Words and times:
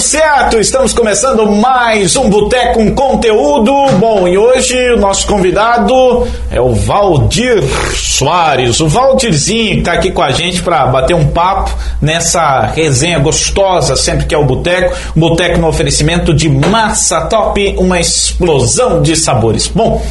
tudo 0.00 0.08
certo? 0.08 0.58
Estamos 0.58 0.94
começando 0.94 1.46
mais 1.46 2.16
um 2.16 2.30
Boteco 2.30 2.74
com 2.74 2.94
Conteúdo. 2.94 3.70
Bom, 3.98 4.26
e 4.26 4.38
hoje 4.38 4.74
o 4.94 4.96
nosso 4.98 5.26
convidado 5.26 6.26
é 6.50 6.58
o 6.58 6.74
Valdir 6.74 7.62
Soares. 7.94 8.80
O 8.80 8.88
Valdirzinho 8.88 9.74
que 9.74 9.78
está 9.80 9.92
aqui 9.92 10.10
com 10.10 10.22
a 10.22 10.30
gente 10.30 10.62
para 10.62 10.86
bater 10.86 11.14
um 11.14 11.26
papo 11.26 11.70
nessa 12.00 12.60
resenha 12.74 13.18
gostosa, 13.18 13.94
sempre 13.94 14.24
que 14.24 14.34
é 14.34 14.38
o 14.38 14.44
Boteco. 14.44 14.96
Boteco 15.14 15.58
no 15.58 15.68
oferecimento 15.68 16.32
de 16.32 16.48
massa 16.48 17.26
top, 17.26 17.74
uma 17.76 18.00
explosão 18.00 19.02
de 19.02 19.14
sabores. 19.14 19.68
Bom, 19.68 20.02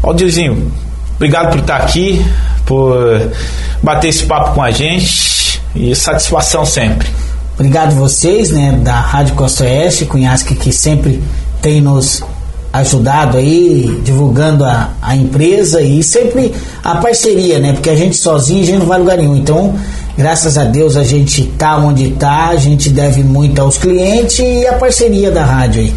Valdirzinho, 0.00 0.72
obrigado 1.16 1.50
por 1.50 1.58
estar 1.58 1.76
aqui, 1.76 2.24
por 2.64 3.30
bater 3.82 4.08
esse 4.08 4.24
papo 4.24 4.54
com 4.54 4.62
a 4.62 4.70
gente 4.70 5.60
e 5.76 5.94
satisfação 5.94 6.64
sempre. 6.64 7.23
Obrigado 7.54 7.94
vocês, 7.94 8.50
né, 8.50 8.80
da 8.82 8.94
Rádio 8.94 9.36
Costa 9.36 9.62
Oeste, 9.62 10.04
Cunhasque, 10.06 10.56
que 10.56 10.72
sempre 10.72 11.22
tem 11.62 11.80
nos 11.80 12.22
ajudado 12.72 13.36
aí, 13.36 14.00
divulgando 14.02 14.64
a, 14.64 14.90
a 15.00 15.14
empresa 15.14 15.80
e 15.80 16.02
sempre 16.02 16.52
a 16.82 16.96
parceria, 16.96 17.60
né, 17.60 17.72
porque 17.72 17.88
a 17.88 17.94
gente 17.94 18.16
sozinho 18.16 18.62
a 18.62 18.66
gente 18.66 18.78
não 18.78 18.86
vai 18.86 18.98
lugar 18.98 19.16
nenhum. 19.16 19.36
Então, 19.36 19.76
graças 20.18 20.58
a 20.58 20.64
Deus 20.64 20.96
a 20.96 21.04
gente 21.04 21.44
tá 21.56 21.76
onde 21.76 22.10
tá, 22.10 22.48
a 22.48 22.56
gente 22.56 22.90
deve 22.90 23.22
muito 23.22 23.60
aos 23.60 23.78
clientes 23.78 24.40
e 24.40 24.66
a 24.66 24.72
parceria 24.72 25.30
da 25.30 25.44
rádio 25.44 25.82
aí. 25.82 25.94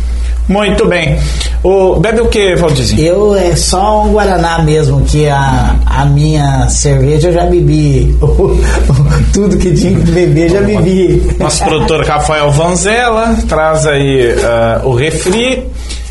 Muito 0.48 0.86
bem. 0.88 1.18
O, 1.64 1.96
bebe 1.96 2.22
o 2.22 2.28
que, 2.28 2.56
Valdizinho? 2.56 3.02
Eu 3.02 3.36
é 3.36 3.56
só 3.56 4.04
um 4.06 4.14
Guaraná 4.14 4.60
mesmo, 4.60 5.02
que 5.02 5.28
a, 5.28 5.76
a 5.86 6.06
minha 6.06 6.70
cerveja 6.70 7.30
eu 7.30 7.34
já 7.34 7.46
bebi. 7.46 8.16
Tudo 9.34 9.58
que 9.58 9.74
tinha 9.74 10.00
que 10.00 10.12
beber 10.12 10.50
já 10.50 10.62
bebi. 10.62 11.36
Nosso 11.38 11.64
produtor 11.66 12.06
Rafael 12.06 12.50
Vanzella 12.52 13.36
traz 13.48 13.86
aí 13.86 14.34
uh, 14.34 14.88
o 14.88 14.94
refri. 14.94 15.66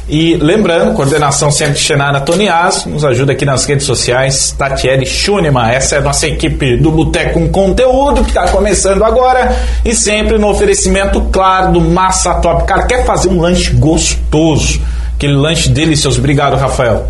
E 0.09 0.37
lembrando, 0.37 0.95
coordenação 0.95 1.51
sempre 1.51 1.79
Xenara 1.79 2.21
Tonias, 2.21 2.85
nos 2.87 3.05
ajuda 3.05 3.33
aqui 3.33 3.45
nas 3.45 3.65
redes 3.65 3.85
sociais, 3.85 4.55
Tatiele 4.57 5.05
Schunemann. 5.05 5.69
Essa 5.69 5.97
é 5.97 5.99
a 5.99 6.01
nossa 6.01 6.29
equipe 6.29 6.77
do 6.77 6.93
Boteco 6.93 7.41
com 7.41 7.49
Conteúdo, 7.49 8.23
que 8.23 8.29
está 8.29 8.47
começando 8.49 9.03
agora, 9.03 9.57
e 9.85 9.93
sempre 9.93 10.39
no 10.39 10.49
oferecimento, 10.49 11.21
claro, 11.33 11.73
do 11.73 11.81
Massa 11.81 12.35
Top. 12.35 12.65
Cara, 12.67 12.87
quer 12.87 13.05
fazer 13.05 13.29
um 13.29 13.41
lanche 13.41 13.73
gostoso? 13.73 14.81
Aquele 15.17 15.35
lanche 15.35 15.69
delicioso. 15.71 16.21
Obrigado, 16.21 16.55
Rafael. 16.57 17.09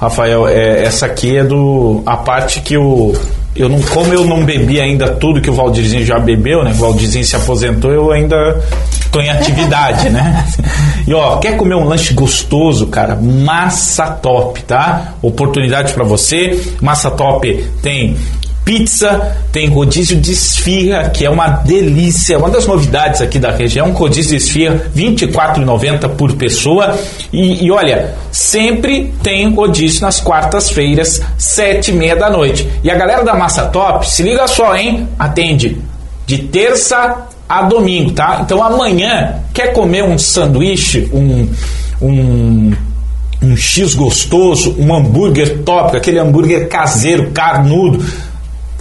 Rafael, 0.00 0.48
é, 0.48 0.82
essa 0.84 1.06
aqui 1.06 1.36
é 1.36 1.44
do 1.44 2.02
a 2.04 2.16
parte 2.16 2.60
que 2.62 2.76
o 2.76 3.14
eu 3.56 3.68
não, 3.68 3.80
como 3.82 4.12
eu 4.12 4.24
não 4.24 4.44
bebi 4.44 4.80
ainda 4.80 5.08
tudo 5.08 5.40
que 5.40 5.50
o 5.50 5.54
Valdirzinho 5.54 6.04
já 6.04 6.18
bebeu, 6.18 6.64
né? 6.64 6.72
O 6.72 6.74
Valdirzinho 6.74 7.24
se 7.24 7.36
aposentou, 7.36 7.92
eu 7.92 8.10
ainda 8.10 8.60
tô 9.12 9.20
em 9.20 9.30
atividade, 9.30 10.10
né? 10.10 10.44
E 11.06 11.12
ó, 11.12 11.36
quer 11.36 11.56
comer 11.56 11.74
um 11.74 11.84
lanche 11.84 12.14
gostoso, 12.14 12.86
cara? 12.86 13.14
Massa 13.14 14.06
Top, 14.06 14.62
tá? 14.62 15.14
Oportunidade 15.20 15.92
para 15.92 16.02
você. 16.02 16.60
Massa 16.80 17.10
Top 17.10 17.64
tem 17.82 18.16
pizza, 18.64 19.36
tem 19.52 19.68
rodízio 19.68 20.18
de 20.18 20.32
esfirra, 20.32 21.10
que 21.10 21.24
é 21.24 21.30
uma 21.30 21.48
delícia, 21.48 22.38
uma 22.38 22.48
das 22.48 22.66
novidades 22.66 23.20
aqui 23.20 23.38
da 23.38 23.50
região, 23.50 23.92
rodízio 23.92 24.38
de 24.38 24.44
esfirra, 24.44 24.82
R$ 24.94 25.02
24,90 25.02 26.08
por 26.10 26.32
pessoa. 26.32 26.98
E, 27.32 27.64
e, 27.64 27.70
olha, 27.70 28.14
sempre 28.32 29.12
tem 29.22 29.52
rodízio 29.52 30.02
nas 30.02 30.20
quartas-feiras, 30.20 31.20
sete 31.36 31.90
e 31.90 31.94
meia 31.94 32.16
da 32.16 32.30
noite. 32.30 32.66
E 32.82 32.90
a 32.90 32.94
galera 32.94 33.22
da 33.22 33.34
Massa 33.34 33.66
Top, 33.66 34.08
se 34.08 34.22
liga 34.22 34.46
só, 34.46 34.74
hein? 34.74 35.08
Atende 35.18 35.78
de 36.26 36.38
terça 36.38 37.26
a 37.46 37.62
domingo, 37.62 38.12
tá? 38.12 38.40
Então 38.42 38.62
amanhã, 38.62 39.42
quer 39.52 39.72
comer 39.72 40.04
um 40.04 40.18
sanduíche, 40.18 41.10
um... 41.12 41.48
um 42.00 42.72
um 43.42 43.54
X 43.58 43.92
gostoso, 43.92 44.74
um 44.78 44.94
hambúrguer 44.94 45.58
top, 45.64 45.94
aquele 45.94 46.18
hambúrguer 46.18 46.66
caseiro, 46.66 47.30
carnudo, 47.30 48.02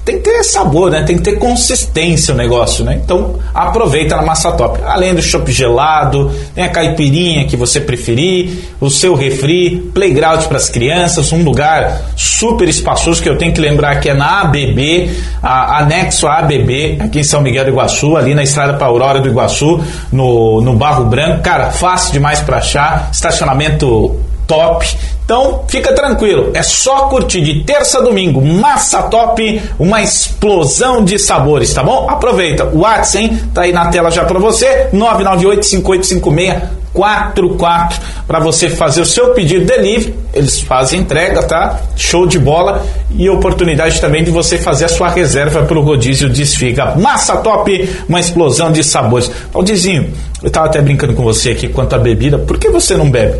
tem 0.06 0.18
que 0.18 0.24
ter 0.24 0.44
sabor, 0.44 0.92
né? 0.92 1.04
Tem 1.04 1.16
que 1.16 1.24
ter 1.24 1.38
consistência 1.38 2.34
o 2.34 2.38
negócio, 2.38 2.84
né? 2.84 3.00
Então 3.04 3.36
aproveita 3.54 4.16
na 4.18 4.22
massa 4.22 4.52
top. 4.52 4.80
Além 4.86 5.16
do 5.16 5.22
chopp 5.22 5.50
gelado, 5.52 6.32
tem 6.54 6.64
a 6.66 6.70
caipirinha 6.70 7.46
que 7.46 7.56
você 7.56 7.80
preferir, 7.80 8.50
o 8.82 8.90
seu 8.90 9.16
refri, 9.16 9.92
playground 9.94 10.44
para 10.44 10.58
as 10.58 10.70
crianças, 10.70 11.32
um 11.32 11.42
lugar 11.44 12.02
super 12.18 12.68
espaçoso 12.68 13.22
que 13.22 13.30
eu 13.30 13.38
tenho 13.38 13.54
que 13.54 13.62
lembrar 13.62 14.02
que 14.02 14.10
é 14.10 14.14
na 14.14 14.42
ABB, 14.42 15.10
a, 15.42 15.80
anexo 15.80 16.28
à 16.28 16.40
ABB, 16.40 16.98
aqui 17.00 17.20
em 17.20 17.24
São 17.24 17.42
Miguel 17.42 17.64
do 17.64 17.70
Iguaçu, 17.72 18.18
ali 18.18 18.36
na 18.36 18.44
estrada 18.44 18.74
para 18.74 18.88
Aurora 18.88 19.22
do 19.22 19.30
Iguaçu, 19.30 19.82
no, 20.12 20.62
no 20.62 20.76
Barro 20.76 21.06
Branco. 21.06 21.42
Cara, 21.42 21.72
fácil 21.72 22.12
demais 22.12 22.42
para 22.42 22.58
achar, 22.58 23.10
estacionamento 23.12 24.20
top. 24.46 24.86
Então, 25.26 25.64
fica 25.68 25.94
tranquilo, 25.94 26.52
é 26.54 26.62
só 26.62 27.08
curtir 27.08 27.42
de 27.42 27.64
terça 27.64 28.00
a 28.00 28.02
domingo, 28.02 28.42
massa 28.42 29.04
top, 29.04 29.62
uma 29.80 30.02
explosão 30.02 31.04
de 31.04 31.18
sabores, 31.18 31.74
tá 31.74 31.82
bom? 31.82 32.10
Aproveita, 32.10 32.66
o 32.66 32.80
WhatsApp, 32.80 33.26
hein? 33.26 33.44
Tá 33.54 33.62
aí 33.62 33.72
na 33.72 33.88
tela 33.88 34.12
já 34.12 34.26
para 34.26 34.38
você, 34.38 34.90
998 34.92 35.66
5856 35.66 36.84
44 36.94 38.00
para 38.28 38.40
você 38.40 38.70
fazer 38.70 39.02
o 39.02 39.06
seu 39.06 39.34
pedido 39.34 39.66
delivery. 39.66 40.16
Eles 40.34 40.62
fazem 40.62 41.02
entrega, 41.02 41.44
tá? 41.44 41.80
Show 41.96 42.26
de 42.26 42.40
bola 42.40 42.86
e 43.12 43.30
oportunidade 43.30 44.00
também 44.00 44.24
de 44.24 44.32
você 44.32 44.58
fazer 44.58 44.86
a 44.86 44.90
sua 44.90 45.10
reserva 45.10 45.64
para 45.64 45.78
o 45.78 45.82
rodízio 45.82 46.30
de 46.30 46.42
esfiga. 46.44 46.96
Massa 46.96 47.38
top, 47.38 47.90
uma 48.08 48.20
explosão 48.20 48.72
de 48.72 48.84
sabores. 48.84 49.30
Valdizinho, 49.52 50.12
eu 50.42 50.48
estava 50.48 50.68
até 50.68 50.82
brincando 50.82 51.14
com 51.14 51.24
você 51.24 51.52
aqui 51.52 51.68
quanto 51.68 51.96
à 51.96 52.00
bebida. 52.00 52.38
Por 52.38 52.58
que 52.58 52.70
você 52.70 52.96
não 52.96 53.10
bebe? 53.10 53.40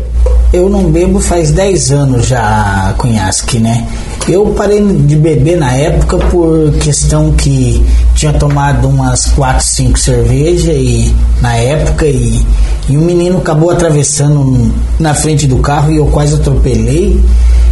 Eu 0.52 0.68
não 0.68 0.84
bebo 0.84 1.20
faz 1.20 1.50
10 1.50 1.73
anos 1.90 2.26
já, 2.26 2.94
Cunhasque, 2.98 3.58
né? 3.58 3.86
Eu 4.28 4.46
parei 4.56 4.80
de 4.80 5.16
beber 5.16 5.58
na 5.58 5.72
época 5.72 6.16
por 6.16 6.72
questão 6.80 7.32
que 7.32 7.84
tinha 8.14 8.32
tomado 8.32 8.88
umas 8.88 9.26
4, 9.26 9.62
5 9.62 9.98
cervejas 9.98 10.74
e 10.76 11.14
na 11.42 11.54
época 11.56 12.06
e, 12.06 12.42
e 12.88 12.96
um 12.96 13.02
menino 13.02 13.38
acabou 13.38 13.70
atravessando 13.70 14.72
na 14.98 15.12
frente 15.14 15.46
do 15.46 15.58
carro 15.58 15.92
e 15.92 15.96
eu 15.96 16.06
quase 16.06 16.34
atropelei. 16.34 17.20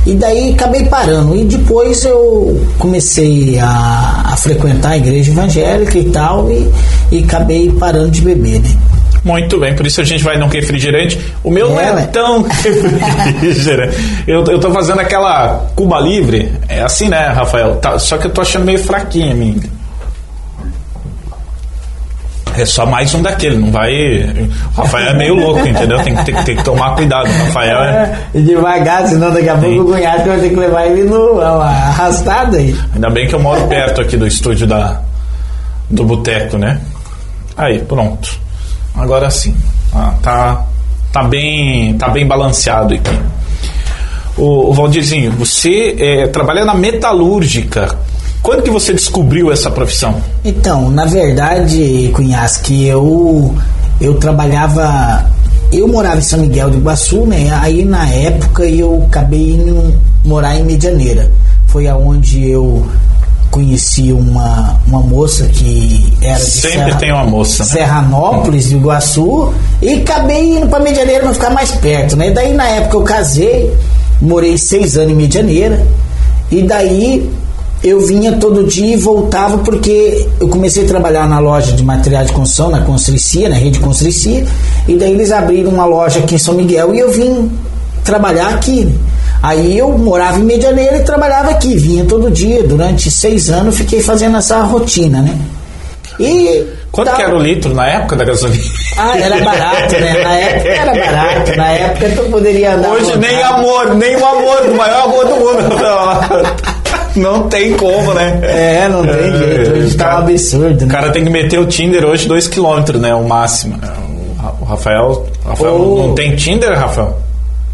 E 0.04 0.14
daí 0.14 0.52
acabei 0.52 0.84
parando. 0.86 1.36
E 1.36 1.44
depois 1.44 2.04
eu 2.04 2.60
comecei 2.78 3.58
a, 3.58 4.32
a 4.32 4.36
frequentar 4.36 4.90
a 4.90 4.96
igreja 4.96 5.30
evangélica 5.30 5.96
e 5.96 6.10
tal, 6.10 6.50
e, 6.50 6.70
e 7.10 7.24
acabei 7.24 7.70
parando 7.72 8.10
de 8.10 8.20
beber, 8.20 8.60
né? 8.60 8.76
Muito 9.24 9.58
bem, 9.58 9.74
por 9.74 9.86
isso 9.86 10.00
a 10.00 10.04
gente 10.04 10.24
vai 10.24 10.36
num 10.36 10.48
refrigerante. 10.48 11.18
O 11.44 11.50
meu 11.50 11.78
é, 11.78 11.92
não 11.92 11.98
é 11.98 12.06
tão 12.06 12.42
refrigerante. 13.40 13.96
Eu, 14.26 14.44
eu 14.44 14.58
tô 14.58 14.70
fazendo 14.72 15.00
aquela 15.00 15.66
Cuba 15.76 16.00
Livre. 16.00 16.52
É 16.68 16.82
assim, 16.82 17.08
né, 17.08 17.28
Rafael? 17.28 17.76
Tá, 17.76 17.98
só 17.98 18.18
que 18.18 18.26
eu 18.26 18.30
tô 18.30 18.40
achando 18.40 18.64
meio 18.64 18.78
fraquinha 18.78 19.32
a 19.32 19.34
minha. 19.34 19.82
É 22.54 22.66
só 22.66 22.84
mais 22.84 23.14
um 23.14 23.22
daquele, 23.22 23.56
não 23.56 23.70
vai. 23.70 23.92
O 24.76 24.80
Rafael 24.80 25.10
é 25.10 25.14
meio 25.14 25.34
louco, 25.34 25.66
entendeu? 25.66 25.98
Tem, 26.02 26.14
tem, 26.16 26.34
tem 26.42 26.56
que 26.56 26.64
tomar 26.64 26.94
cuidado. 26.94 27.26
O 27.26 27.44
Rafael 27.46 27.78
é. 27.82 28.18
é 28.34 28.40
devagar, 28.40 29.08
senão 29.08 29.32
daqui 29.32 29.48
a 29.48 29.56
pouco 29.56 29.80
o 29.80 29.84
cunhado 29.86 30.24
vai 30.24 30.38
ter 30.38 30.50
que 30.50 30.56
levar 30.56 30.86
ele 30.86 31.04
no 31.04 31.40
arrastado 31.40 32.56
aí. 32.56 32.76
Ainda 32.94 33.08
bem 33.08 33.26
que 33.26 33.34
eu 33.34 33.40
moro 33.40 33.66
perto 33.68 34.02
aqui 34.02 34.18
do 34.18 34.26
estúdio 34.26 34.66
da, 34.66 35.00
do 35.88 36.04
boteco, 36.04 36.58
né? 36.58 36.78
Aí, 37.56 37.78
pronto. 37.78 38.38
Agora 38.94 39.30
sim. 39.30 39.54
Ah, 39.92 40.14
tá, 40.22 40.64
tá, 41.12 41.22
bem, 41.24 41.94
tá 41.94 42.08
bem 42.08 42.26
balanceado 42.26 42.94
aqui. 42.94 43.18
O, 44.36 44.72
Valdirzinho, 44.72 45.32
você 45.32 45.94
é, 45.98 46.26
trabalha 46.26 46.64
na 46.64 46.74
metalúrgica. 46.74 47.96
Quando 48.42 48.62
que 48.62 48.70
você 48.70 48.92
descobriu 48.92 49.52
essa 49.52 49.70
profissão? 49.70 50.20
Então, 50.44 50.90
na 50.90 51.04
verdade, 51.04 52.10
Cunhasque, 52.14 52.86
eu, 52.86 53.54
eu 54.00 54.14
trabalhava. 54.14 55.30
Eu 55.70 55.88
morava 55.88 56.18
em 56.18 56.22
São 56.22 56.40
Miguel 56.40 56.70
do 56.70 56.78
Iguaçu, 56.78 57.24
né? 57.24 57.50
Aí 57.62 57.84
na 57.84 58.06
época 58.08 58.64
eu 58.64 59.04
acabei 59.06 59.52
indo 59.52 59.98
morar 60.24 60.56
em 60.56 60.64
Medianeira. 60.64 61.30
Foi 61.66 61.88
aonde 61.88 62.48
eu 62.50 62.86
conheci 63.52 64.10
uma, 64.10 64.80
uma 64.88 65.00
moça 65.00 65.46
que 65.46 66.12
era 66.22 66.38
de 66.38 66.50
Sempre 66.50 66.70
Serra, 66.70 66.98
tem 66.98 67.12
uma 67.12 67.24
moça. 67.24 67.62
Né? 67.62 67.70
Serranópolis, 67.70 68.70
do 68.70 68.78
Iguaçu, 68.78 69.52
e 69.80 69.92
acabei 70.00 70.56
indo 70.56 70.66
para 70.68 70.80
Medianeira 70.82 71.22
para 71.22 71.34
ficar 71.34 71.50
mais 71.50 71.70
perto, 71.72 72.16
né? 72.16 72.30
Daí 72.30 72.54
na 72.54 72.66
época 72.66 72.96
eu 72.96 73.02
casei, 73.02 73.70
morei 74.20 74.56
seis 74.56 74.96
anos 74.96 75.12
em 75.12 75.14
Medianeira, 75.14 75.86
e 76.50 76.62
daí 76.62 77.30
eu 77.84 78.00
vinha 78.00 78.32
todo 78.38 78.64
dia 78.64 78.94
e 78.94 78.96
voltava 78.96 79.58
porque 79.58 80.26
eu 80.40 80.48
comecei 80.48 80.84
a 80.84 80.88
trabalhar 80.88 81.28
na 81.28 81.38
loja 81.38 81.72
de 81.72 81.84
material 81.84 82.24
de 82.24 82.32
construção, 82.32 82.70
na 82.70 82.80
Constricia, 82.80 83.50
na 83.50 83.56
rede 83.56 83.80
Constricia, 83.80 84.46
e 84.88 84.96
daí 84.96 85.12
eles 85.12 85.30
abriram 85.30 85.70
uma 85.70 85.84
loja 85.84 86.20
aqui 86.20 86.36
em 86.36 86.38
São 86.38 86.54
Miguel 86.54 86.94
e 86.94 87.00
eu 87.00 87.12
vim 87.12 87.50
trabalhar 88.02 88.54
aqui. 88.54 88.90
Aí 89.42 89.76
eu 89.78 89.90
morava 89.98 90.38
em 90.38 90.44
Medianeira 90.44 90.98
e 90.98 91.02
trabalhava 91.04 91.50
aqui, 91.50 91.76
vinha 91.76 92.04
todo 92.04 92.30
dia. 92.30 92.62
Durante 92.62 93.10
seis 93.10 93.50
anos 93.50 93.76
fiquei 93.76 94.00
fazendo 94.00 94.36
essa 94.36 94.60
rotina, 94.62 95.20
né? 95.20 95.36
E. 96.20 96.64
Quanto 96.92 97.08
Tá. 97.08 97.16
que 97.16 97.22
era 97.22 97.34
o 97.34 97.38
litro 97.38 97.74
na 97.74 97.88
época 97.88 98.14
da 98.16 98.24
gasolina? 98.24 98.62
Ah, 98.98 99.18
era 99.18 99.40
barato, 99.42 99.94
né? 99.98 100.22
Na 100.22 100.34
época 100.34 100.68
era 100.68 100.94
barato. 100.94 101.56
Na 101.56 101.68
época 101.72 102.08
tu 102.14 102.22
poderia 102.30 102.74
andar. 102.74 102.90
Hoje 102.90 103.16
nem 103.18 103.42
amor, 103.42 103.94
nem 103.94 104.14
o 104.16 104.26
amor 104.26 104.62
do 104.66 104.74
maior 104.74 105.04
amor 105.04 105.24
do 105.26 105.34
mundo. 105.36 106.52
Não 107.16 107.48
tem 107.48 107.74
como, 107.76 108.14
né? 108.14 108.38
É, 108.42 108.88
não 108.88 109.02
tem 109.06 109.14
É, 109.14 109.38
jeito. 109.38 109.70
Hoje 109.72 109.96
tá 109.96 110.14
um 110.16 110.18
absurdo, 110.18 110.82
O 110.82 110.86
né? 110.86 110.92
cara 110.92 111.10
tem 111.10 111.24
que 111.24 111.30
meter 111.30 111.58
o 111.58 111.66
Tinder 111.66 112.04
hoje 112.04 112.26
2km, 112.28 112.98
né? 112.98 113.14
O 113.14 113.24
máximo. 113.24 113.78
O 114.38 114.42
Ra- 114.42 114.52
O 114.60 114.64
Rafael. 114.64 115.26
o 115.44 115.48
Rafael 115.48 115.72
Ou- 115.74 116.08
não 116.08 116.14
tem 116.14 116.36
Tinder, 116.36 116.78
Rafael? 116.78 117.16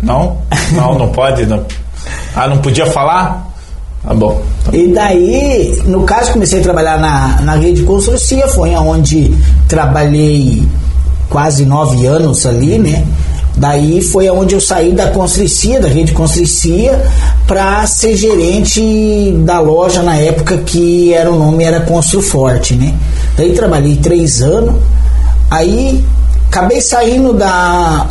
Não? 0.03 0.39
Não, 0.73 0.99
não 0.99 1.09
pode. 1.09 1.47
Não. 1.47 1.65
Ah, 2.35 2.47
não 2.47 2.59
podia 2.59 2.87
falar? 2.87 3.49
Tá 4.03 4.15
bom. 4.15 4.41
E 4.73 4.89
daí, 4.89 5.83
no 5.87 6.05
caso, 6.05 6.33
comecei 6.33 6.61
a 6.61 6.63
trabalhar 6.63 6.99
na, 6.99 7.41
na 7.43 7.55
rede 7.57 7.83
construcia, 7.83 8.47
foi 8.49 8.75
onde 8.75 9.35
trabalhei 9.67 10.67
quase 11.29 11.65
nove 11.65 12.07
anos 12.07 12.47
ali, 12.47 12.79
né? 12.79 13.05
Daí 13.57 14.01
foi 14.01 14.31
onde 14.31 14.55
eu 14.55 14.61
saí 14.61 14.93
da 14.93 15.11
Constricia, 15.11 15.81
da 15.81 15.89
rede 15.89 16.13
Constricia, 16.13 17.03
para 17.47 17.85
ser 17.89 18.17
gerente 18.17 19.33
da 19.45 19.59
loja 19.59 20.01
na 20.01 20.17
época 20.17 20.59
que 20.59 21.13
era 21.13 21.31
o 21.31 21.37
nome 21.37 21.65
era 21.65 21.81
Construforte, 21.81 22.75
né? 22.75 22.95
Daí 23.37 23.53
trabalhei 23.53 23.97
três 23.97 24.41
anos, 24.43 24.77
aí 25.51 26.05
acabei 26.47 26.81
saindo 26.81 27.33
da 27.33 28.07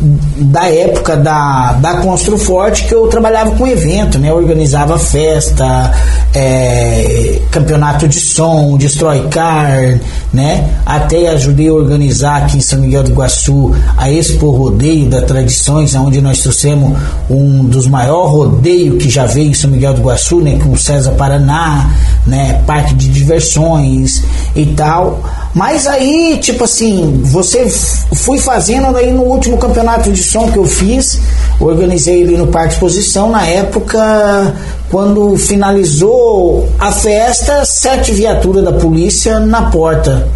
da 0.00 0.68
época 0.68 1.16
da, 1.16 1.72
da 1.72 1.96
Construforte 1.96 2.84
que 2.84 2.94
eu 2.94 3.08
trabalhava 3.08 3.50
com 3.52 3.66
evento, 3.66 4.18
né? 4.18 4.30
Eu 4.30 4.36
organizava 4.36 4.98
festa, 4.98 5.92
é, 6.34 7.40
campeonato 7.50 8.06
de 8.06 8.18
som, 8.18 8.76
Destroy 8.78 9.26
Car, 9.28 9.98
né? 10.32 10.68
Até 10.86 11.28
ajudei 11.30 11.68
a 11.68 11.72
organizar 11.72 12.44
aqui 12.44 12.58
em 12.58 12.60
São 12.60 12.78
Miguel 12.78 13.02
do 13.02 13.10
Iguaçu 13.10 13.74
a 13.96 14.10
Expo 14.10 14.50
Rodeio 14.50 15.08
da 15.08 15.22
Tradições, 15.22 15.94
onde 15.96 16.20
nós 16.20 16.40
trouxemos 16.40 16.96
um 17.28 17.64
dos 17.64 17.88
maiores 17.88 18.30
rodeios 18.30 19.02
que 19.02 19.10
já 19.10 19.26
veio 19.26 19.50
em 19.50 19.54
São 19.54 19.70
Miguel 19.70 19.94
do 19.94 20.00
Iguaçu, 20.00 20.40
né? 20.40 20.58
Com 20.62 20.76
César 20.76 21.12
Paraná, 21.12 21.90
né? 22.24 22.62
Parque 22.66 22.94
de 22.94 23.08
diversões 23.08 24.22
e 24.54 24.64
tal. 24.66 25.20
Mas 25.58 25.88
aí, 25.88 26.38
tipo 26.40 26.62
assim, 26.62 27.20
você 27.24 27.68
fui 28.14 28.38
fazendo 28.38 28.92
daí 28.92 29.10
no 29.10 29.22
último 29.22 29.58
campeonato 29.58 30.12
de 30.12 30.22
som 30.22 30.48
que 30.52 30.56
eu 30.56 30.64
fiz, 30.64 31.18
organizei 31.58 32.22
ali 32.22 32.36
no 32.36 32.46
Parque 32.46 32.74
Exposição, 32.74 33.28
na 33.28 33.44
época, 33.44 34.54
quando 34.88 35.36
finalizou 35.36 36.68
a 36.78 36.92
festa, 36.92 37.64
sete 37.64 38.12
viaturas 38.12 38.62
da 38.62 38.72
polícia 38.72 39.40
na 39.40 39.62
porta, 39.62 40.28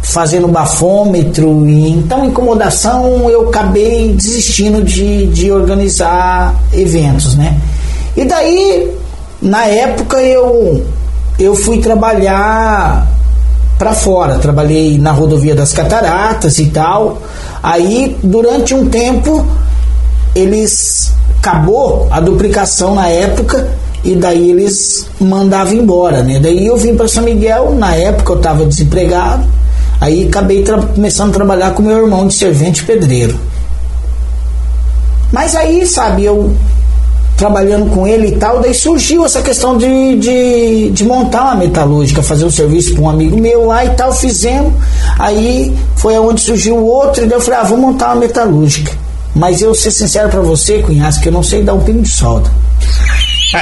fazendo 0.00 0.48
bafômetro, 0.48 1.68
e 1.68 1.90
então 1.90 2.24
incomodação 2.24 3.28
eu 3.28 3.50
acabei 3.50 4.14
desistindo 4.14 4.82
de, 4.82 5.26
de 5.26 5.52
organizar 5.52 6.54
eventos, 6.72 7.36
né? 7.36 7.60
E 8.16 8.24
daí, 8.24 8.90
na 9.42 9.66
época, 9.66 10.22
eu, 10.22 10.86
eu 11.38 11.54
fui 11.54 11.80
trabalhar 11.80 13.13
para 13.78 13.92
fora. 13.92 14.38
Trabalhei 14.38 14.98
na 14.98 15.12
rodovia 15.12 15.54
das 15.54 15.72
Cataratas 15.72 16.58
e 16.58 16.66
tal. 16.66 17.22
Aí, 17.62 18.16
durante 18.22 18.74
um 18.74 18.88
tempo, 18.88 19.44
eles 20.34 21.12
acabou 21.38 22.08
a 22.10 22.20
duplicação 22.20 22.94
na 22.94 23.08
época 23.08 23.68
e 24.02 24.14
daí 24.14 24.50
eles 24.50 25.06
mandavam 25.20 25.74
embora, 25.74 26.22
né? 26.22 26.38
Daí 26.38 26.66
eu 26.66 26.76
vim 26.76 26.96
para 26.96 27.08
São 27.08 27.22
Miguel, 27.22 27.74
na 27.74 27.94
época 27.94 28.32
eu 28.32 28.36
estava 28.36 28.64
desempregado. 28.64 29.44
Aí 30.00 30.26
acabei 30.26 30.64
começando 30.94 31.30
a 31.30 31.34
trabalhar 31.34 31.70
com 31.72 31.82
meu 31.82 31.96
irmão 32.04 32.26
de 32.26 32.34
servente 32.34 32.84
pedreiro. 32.84 33.38
Mas 35.32 35.56
aí, 35.56 35.86
sabe, 35.86 36.24
eu 36.24 36.54
trabalhando 37.36 37.90
com 37.90 38.06
ele 38.06 38.28
e 38.28 38.36
tal, 38.36 38.60
daí 38.60 38.72
surgiu 38.72 39.24
essa 39.24 39.42
questão 39.42 39.76
de, 39.76 40.16
de, 40.16 40.90
de 40.90 41.04
montar 41.04 41.42
uma 41.42 41.56
metalúrgica, 41.56 42.22
fazer 42.22 42.44
um 42.44 42.50
serviço 42.50 42.94
para 42.94 43.02
um 43.02 43.08
amigo 43.10 43.36
meu 43.36 43.66
lá 43.66 43.84
e 43.84 43.90
tal, 43.90 44.12
fizemos. 44.12 44.72
Aí 45.18 45.76
foi 45.96 46.14
aonde 46.14 46.40
surgiu 46.40 46.76
o 46.76 46.86
outro, 46.86 47.24
e 47.24 47.26
daí 47.26 47.36
eu 47.36 47.42
falei, 47.42 47.60
ah, 47.60 47.64
vou 47.64 47.78
montar 47.78 48.08
uma 48.08 48.16
metalúrgica. 48.16 48.92
Mas 49.34 49.60
eu 49.60 49.74
ser 49.74 49.90
sincero 49.90 50.28
para 50.28 50.40
você, 50.40 50.78
cunhaço, 50.78 51.20
que 51.20 51.28
eu 51.28 51.32
não 51.32 51.42
sei 51.42 51.62
dar 51.62 51.74
um 51.74 51.80
pino 51.80 52.02
de 52.02 52.10
solda. 52.10 52.50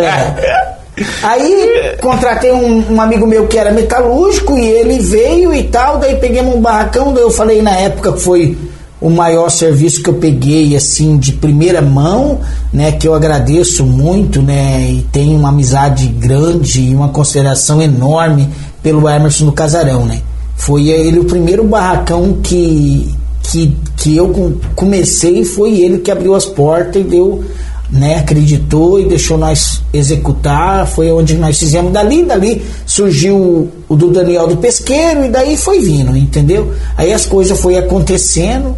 É. 0.00 0.78
Aí 1.22 1.96
contratei 2.00 2.50
um, 2.52 2.94
um 2.94 3.00
amigo 3.00 3.26
meu 3.26 3.46
que 3.46 3.58
era 3.58 3.70
metalúrgico 3.70 4.58
e 4.58 4.66
ele 4.66 4.98
veio 4.98 5.54
e 5.54 5.64
tal, 5.64 5.98
daí 5.98 6.16
peguemos 6.16 6.54
um 6.54 6.60
barracão, 6.60 7.12
daí 7.12 7.22
eu 7.22 7.30
falei 7.30 7.62
na 7.62 7.76
época 7.76 8.12
que 8.12 8.20
foi 8.20 8.56
o 9.00 9.08
maior 9.10 9.48
serviço 9.48 10.02
que 10.02 10.10
eu 10.10 10.14
peguei 10.14 10.74
assim 10.76 11.16
de 11.16 11.32
primeira 11.32 11.80
mão, 11.80 12.40
né, 12.72 12.92
que 12.92 13.06
eu 13.06 13.14
agradeço 13.14 13.84
muito, 13.84 14.42
né, 14.42 14.90
e 14.90 15.02
tenho 15.12 15.36
uma 15.38 15.50
amizade 15.50 16.06
grande 16.08 16.80
e 16.80 16.94
uma 16.94 17.08
consideração 17.08 17.80
enorme 17.80 18.48
pelo 18.82 19.08
Emerson 19.08 19.46
do 19.46 19.52
Casarão, 19.52 20.04
né. 20.04 20.20
Foi 20.56 20.88
ele 20.88 21.20
o 21.20 21.24
primeiro 21.24 21.62
barracão 21.64 22.38
que 22.42 23.14
que, 23.50 23.74
que 23.96 24.14
eu 24.14 24.28
com- 24.28 24.54
comecei, 24.74 25.42
foi 25.42 25.80
ele 25.80 25.98
que 25.98 26.10
abriu 26.10 26.34
as 26.34 26.44
portas 26.44 27.00
e 27.00 27.04
deu 27.04 27.42
né, 27.90 28.16
acreditou 28.16 29.00
e 29.00 29.06
deixou 29.06 29.38
nós 29.38 29.80
executar, 29.94 30.86
foi 30.86 31.10
onde 31.10 31.34
nós 31.38 31.58
fizemos 31.58 31.90
dali, 31.90 32.22
dali 32.22 32.62
surgiu 32.84 33.70
o 33.88 33.96
do 33.96 34.10
Daniel 34.10 34.46
do 34.46 34.58
Pesqueiro 34.58 35.24
e 35.24 35.30
daí 35.30 35.56
foi 35.56 35.80
vindo, 35.80 36.14
entendeu? 36.14 36.74
Aí 36.98 37.10
as 37.14 37.24
coisas 37.24 37.58
foi 37.58 37.78
acontecendo, 37.78 38.76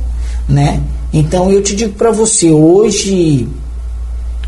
né? 0.49 0.81
Então 1.13 1.51
eu 1.51 1.63
te 1.63 1.75
digo 1.75 1.95
para 1.95 2.11
você, 2.11 2.51
hoje 2.51 3.49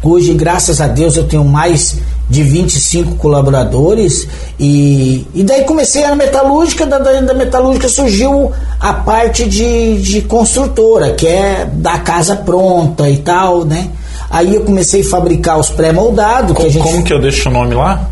Hoje, 0.03 0.35
graças 0.35 0.81
a 0.81 0.89
Deus, 0.89 1.17
eu 1.17 1.29
tenho 1.29 1.44
mais 1.44 1.97
de 2.29 2.43
25 2.43 3.15
colaboradores 3.17 4.27
e, 4.59 5.27
e 5.33 5.44
daí 5.44 5.62
comecei 5.65 6.03
a 6.03 6.15
metalúrgica, 6.17 6.85
da, 6.85 6.99
da, 6.99 7.35
metalúrgica 7.35 7.89
surgiu 7.89 8.50
a 8.81 8.94
parte 8.94 9.47
de, 9.47 10.00
de 10.03 10.23
construtora, 10.23 11.12
que 11.12 11.27
é 11.27 11.69
da 11.73 11.99
casa 11.99 12.35
pronta 12.35 13.09
e 13.09 13.19
tal, 13.19 13.65
né? 13.65 13.91
Aí 14.29 14.55
eu 14.56 14.62
comecei 14.62 15.03
a 15.03 15.05
fabricar 15.05 15.59
os 15.59 15.71
pré-moldados, 15.71 16.56
que 16.56 16.63
Como, 16.63 16.70
gente... 16.70 16.82
como 16.82 17.03
que 17.05 17.13
eu 17.13 17.20
deixo 17.20 17.49
o 17.49 17.53
nome 17.53 17.75
lá? 17.75 18.08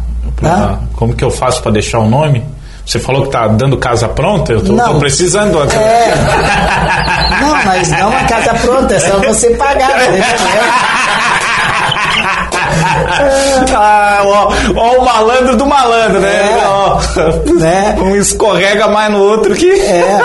Como 0.95 1.15
que 1.15 1.25
eu 1.25 1.31
faço 1.31 1.61
para 1.61 1.73
deixar 1.73 1.99
o 1.99 2.09
nome? 2.09 2.45
Você 2.91 2.99
falou 2.99 3.23
que 3.23 3.31
tá 3.31 3.47
dando 3.47 3.77
casa 3.77 4.09
pronta? 4.09 4.53
Eu 4.53 4.65
tô, 4.65 4.73
Não. 4.73 4.95
tô 4.95 4.99
precisando. 4.99 5.63
É. 5.63 6.11
Não, 7.41 7.55
mas 7.65 7.89
não 7.89 8.09
a 8.09 8.25
casa 8.25 8.53
pronta, 8.55 8.95
é 8.95 8.99
só 8.99 9.21
você 9.21 9.51
pagar, 9.51 9.97
né? 9.97 10.21
ah, 13.75 14.23
ó, 14.25 14.53
ó 14.75 14.99
o 14.99 15.05
malandro 15.05 15.57
do 15.57 15.65
malandro, 15.65 16.19
né? 16.21 16.51
É. 16.51 16.67
Ó, 16.67 16.99
Né? 17.61 17.95
Um 18.01 18.17
escorrega 18.17 18.89
mais 18.89 19.13
no 19.13 19.21
outro 19.21 19.55
que. 19.55 19.71
É. 19.71 20.19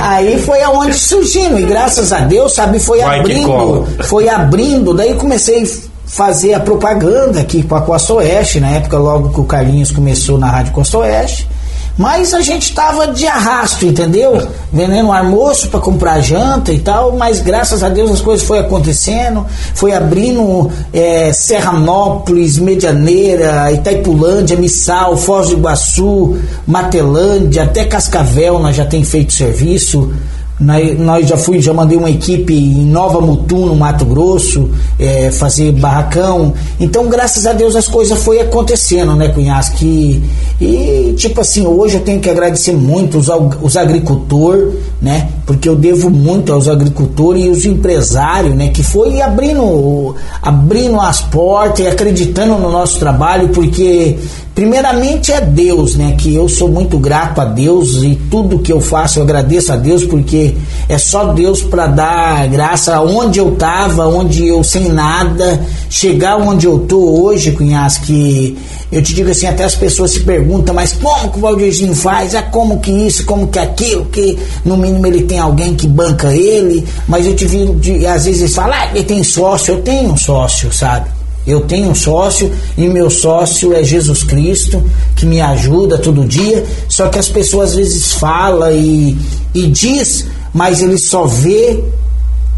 Aí 0.00 0.40
foi 0.40 0.62
aonde 0.62 0.94
surgindo, 0.94 1.58
e 1.58 1.64
graças 1.64 2.12
a 2.12 2.20
Deus, 2.20 2.54
sabe, 2.54 2.78
foi 2.78 3.00
Vai 3.00 3.18
abrindo, 3.18 3.88
foi 4.04 4.28
abrindo, 4.28 4.94
daí 4.94 5.14
comecei 5.14 5.64
a 5.64 5.66
fazer 6.06 6.54
a 6.54 6.60
propaganda 6.60 7.40
aqui 7.40 7.64
com 7.64 7.74
a 7.74 7.82
Costa 7.82 8.14
Oeste, 8.14 8.60
na 8.60 8.70
época 8.70 8.96
logo 8.96 9.30
que 9.30 9.40
o 9.40 9.44
Carlinhos 9.44 9.90
começou 9.90 10.38
na 10.38 10.48
Rádio 10.48 10.72
Costa 10.72 10.98
Oeste. 10.98 11.57
Mas 11.98 12.32
a 12.32 12.40
gente 12.40 12.72
tava 12.72 13.08
de 13.08 13.26
arrasto, 13.26 13.84
entendeu? 13.84 14.40
Vendendo 14.72 15.10
almoço 15.10 15.68
para 15.68 15.80
comprar 15.80 16.20
janta 16.20 16.72
e 16.72 16.78
tal, 16.78 17.16
mas 17.16 17.40
graças 17.40 17.82
a 17.82 17.88
Deus 17.88 18.12
as 18.12 18.20
coisas 18.20 18.46
foi 18.46 18.60
acontecendo, 18.60 19.44
foi 19.74 19.92
abrindo 19.92 20.70
é, 20.92 21.32
Serranópolis, 21.32 22.56
Medianeira, 22.56 23.72
Itaipulândia, 23.72 24.56
Missal, 24.56 25.16
Foz 25.16 25.48
do 25.48 25.54
Iguaçu, 25.54 26.38
Matelândia, 26.64 27.64
até 27.64 27.84
Cascavel 27.84 28.60
nós 28.60 28.76
já 28.76 28.84
tem 28.84 29.02
feito 29.02 29.32
serviço. 29.32 30.12
Nós, 30.60 31.28
já 31.28 31.36
fui, 31.36 31.60
já 31.60 31.72
mandei 31.72 31.96
uma 31.96 32.10
equipe 32.10 32.52
em 32.52 32.84
Nova 32.84 33.20
Mutum, 33.20 33.66
no 33.66 33.76
Mato 33.76 34.04
Grosso, 34.04 34.68
é, 34.98 35.30
fazer 35.30 35.70
barracão. 35.72 36.52
Então, 36.80 37.08
graças 37.08 37.46
a 37.46 37.52
Deus, 37.52 37.76
as 37.76 37.86
coisas 37.86 38.18
foi 38.22 38.40
acontecendo, 38.40 39.14
né, 39.14 39.28
Cunhasque? 39.28 40.22
E, 40.60 41.14
tipo 41.16 41.40
assim, 41.40 41.64
hoje 41.66 41.94
eu 41.94 42.00
tenho 42.00 42.20
que 42.20 42.28
agradecer 42.28 42.72
muito 42.72 43.18
os, 43.18 43.28
os 43.62 43.76
agricultores, 43.76 44.74
né? 45.00 45.28
Porque 45.46 45.68
eu 45.68 45.76
devo 45.76 46.10
muito 46.10 46.52
aos 46.52 46.66
agricultores 46.66 47.44
e 47.44 47.48
os 47.48 47.64
empresários, 47.64 48.54
né? 48.54 48.68
Que 48.68 48.82
foi 48.82 49.20
abrindo, 49.20 50.16
abrindo 50.42 51.00
as 51.00 51.20
portas 51.20 51.80
e 51.80 51.88
acreditando 51.88 52.58
no 52.58 52.70
nosso 52.70 52.98
trabalho, 52.98 53.48
porque 53.50 54.18
primeiramente 54.54 55.30
é 55.32 55.40
Deus, 55.40 55.94
né? 55.94 56.16
Que 56.18 56.34
eu 56.34 56.48
sou 56.48 56.68
muito 56.68 56.98
grato 56.98 57.40
a 57.40 57.44
Deus 57.44 58.02
e 58.02 58.16
tudo 58.28 58.58
que 58.58 58.72
eu 58.72 58.80
faço 58.80 59.20
eu 59.20 59.22
agradeço 59.22 59.72
a 59.72 59.76
Deus 59.76 60.04
porque 60.04 60.54
É 60.88 60.98
só 60.98 61.32
Deus 61.32 61.62
para 61.62 61.86
dar 61.86 62.48
graça 62.48 63.00
onde 63.00 63.38
eu 63.38 63.52
tava, 63.52 64.06
onde 64.08 64.48
eu 64.48 64.64
sem 64.64 64.88
nada, 64.88 65.60
chegar 65.88 66.38
onde 66.38 66.66
eu 66.66 66.80
tô 66.80 67.22
hoje, 67.22 67.52
cunhas, 67.52 67.98
que 67.98 68.56
eu 68.90 69.02
te 69.02 69.14
digo 69.14 69.30
assim, 69.30 69.46
até 69.46 69.64
as 69.64 69.74
pessoas 69.74 70.12
se 70.12 70.20
perguntam, 70.20 70.74
mas 70.74 70.94
como 70.94 71.30
que 71.30 71.38
o 71.38 71.42
Valdirzinho 71.42 71.94
faz? 71.94 72.34
É 72.34 72.40
como 72.40 72.80
que 72.80 72.90
isso, 72.90 73.24
como 73.26 73.48
que 73.48 73.58
aquilo, 73.58 74.06
que 74.06 74.38
no 74.64 74.78
mínimo 74.78 75.06
ele 75.06 75.24
tem 75.24 75.38
alguém 75.38 75.74
que 75.74 75.86
banca 75.86 76.34
ele, 76.34 76.86
mas 77.06 77.26
eu 77.26 77.36
te 77.36 77.46
vi, 77.46 77.66
de, 77.74 78.06
às 78.06 78.24
vezes 78.24 78.40
eles 78.40 78.54
falam, 78.54 78.74
ah, 78.74 78.90
ele 78.94 79.04
tem 79.04 79.22
sócio, 79.22 79.74
eu 79.74 79.82
tenho 79.82 80.12
um 80.12 80.16
sócio, 80.16 80.72
sabe? 80.72 81.10
Eu 81.46 81.62
tenho 81.62 81.88
um 81.88 81.94
sócio 81.94 82.50
e 82.76 82.86
meu 82.88 83.08
sócio 83.08 83.74
é 83.74 83.82
Jesus 83.82 84.22
Cristo, 84.22 84.82
que 85.16 85.24
me 85.24 85.40
ajuda 85.40 85.96
todo 85.96 86.26
dia. 86.26 86.62
Só 86.88 87.08
que 87.08 87.18
as 87.18 87.28
pessoas 87.28 87.70
às 87.70 87.76
vezes 87.76 88.12
falam 88.12 88.70
e, 88.70 89.16
e 89.54 89.66
diz, 89.66 90.26
mas 90.52 90.82
ele 90.82 90.98
só 90.98 91.24
vê 91.24 91.82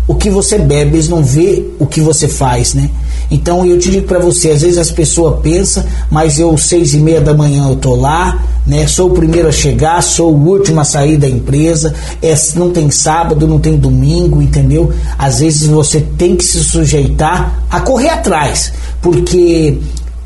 o 0.09 0.15
que 0.17 0.29
você 0.29 0.59
bebe, 0.59 0.97
eles 0.97 1.09
não 1.09 1.23
vê 1.23 1.65
o 1.79 1.87
que 1.87 2.01
você 2.01 2.27
faz, 2.27 2.75
né? 2.75 2.91
Então 3.31 3.65
eu 3.65 3.79
te 3.79 3.91
digo 3.91 4.07
para 4.07 4.19
você, 4.19 4.51
às 4.51 4.63
vezes 4.63 4.79
as 4.79 4.91
pessoas 4.91 5.41
pensam, 5.41 5.85
mas 6.11 6.39
eu 6.39 6.57
seis 6.59 6.95
e 6.95 6.99
meia 6.99 7.21
da 7.21 7.33
manhã 7.33 7.69
eu 7.69 7.77
tô 7.77 7.95
lá, 7.95 8.43
né? 8.67 8.87
Sou 8.87 9.11
o 9.11 9.15
primeiro 9.15 9.49
a 9.49 9.53
chegar, 9.53 10.03
sou 10.03 10.35
o 10.35 10.49
último 10.49 10.81
a 10.81 10.85
sair 10.85 11.17
da 11.17 11.29
empresa. 11.29 11.95
É, 12.21 12.35
não 12.57 12.71
tem 12.71 12.91
sábado, 12.91 13.47
não 13.47 13.59
tem 13.59 13.77
domingo, 13.77 14.43
entendeu? 14.43 14.93
Às 15.19 15.41
vezes 15.41 15.67
você 15.69 16.01
tem 16.01 16.37
que 16.37 16.45
se 16.45 16.63
sujeitar 16.65 17.65
a 17.71 17.81
correr 17.81 18.11
atrás, 18.11 18.73
porque 19.01 19.79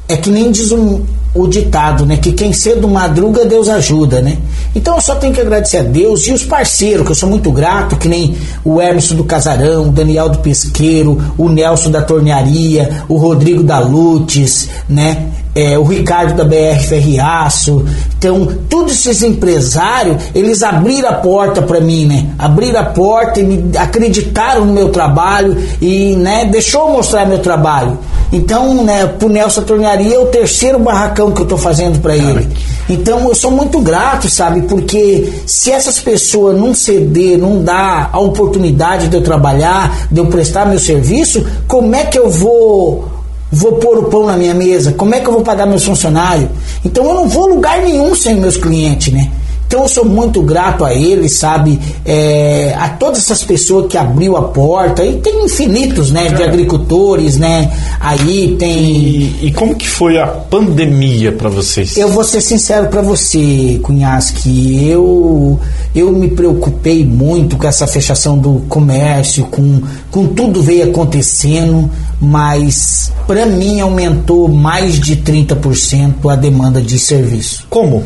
é 0.09 0.17
que 0.17 0.31
nem 0.31 0.51
diz 0.51 0.71
um, 0.71 1.03
o 1.35 1.47
ditado, 1.47 2.07
né? 2.07 2.17
Que 2.17 2.33
quem 2.33 2.53
cedo 2.53 2.87
madruga, 2.87 3.45
Deus 3.45 3.69
ajuda, 3.69 4.21
né? 4.21 4.39
Então 4.75 4.95
eu 4.97 5.01
só 5.01 5.15
tenho 5.17 5.33
que 5.33 5.41
agradecer 5.41 5.79
a 5.79 5.83
Deus 5.83 6.27
e 6.27 6.33
os 6.33 6.45
parceiros, 6.45 7.05
que 7.05 7.13
eu 7.13 7.17
sou 7.17 7.29
muito 7.29 7.51
grato, 7.51 7.97
que 7.97 8.09
nem 8.09 8.37
o 8.65 8.81
Emerson 8.81 9.17
do 9.17 9.25
Casarão, 9.25 9.89
o 9.89 9.93
Daniel 9.93 10.29
do 10.29 10.39
Pesqueiro, 10.39 11.21
o 11.37 11.49
Nelson 11.49 11.91
da 11.91 12.03
Tornearia, 12.03 13.05
o 13.09 13.17
Rodrigo 13.17 13.63
da 13.63 13.79
Lutes, 13.79 14.69
né? 14.89 15.31
É, 15.55 15.79
o 15.79 15.85
Ricardo 15.85 16.35
da 16.35 16.45
BR 16.45 16.81
Ferriaço. 16.89 17.85
Então, 18.19 18.49
todos 18.69 18.93
esses 18.93 19.23
empresários, 19.23 20.17
eles 20.35 20.63
abriram 20.63 21.11
a 21.11 21.13
porta 21.13 21.63
para 21.63 21.81
mim, 21.81 22.07
né? 22.07 22.27
Abriram 22.39 22.81
a 22.81 22.85
porta 22.85 23.39
e 23.39 23.45
me 23.45 23.77
acreditaram 23.77 24.65
no 24.65 24.73
meu 24.73 24.89
trabalho 24.89 25.57
e, 25.81 26.17
né, 26.17 26.47
deixou 26.47 26.91
mostrar 26.91 27.27
meu 27.27 27.39
trabalho. 27.39 27.99
Então, 28.33 28.83
né, 28.83 29.07
pro 29.07 29.29
Nelson 29.29 29.63
Tornearia 29.63 30.17
é 30.17 30.19
o 30.19 30.27
terceiro 30.27 30.79
barracão 30.79 31.31
que 31.31 31.43
eu 31.43 31.47
tô 31.47 31.57
fazendo 31.57 32.01
para 32.01 32.17
ele. 32.17 32.49
Então, 32.89 33.29
eu 33.29 33.35
sou 33.35 33.51
muito 33.51 33.79
grato, 33.79 34.29
sabe? 34.29 34.63
Porque 34.63 35.33
se 35.47 35.71
essas 35.71 36.01
pessoas 36.01 36.59
não 36.59 36.75
ceder, 36.75 37.39
não 37.39 37.63
dar 37.63 38.11
a 38.13 38.19
oportunidade 38.19 39.09
de 39.09 39.17
eu 39.17 39.23
trabalhar, 39.23 40.09
de 40.11 40.19
eu 40.19 40.27
prestar 40.27 40.67
meu 40.67 40.79
serviço, 40.79 41.47
como 41.69 41.95
é 41.95 42.05
que 42.05 42.19
eu 42.19 42.29
vou 42.29 43.14
vou 43.53 43.73
pôr 43.73 43.99
o 43.99 44.05
pão 44.05 44.27
na 44.27 44.37
minha 44.37 44.55
mesa? 44.55 44.93
Como 44.93 45.15
é 45.15 45.21
que 45.21 45.27
eu 45.27 45.33
vou 45.33 45.43
pagar 45.43 45.67
meus 45.67 45.85
funcionários? 45.85 46.49
Então 46.85 47.05
eu 47.05 47.15
não 47.15 47.29
vou 47.29 47.49
lugar 47.49 47.81
nenhum 47.81 48.15
sem 48.15 48.35
meus 48.37 48.57
clientes, 48.57 49.13
né? 49.13 49.31
Então 49.67 49.83
eu 49.83 49.89
sou 49.89 50.05
muito 50.05 50.43
grato 50.43 50.85
a 50.85 50.95
ele, 50.95 51.29
sabe? 51.29 51.81
É, 52.05 52.75
a 52.79 52.89
todas 52.91 53.19
essas 53.19 53.43
pessoas 53.43 53.87
que 53.89 53.97
abriu 53.97 54.37
a 54.37 54.43
porta. 54.43 55.05
E 55.05 55.19
tem 55.19 55.45
infinitos, 55.45 56.11
né? 56.11 56.29
De 56.29 56.43
agricultores, 56.43 57.37
né? 57.37 57.73
Aí 57.99 58.57
tem. 58.59 58.79
E, 58.79 59.47
e 59.47 59.53
como 59.53 59.75
que 59.75 59.89
foi 59.89 60.19
a 60.19 60.27
pandemia 60.27 61.33
para 61.33 61.49
vocês? 61.49 61.97
Eu 61.97 62.09
vou 62.09 62.25
ser 62.25 62.41
sincero 62.41 62.89
para 62.89 63.03
você, 63.03 63.81
Cunhas, 63.83 64.31
que 64.31 64.89
eu, 64.89 65.59
eu 65.95 66.13
me 66.13 66.29
preocupei 66.29 67.05
muito 67.05 67.57
com 67.57 67.67
essa 67.67 67.87
fechação 67.87 68.39
do 68.39 68.63
comércio, 68.69 69.45
com, 69.47 69.81
com 70.11 70.27
tudo 70.29 70.63
veio 70.63 70.85
acontecendo, 70.85 71.91
mas 72.21 73.13
para 73.27 73.47
mim 73.47 73.81
aumentou 73.81 74.49
mais 74.49 75.01
de 75.01 75.17
30% 75.17 76.31
a 76.31 76.37
demanda 76.37 76.81
de 76.81 76.99
serviço. 76.99 77.67
Como? 77.69 78.05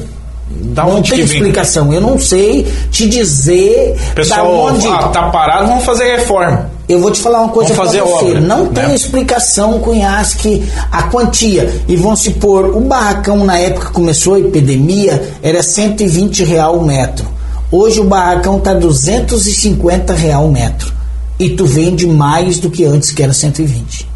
Da 0.51 0.85
não 0.85 1.03
tem 1.03 1.21
explicação. 1.21 1.93
Eu 1.93 2.01
não 2.01 2.19
sei 2.19 2.67
te 2.91 3.09
dizer 3.09 3.97
Pessoal, 4.15 4.45
da 4.45 4.51
onde. 4.51 4.87
Ah, 4.89 5.09
tá 5.09 5.31
parado, 5.31 5.67
vamos 5.69 5.85
fazer 5.85 6.17
reforma. 6.17 6.71
Eu 6.89 7.01
vou 7.01 7.11
te 7.11 7.21
falar 7.21 7.41
uma 7.41 7.51
coisa 7.51 7.75
para 7.75 7.85
você. 7.85 8.01
Obra, 8.01 8.41
não 8.41 8.65
né? 8.65 8.71
tem 8.87 8.95
explicação, 8.95 9.79
Cunhasque, 9.81 10.65
a 10.91 11.03
quantia. 11.03 11.71
E 11.87 11.97
vamos 11.97 12.21
supor, 12.21 12.75
o 12.75 12.81
barracão 12.81 13.45
na 13.45 13.59
época 13.59 13.87
que 13.87 13.93
começou 13.93 14.35
a 14.35 14.41
epidemia 14.41 15.37
era 15.43 15.63
120 15.63 16.45
real 16.45 16.79
o 16.79 16.87
metro. 16.87 17.27
Hoje 17.71 18.01
o 18.01 18.05
barracão 18.05 18.59
tá 18.59 18.73
250 18.73 20.15
real 20.15 20.47
o 20.47 20.53
metro. 20.53 20.91
E 21.39 21.51
tu 21.51 21.67
vende 21.67 22.07
mais 22.07 22.59
do 22.59 22.71
que 22.71 22.85
antes, 22.85 23.13
que 23.13 23.23
era 23.23 23.35
120. 23.35 24.09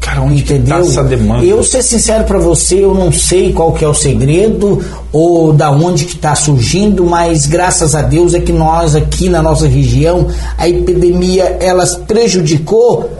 Cara, 0.00 0.22
onde 0.22 0.42
tá 0.42 0.54
Entendeu? 0.54 0.76
Tá 0.76 0.82
essa 0.82 1.04
demanda? 1.04 1.44
Eu 1.44 1.62
ser 1.62 1.82
sincero 1.82 2.24
para 2.24 2.38
você, 2.38 2.82
eu 2.82 2.94
não 2.94 3.12
sei 3.12 3.52
qual 3.52 3.72
que 3.72 3.84
é 3.84 3.88
o 3.88 3.94
segredo 3.94 4.82
ou 5.12 5.52
da 5.52 5.70
onde 5.70 6.06
que 6.06 6.14
está 6.14 6.34
surgindo, 6.34 7.04
mas 7.04 7.46
graças 7.46 7.94
a 7.94 8.02
Deus 8.02 8.32
é 8.32 8.40
que 8.40 8.52
nós 8.52 8.96
aqui 8.96 9.28
na 9.28 9.42
nossa 9.42 9.68
região 9.68 10.26
a 10.56 10.68
epidemia 10.68 11.58
ela 11.60 11.84
prejudicou 12.06 13.10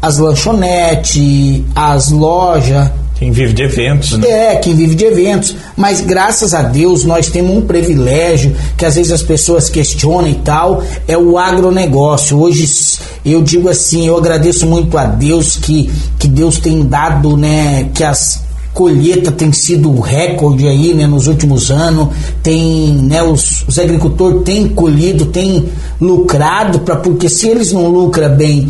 as 0.00 0.18
lanchonetes, 0.18 1.62
as 1.74 2.10
lojas, 2.10 2.88
quem 3.18 3.32
vive 3.32 3.52
de 3.52 3.62
eventos, 3.64 4.16
né? 4.16 4.28
É, 4.28 4.56
quem 4.56 4.76
vive 4.76 4.94
de 4.94 5.04
eventos. 5.04 5.56
Mas 5.76 6.00
graças 6.00 6.54
a 6.54 6.62
Deus 6.62 7.04
nós 7.04 7.28
temos 7.28 7.56
um 7.56 7.62
privilégio 7.62 8.54
que 8.76 8.84
às 8.84 8.94
vezes 8.94 9.10
as 9.10 9.22
pessoas 9.22 9.68
questionam 9.68 10.28
e 10.28 10.36
tal, 10.36 10.84
é 11.06 11.18
o 11.18 11.36
agronegócio. 11.36 12.38
Hoje 12.38 12.98
eu 13.24 13.42
digo 13.42 13.68
assim, 13.68 14.06
eu 14.06 14.16
agradeço 14.16 14.66
muito 14.66 14.96
a 14.96 15.04
Deus 15.04 15.56
que, 15.56 15.90
que 16.18 16.28
Deus 16.28 16.58
tem 16.58 16.86
dado, 16.86 17.36
né, 17.36 17.90
que 17.92 18.04
as 18.04 18.46
colheita 18.72 19.32
tem 19.32 19.50
sido 19.50 19.98
recorde 19.98 20.68
aí, 20.68 20.94
né, 20.94 21.04
nos 21.04 21.26
últimos 21.26 21.72
anos. 21.72 22.10
Tem, 22.40 22.92
né, 22.92 23.20
os, 23.20 23.64
os 23.66 23.76
agricultores 23.76 24.42
têm 24.44 24.68
colhido, 24.68 25.26
têm 25.26 25.68
lucrado 26.00 26.78
para 26.80 26.94
porque 26.94 27.28
se 27.28 27.48
eles 27.48 27.72
não 27.72 27.88
lucram 27.88 28.36
bem 28.36 28.68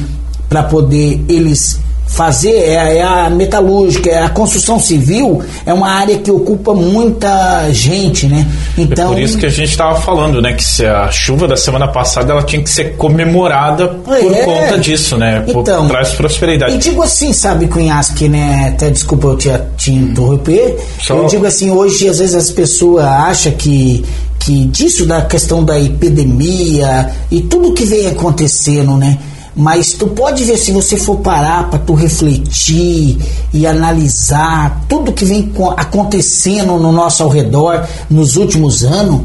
para 0.49 0.63
poder 0.63 1.23
eles 1.29 1.79
fazer 2.09 2.51
é, 2.51 2.99
é, 2.99 3.03
a 3.03 3.31
metalúrgica, 3.31 4.11
é 4.11 4.25
a 4.25 4.31
construção 4.31 4.81
civil 4.81 5.43
é 5.65 5.73
uma 5.73 5.91
área 5.91 6.19
que 6.19 6.31
ocupa 6.31 6.75
muita 6.75 7.71
gente, 7.71 8.27
né? 8.27 8.47
Então 8.77 9.13
é 9.13 9.15
por 9.15 9.23
isso 9.23 9.39
que 9.39 9.47
a 9.47 9.51
gente 9.51 9.71
estava 9.71 10.01
falando, 10.01 10.41
né, 10.41 10.55
que 10.55 10.65
se 10.65 10.87
a 10.87 11.11
chuva 11.11 11.47
da 11.47 11.57
semana 11.57 11.87
passada 11.87 12.33
ela 12.33 12.43
tinha 12.43 12.63
que 12.63 12.71
ser 12.71 12.97
comemorada 12.97 13.89
por 13.89 14.17
é. 14.17 14.45
conta 14.45 14.79
disso, 14.79 15.17
né? 15.17 15.41
Por, 15.41 15.61
então, 15.61 15.87
traz 15.87 16.11
prosperidade. 16.11 16.75
E 16.75 16.79
digo 16.79 17.03
assim, 17.03 17.33
sabe, 17.33 17.69
Cunhasque, 17.69 18.29
né? 18.29 18.73
Até 18.75 18.91
desculpa 18.91 19.29
eu 19.29 19.37
te, 19.37 19.51
te 19.77 19.93
interromper. 19.93 20.79
Só... 21.01 21.15
Eu 21.15 21.27
digo 21.27 21.47
assim, 21.47 21.71
hoje 21.71 22.09
às 22.09 22.19
vezes 22.19 22.35
as 22.35 22.51
pessoas 22.51 23.05
acham 23.05 23.53
que 23.53 24.05
que 24.39 24.65
disso 24.67 25.05
da 25.05 25.23
questão 25.23 25.65
da 25.65 25.79
epidemia 25.79 27.11
e 27.31 27.41
tudo 27.43 27.75
que 27.75 27.85
vem 27.85 28.07
acontecendo, 28.07 28.97
né? 28.97 29.19
Mas 29.55 29.93
tu 29.93 30.07
pode 30.09 30.45
ver 30.45 30.57
se 30.57 30.73
você 30.73 30.97
for 30.97 31.17
parar 31.17 31.69
para 31.69 31.79
tu 31.79 31.95
refletir 31.95 33.19
e 33.53 33.67
analisar 33.67 34.85
tudo 34.89 35.13
que 35.13 35.25
vem 35.25 35.53
acontecendo 35.77 36.79
no 36.79 36.93
nosso 36.93 37.23
ao 37.23 37.29
redor 37.29 37.87
nos 38.09 38.37
últimos 38.37 38.85
anos, 38.85 39.23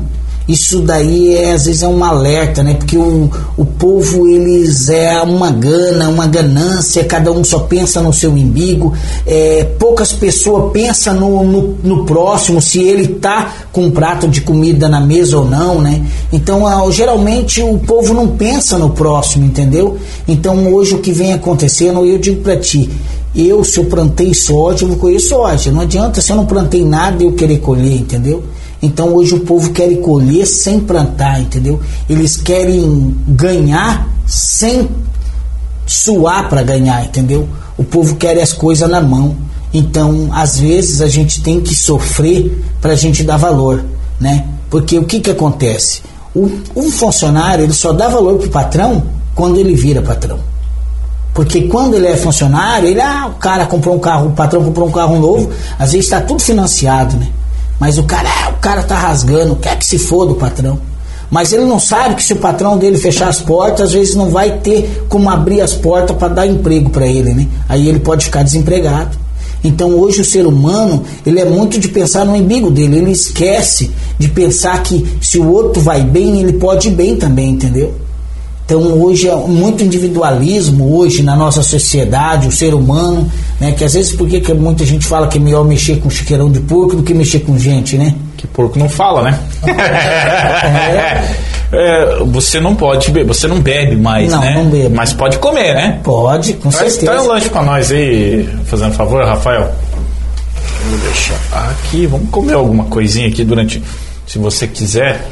isso 0.47 0.81
daí 0.81 1.35
é, 1.35 1.53
às 1.53 1.65
vezes 1.65 1.83
é 1.83 1.87
um 1.87 2.03
alerta, 2.03 2.63
né? 2.63 2.73
Porque 2.73 2.97
o, 2.97 3.29
o 3.55 3.65
povo 3.65 4.27
eles 4.27 4.89
é 4.89 5.21
uma 5.21 5.49
gana, 5.49 6.09
uma 6.09 6.27
ganância, 6.27 7.03
cada 7.05 7.31
um 7.31 7.43
só 7.43 7.59
pensa 7.59 8.01
no 8.01 8.11
seu 8.11 8.31
umbigo, 8.31 8.93
é, 9.25 9.63
poucas 9.79 10.11
pessoas 10.11 10.71
pensam 10.73 11.15
no, 11.15 11.43
no, 11.43 11.77
no, 11.83 12.05
próximo, 12.05 12.61
se 12.61 12.81
ele 12.81 13.07
tá 13.07 13.53
com 13.71 13.85
um 13.85 13.91
prato 13.91 14.27
de 14.27 14.41
comida 14.41 14.89
na 14.89 14.99
mesa 14.99 15.37
ou 15.37 15.45
não, 15.45 15.81
né? 15.81 16.05
Então, 16.31 16.67
ah, 16.67 16.89
geralmente 16.91 17.61
o 17.61 17.79
povo 17.79 18.13
não 18.13 18.27
pensa 18.27 18.77
no 18.77 18.89
próximo, 18.89 19.45
entendeu? 19.45 19.97
Então, 20.27 20.73
hoje 20.73 20.95
o 20.95 20.99
que 20.99 21.13
vem 21.13 21.31
acontecendo, 21.31 22.05
eu 22.05 22.17
digo 22.17 22.41
para 22.41 22.57
ti, 22.57 22.89
eu 23.35 23.63
se 23.63 23.79
eu 23.79 23.85
plantei 23.85 24.33
soja, 24.33 24.83
eu 24.83 24.89
vou 24.89 24.97
colher 24.97 25.19
soja. 25.19 25.71
Não 25.71 25.81
adianta 25.81 26.21
se 26.21 26.31
eu 26.31 26.35
não 26.35 26.45
plantei 26.45 26.85
nada 26.85 27.23
eu 27.23 27.31
querer 27.31 27.59
colher, 27.59 27.95
entendeu? 27.95 28.43
Então 28.83 29.15
hoje 29.15 29.33
o 29.33 29.39
povo 29.39 29.71
quer 29.71 29.95
colher 30.01 30.45
sem 30.45 30.77
plantar, 30.81 31.39
entendeu? 31.39 31.79
Eles 32.09 32.35
querem 32.35 33.15
ganhar 33.25 34.09
sem 34.27 34.89
suar 35.87 36.49
para 36.49 36.61
ganhar, 36.61 37.05
entendeu? 37.05 37.47
O 37.77 37.83
povo 37.85 38.17
quer 38.17 38.37
as 38.41 38.51
coisas 38.51 38.89
na 38.89 38.99
mão. 38.99 39.37
Então, 39.73 40.29
às 40.33 40.59
vezes 40.59 41.01
a 41.01 41.07
gente 41.07 41.41
tem 41.41 41.61
que 41.61 41.73
sofrer 41.73 42.61
para 42.81 42.91
a 42.91 42.95
gente 42.95 43.23
dar 43.23 43.37
valor, 43.37 43.85
né? 44.19 44.45
Porque 44.69 44.99
o 44.99 45.05
que 45.05 45.21
que 45.21 45.31
acontece? 45.31 46.01
O, 46.35 46.51
um 46.75 46.91
funcionário 46.91 47.63
ele 47.63 47.73
só 47.73 47.93
dá 47.93 48.09
valor 48.09 48.37
pro 48.37 48.49
patrão 48.49 49.01
quando 49.33 49.57
ele 49.57 49.75
vira 49.75 50.01
patrão. 50.01 50.39
Porque 51.33 51.63
quando 51.69 51.95
ele 51.95 52.07
é 52.07 52.17
funcionário, 52.17 52.89
ele, 52.89 52.99
ah, 52.99 53.27
o 53.33 53.39
cara 53.39 53.65
comprou 53.65 53.95
um 53.95 53.99
carro, 53.99 54.27
o 54.27 54.31
patrão 54.31 54.61
comprou 54.61 54.89
um 54.89 54.91
carro 54.91 55.17
novo, 55.17 55.49
às 55.79 55.93
vezes 55.93 56.05
está 56.05 56.19
tudo 56.19 56.41
financiado, 56.41 57.15
né? 57.15 57.29
Mas 57.79 57.97
o 57.97 58.03
cara, 58.03 58.29
ah, 58.29 58.49
o 58.49 58.59
cara 58.59 58.83
tá 58.83 58.95
rasgando, 58.95 59.55
quer 59.55 59.77
que 59.77 59.85
se 59.85 59.97
foda 59.97 60.31
o 60.31 60.35
patrão. 60.35 60.79
Mas 61.29 61.51
ele 61.51 61.65
não 61.65 61.79
sabe 61.79 62.15
que 62.15 62.23
se 62.23 62.33
o 62.33 62.37
patrão 62.37 62.77
dele 62.77 62.97
fechar 62.97 63.27
as 63.27 63.41
portas, 63.41 63.87
às 63.87 63.93
vezes 63.93 64.13
não 64.13 64.29
vai 64.29 64.59
ter 64.59 65.05
como 65.09 65.29
abrir 65.29 65.61
as 65.61 65.73
portas 65.73 66.15
para 66.15 66.27
dar 66.27 66.47
emprego 66.47 66.89
para 66.91 67.07
ele, 67.07 67.33
né? 67.33 67.47
Aí 67.67 67.89
ele 67.89 67.99
pode 67.99 68.25
ficar 68.25 68.43
desempregado. 68.43 69.17
Então 69.63 69.91
hoje 69.91 70.21
o 70.21 70.25
ser 70.25 70.45
humano, 70.45 71.03
ele 71.25 71.39
é 71.39 71.45
muito 71.45 71.79
de 71.79 71.87
pensar 71.87 72.25
no 72.25 72.33
umbigo 72.33 72.69
dele, 72.69 72.97
ele 72.97 73.11
esquece 73.11 73.91
de 74.19 74.27
pensar 74.27 74.83
que 74.83 75.17
se 75.21 75.39
o 75.39 75.49
outro 75.49 75.81
vai 75.81 76.03
bem, 76.03 76.39
ele 76.39 76.53
pode 76.53 76.89
ir 76.89 76.91
bem 76.91 77.15
também, 77.15 77.51
entendeu? 77.51 77.95
Então 78.65 78.81
hoje 79.01 79.27
é 79.27 79.35
muito 79.35 79.83
individualismo 79.83 80.97
hoje 80.97 81.21
na 81.21 81.35
nossa 81.35 81.61
sociedade, 81.61 82.47
o 82.47 82.51
ser 82.51 82.73
humano, 82.73 83.29
né? 83.59 83.73
Que 83.73 83.83
às 83.83 83.93
vezes 83.93 84.15
por 84.15 84.27
que 84.27 84.53
muita 84.53 84.85
gente 84.85 85.05
fala 85.05 85.27
que 85.27 85.37
é 85.37 85.41
melhor 85.41 85.65
mexer 85.65 85.97
com 85.97 86.09
chiqueirão 86.09 86.49
de 86.51 86.61
porco 86.61 86.95
do 86.95 87.03
que 87.03 87.13
mexer 87.13 87.39
com 87.39 87.57
gente, 87.57 87.97
né? 87.97 88.15
Que 88.37 88.47
porco 88.47 88.79
não 88.79 88.87
fala, 88.87 89.23
né? 89.23 89.39
é. 89.67 91.53
É, 91.73 92.23
você 92.25 92.59
não 92.59 92.75
pode 92.75 93.09
beber, 93.09 93.25
você 93.25 93.47
não 93.47 93.59
bebe 93.59 93.95
mais, 93.95 94.31
não, 94.31 94.39
né? 94.39 94.53
Não 94.53 94.65
bebo. 94.65 94.95
Mas 94.95 95.11
pode 95.11 95.39
comer, 95.39 95.73
né? 95.73 95.99
Pode, 96.03 96.53
com 96.53 96.65
Mas 96.65 96.75
certeza. 96.75 97.05
Traz 97.05 97.23
um 97.23 97.27
lanche 97.27 97.49
pra 97.49 97.63
nós 97.63 97.91
aí, 97.91 98.47
fazendo 98.65 98.93
favor, 98.93 99.25
Rafael. 99.25 99.71
Vou 100.87 100.99
deixar 100.99 101.39
aqui, 101.51 102.05
vamos 102.05 102.29
comer 102.29 102.53
alguma 102.53 102.83
coisinha 102.83 103.27
aqui 103.27 103.43
durante, 103.43 103.81
se 104.27 104.37
você 104.37 104.67
quiser. 104.67 105.27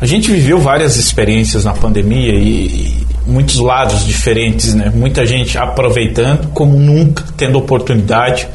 A 0.00 0.06
gente 0.06 0.30
viveu 0.30 0.60
várias 0.60 0.96
experiências 0.96 1.64
na 1.64 1.72
pandemia 1.72 2.32
e, 2.34 3.06
muitos 3.28 3.58
lados 3.58 4.06
diferentes, 4.06 4.74
né? 4.74 4.90
Muita 4.94 5.26
gente 5.26 5.58
aproveitando 5.58 6.48
como 6.48 6.78
nunca, 6.78 7.24
tendo 7.36 7.58
oportunidade. 7.58 8.48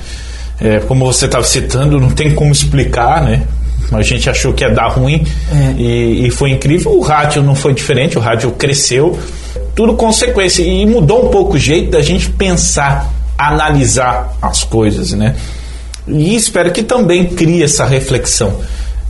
É, 0.60 0.80
como 0.80 1.06
você 1.06 1.26
estava 1.26 1.44
citando, 1.44 2.00
não 2.00 2.12
tem 2.12 2.34
como 2.34 2.52
explicar, 2.52 3.24
né? 3.24 3.44
A 3.92 4.02
gente 4.02 4.30
achou 4.30 4.54
que 4.54 4.64
ia 4.64 4.72
dar 4.72 4.88
ruim 4.88 5.26
é. 5.52 5.82
e, 5.82 6.28
e, 6.28 6.32
foi 6.32 6.52
incrível. 6.52 6.98
O 6.98 7.02
rádio 7.02 7.44
não 7.44 7.54
foi 7.54 7.74
diferente, 7.74 8.18
o 8.18 8.22
rádio 8.22 8.50
cresceu, 8.52 9.20
tudo 9.76 9.94
consequência 9.94 10.64
e 10.64 10.86
mudou 10.86 11.28
um 11.28 11.30
pouco 11.30 11.56
o 11.56 11.60
jeito 11.60 11.92
da 11.92 12.02
gente 12.02 12.30
pensar, 12.30 13.14
analisar 13.38 14.34
as 14.42 14.64
coisas, 14.64 15.12
né? 15.12 15.36
E 16.08 16.36
espero 16.36 16.72
que 16.72 16.82
também 16.82 17.26
crie 17.26 17.62
essa 17.62 17.86
reflexão. 17.86 18.60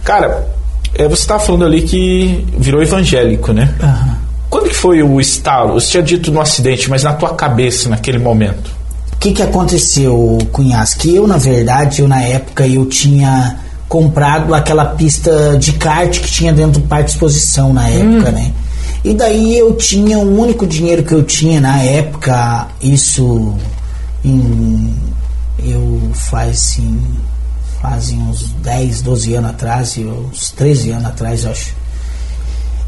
Cara, 0.03 0.45
é, 0.95 1.07
você 1.07 1.21
estava 1.21 1.39
falando 1.39 1.65
ali 1.65 1.81
que 1.81 2.45
virou 2.57 2.81
evangélico, 2.81 3.51
né? 3.51 3.73
Uhum. 3.81 4.15
Quando 4.49 4.69
que 4.69 4.75
foi 4.75 5.01
o 5.01 5.19
estalo? 5.19 5.73
Você 5.73 5.91
tinha 5.91 6.03
dito 6.03 6.31
no 6.31 6.39
acidente, 6.39 6.89
mas 6.89 7.03
na 7.03 7.13
tua 7.13 7.33
cabeça 7.33 7.89
naquele 7.89 8.19
momento? 8.19 8.71
O 9.13 9.17
que, 9.17 9.31
que 9.31 9.41
aconteceu, 9.41 10.37
Cunhas? 10.51 10.93
Que 10.93 11.15
eu, 11.15 11.25
na 11.25 11.37
verdade, 11.37 12.01
eu 12.01 12.07
na 12.07 12.21
época 12.21 12.67
eu 12.67 12.85
tinha 12.85 13.57
comprado 13.87 14.53
aquela 14.53 14.85
pista 14.85 15.57
de 15.57 15.73
kart 15.73 16.19
que 16.19 16.31
tinha 16.31 16.53
dentro 16.53 16.81
do 16.81 16.87
parque 16.87 17.05
de 17.05 17.11
exposição 17.11 17.73
na 17.73 17.87
época, 17.87 18.29
hum. 18.29 18.33
né? 18.33 18.51
E 19.03 19.13
daí 19.13 19.57
eu 19.57 19.73
tinha 19.73 20.17
o 20.17 20.39
único 20.39 20.65
dinheiro 20.67 21.03
que 21.03 21.13
eu 21.13 21.23
tinha 21.23 21.59
na 21.59 21.81
época, 21.81 22.67
isso 22.81 23.53
em, 24.23 24.95
eu 25.65 25.99
faz 26.13 26.51
assim 26.51 27.01
fazem 27.83 28.17
uns 28.17 28.53
10, 28.63 29.01
12 29.01 29.35
anos 29.35 29.49
atrás, 29.49 29.97
uns 29.97 30.51
13 30.51 30.91
anos 30.91 31.05
atrás, 31.05 31.43
eu 31.43 31.51
acho. 31.51 31.75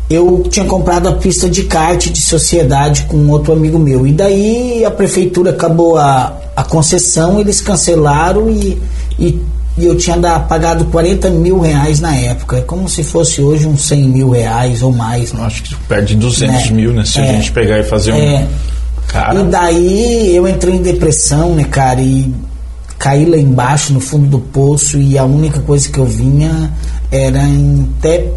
Eu 0.10 0.48
tinha 0.50 0.66
comprado 0.66 1.10
a 1.10 1.14
pista 1.14 1.50
de 1.50 1.64
kart 1.64 2.08
de 2.10 2.22
sociedade 2.22 3.04
com 3.04 3.28
outro 3.28 3.52
amigo 3.52 3.78
meu. 3.78 4.08
E 4.08 4.14
daí 4.14 4.86
a 4.86 4.92
prefeitura 4.92 5.50
acabou 5.50 5.98
a, 5.98 6.34
a 6.56 6.64
concessão, 6.64 7.42
eles 7.42 7.60
cancelaram 7.60 8.50
e, 8.50 8.82
e, 9.20 9.42
e 9.78 9.86
eu 9.86 9.98
tinha 9.98 10.16
da, 10.16 10.40
pagado 10.40 10.86
40 10.86 11.30
mil 11.32 11.60
reais 11.60 12.00
na 12.00 12.16
época. 12.16 12.58
É 12.58 12.62
como 12.62 12.88
se 12.88 13.04
fosse 13.04 13.42
hoje 13.42 13.68
uns 13.68 13.82
100 13.82 14.04
mil 14.04 14.30
reais 14.30 14.82
ou 14.82 14.94
mais. 14.94 15.34
Né? 15.34 15.44
Acho 15.44 15.64
que 15.64 15.75
perde 15.90 16.16
200 16.16 16.70
né? 16.70 16.72
mil, 16.72 16.94
né? 16.94 17.04
Se 17.04 17.20
é, 17.20 17.24
a 17.24 17.34
gente 17.34 17.52
pegar 17.52 17.80
e 17.80 17.84
fazer 17.84 18.14
um. 18.14 18.16
É, 18.16 18.48
cara. 19.08 19.42
E 19.42 19.44
daí 19.44 20.36
eu 20.36 20.48
entrei 20.48 20.75
em 20.75 20.82
depressão, 20.82 21.54
né, 21.54 21.66
cara? 21.66 22.00
E 22.00 22.32
caí 23.05 23.24
lá 23.24 23.38
embaixo 23.38 23.93
no 23.93 24.00
fundo 24.00 24.25
do 24.25 24.39
poço 24.39 24.98
e 24.98 25.15
a 25.15 25.24
única 25.24 25.59
coisa 25.59 25.87
que 25.87 26.00
eu 26.00 26.07
vinha 26.07 26.74
era 27.11 27.37
em 27.37 27.87
até 28.00 28.31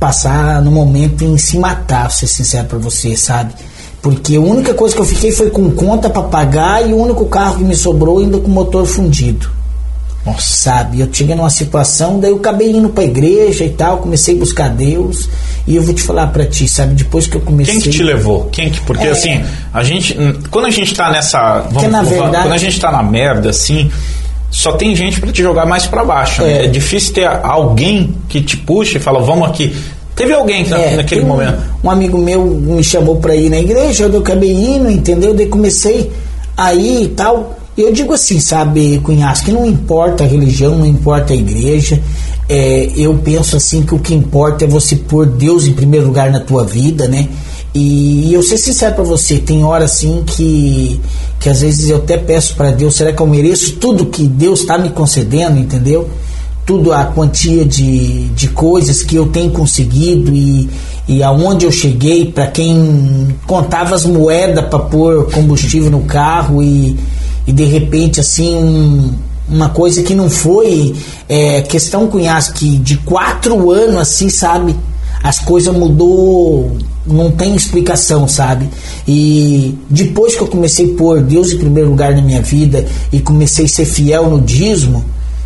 passar 0.00 0.60
no 0.60 0.72
momento 0.72 1.22
em 1.22 1.38
se 1.38 1.56
matar, 1.56 2.10
ser 2.10 2.26
sincero 2.26 2.66
para 2.66 2.78
você, 2.78 3.16
sabe? 3.16 3.54
Porque 4.02 4.34
a 4.34 4.40
única 4.40 4.74
coisa 4.74 4.92
que 4.92 5.00
eu 5.00 5.04
fiquei 5.06 5.30
foi 5.30 5.50
com 5.50 5.70
conta 5.70 6.10
para 6.10 6.22
pagar 6.22 6.84
e 6.84 6.92
o 6.92 6.96
único 6.96 7.26
carro 7.26 7.58
que 7.58 7.62
me 7.62 7.76
sobrou 7.76 8.18
ainda 8.18 8.38
com 8.38 8.48
motor 8.50 8.84
fundido. 8.84 9.48
Nossa. 10.24 10.40
Sabe? 10.40 11.00
Eu 11.00 11.08
tinha 11.08 11.34
numa 11.34 11.50
situação, 11.50 12.20
daí 12.20 12.30
eu 12.30 12.36
acabei 12.36 12.70
indo 12.70 12.88
pra 12.88 13.04
igreja 13.04 13.64
e 13.64 13.70
tal, 13.70 13.98
comecei 13.98 14.36
a 14.36 14.38
buscar 14.38 14.68
Deus. 14.68 15.28
E 15.66 15.76
eu 15.76 15.82
vou 15.82 15.94
te 15.94 16.02
falar 16.02 16.28
para 16.28 16.44
ti, 16.44 16.66
sabe? 16.68 16.94
Depois 16.94 17.26
que 17.26 17.36
eu 17.36 17.40
comecei. 17.40 17.74
Quem 17.74 17.82
que 17.82 17.90
te 17.90 18.02
levou? 18.02 18.48
Quem 18.50 18.70
que. 18.70 18.80
Porque 18.80 19.06
é... 19.06 19.10
assim, 19.10 19.42
a 19.72 19.82
gente. 19.82 20.16
Quando 20.50 20.66
a 20.66 20.70
gente 20.70 20.94
tá 20.94 21.10
nessa. 21.10 21.60
Vamos, 21.70 21.90
na 21.90 22.02
verdade... 22.02 22.44
Quando 22.44 22.52
a 22.52 22.58
gente 22.58 22.80
tá 22.80 22.90
na 22.90 23.02
merda, 23.02 23.50
assim. 23.50 23.90
Só 24.50 24.72
tem 24.72 24.94
gente 24.94 25.18
para 25.18 25.32
te 25.32 25.42
jogar 25.42 25.64
mais 25.64 25.86
para 25.86 26.04
baixo. 26.04 26.42
Né? 26.42 26.52
É. 26.52 26.58
Né? 26.58 26.64
é 26.66 26.68
difícil 26.68 27.14
ter 27.14 27.26
alguém 27.26 28.14
que 28.28 28.42
te 28.42 28.56
puxe 28.56 28.98
e 28.98 29.00
fala, 29.00 29.20
vamos 29.20 29.48
aqui. 29.48 29.74
Teve 30.14 30.34
alguém 30.34 30.62
que 30.62 30.74
é, 30.74 30.94
naquele 30.94 31.24
momento? 31.24 31.58
Um, 31.82 31.88
um, 31.88 31.90
amigo 31.90 32.18
meu 32.18 32.44
me 32.44 32.84
chamou 32.84 33.16
para 33.16 33.34
ir 33.34 33.48
na 33.48 33.58
igreja, 33.58 34.04
eu 34.04 34.18
acabei 34.18 34.52
indo, 34.52 34.90
entendeu? 34.90 35.32
Daí 35.32 35.46
comecei 35.46 36.12
a 36.56 36.74
ir 36.74 37.04
e 37.04 37.08
tal. 37.08 37.56
Eu 37.76 37.90
digo 37.90 38.12
assim, 38.12 38.38
sabe, 38.38 39.00
Cunhas, 39.02 39.40
que 39.40 39.50
não 39.50 39.66
importa 39.66 40.24
a 40.24 40.26
religião, 40.26 40.76
não 40.76 40.86
importa 40.86 41.32
a 41.32 41.36
igreja. 41.36 42.02
É, 42.48 42.90
eu 42.94 43.14
penso 43.14 43.56
assim 43.56 43.82
que 43.82 43.94
o 43.94 43.98
que 43.98 44.14
importa 44.14 44.64
é 44.64 44.68
você 44.68 44.96
pôr 44.96 45.26
Deus 45.26 45.66
em 45.66 45.72
primeiro 45.72 46.06
lugar 46.06 46.30
na 46.30 46.40
tua 46.40 46.64
vida, 46.64 47.08
né? 47.08 47.28
E, 47.74 48.28
e 48.28 48.34
eu 48.34 48.42
ser 48.42 48.58
sincero 48.58 48.94
para 48.94 49.04
você, 49.04 49.38
tem 49.38 49.64
hora 49.64 49.86
assim 49.86 50.22
que 50.26 51.00
que 51.40 51.48
às 51.48 51.60
vezes 51.60 51.90
eu 51.90 51.96
até 51.96 52.16
peço 52.16 52.54
para 52.54 52.70
Deus, 52.70 52.94
será 52.94 53.12
que 53.12 53.20
eu 53.20 53.26
mereço 53.26 53.72
tudo 53.72 54.06
que 54.06 54.22
Deus 54.28 54.60
está 54.60 54.78
me 54.78 54.90
concedendo, 54.90 55.58
entendeu? 55.58 56.08
Tudo 56.64 56.92
a 56.92 57.06
quantia 57.06 57.64
de, 57.64 58.28
de 58.28 58.46
coisas 58.48 59.02
que 59.02 59.16
eu 59.16 59.26
tenho 59.26 59.50
conseguido 59.50 60.32
e, 60.32 60.70
e 61.08 61.20
aonde 61.20 61.66
eu 61.66 61.72
cheguei, 61.72 62.26
para 62.26 62.46
quem 62.46 63.34
contava 63.44 63.96
as 63.96 64.06
moedas 64.06 64.64
para 64.66 64.78
pôr 64.78 65.28
combustível 65.32 65.90
no 65.90 66.02
carro 66.02 66.62
e 66.62 66.96
e 67.46 67.52
de 67.52 67.64
repente 67.64 68.20
assim 68.20 68.54
um, 68.54 69.14
uma 69.48 69.68
coisa 69.68 70.02
que 70.02 70.14
não 70.14 70.30
foi 70.30 70.94
é, 71.28 71.62
questão 71.62 72.06
cunhas 72.06 72.48
que 72.48 72.76
de 72.78 72.96
quatro 72.98 73.70
anos 73.70 73.96
assim 73.96 74.28
sabe 74.28 74.76
as 75.22 75.38
coisas 75.38 75.74
mudou 75.74 76.76
não 77.06 77.30
tem 77.30 77.54
explicação 77.54 78.28
sabe 78.28 78.68
e 79.06 79.76
depois 79.90 80.36
que 80.36 80.42
eu 80.42 80.48
comecei 80.48 80.92
a 80.92 80.96
pôr 80.96 81.20
Deus 81.20 81.52
em 81.52 81.58
primeiro 81.58 81.90
lugar 81.90 82.14
na 82.14 82.22
minha 82.22 82.42
vida 82.42 82.86
e 83.12 83.20
comecei 83.20 83.64
a 83.64 83.68
ser 83.68 83.84
fiel 83.84 84.30
no 84.30 84.40
dízimo 84.40 85.04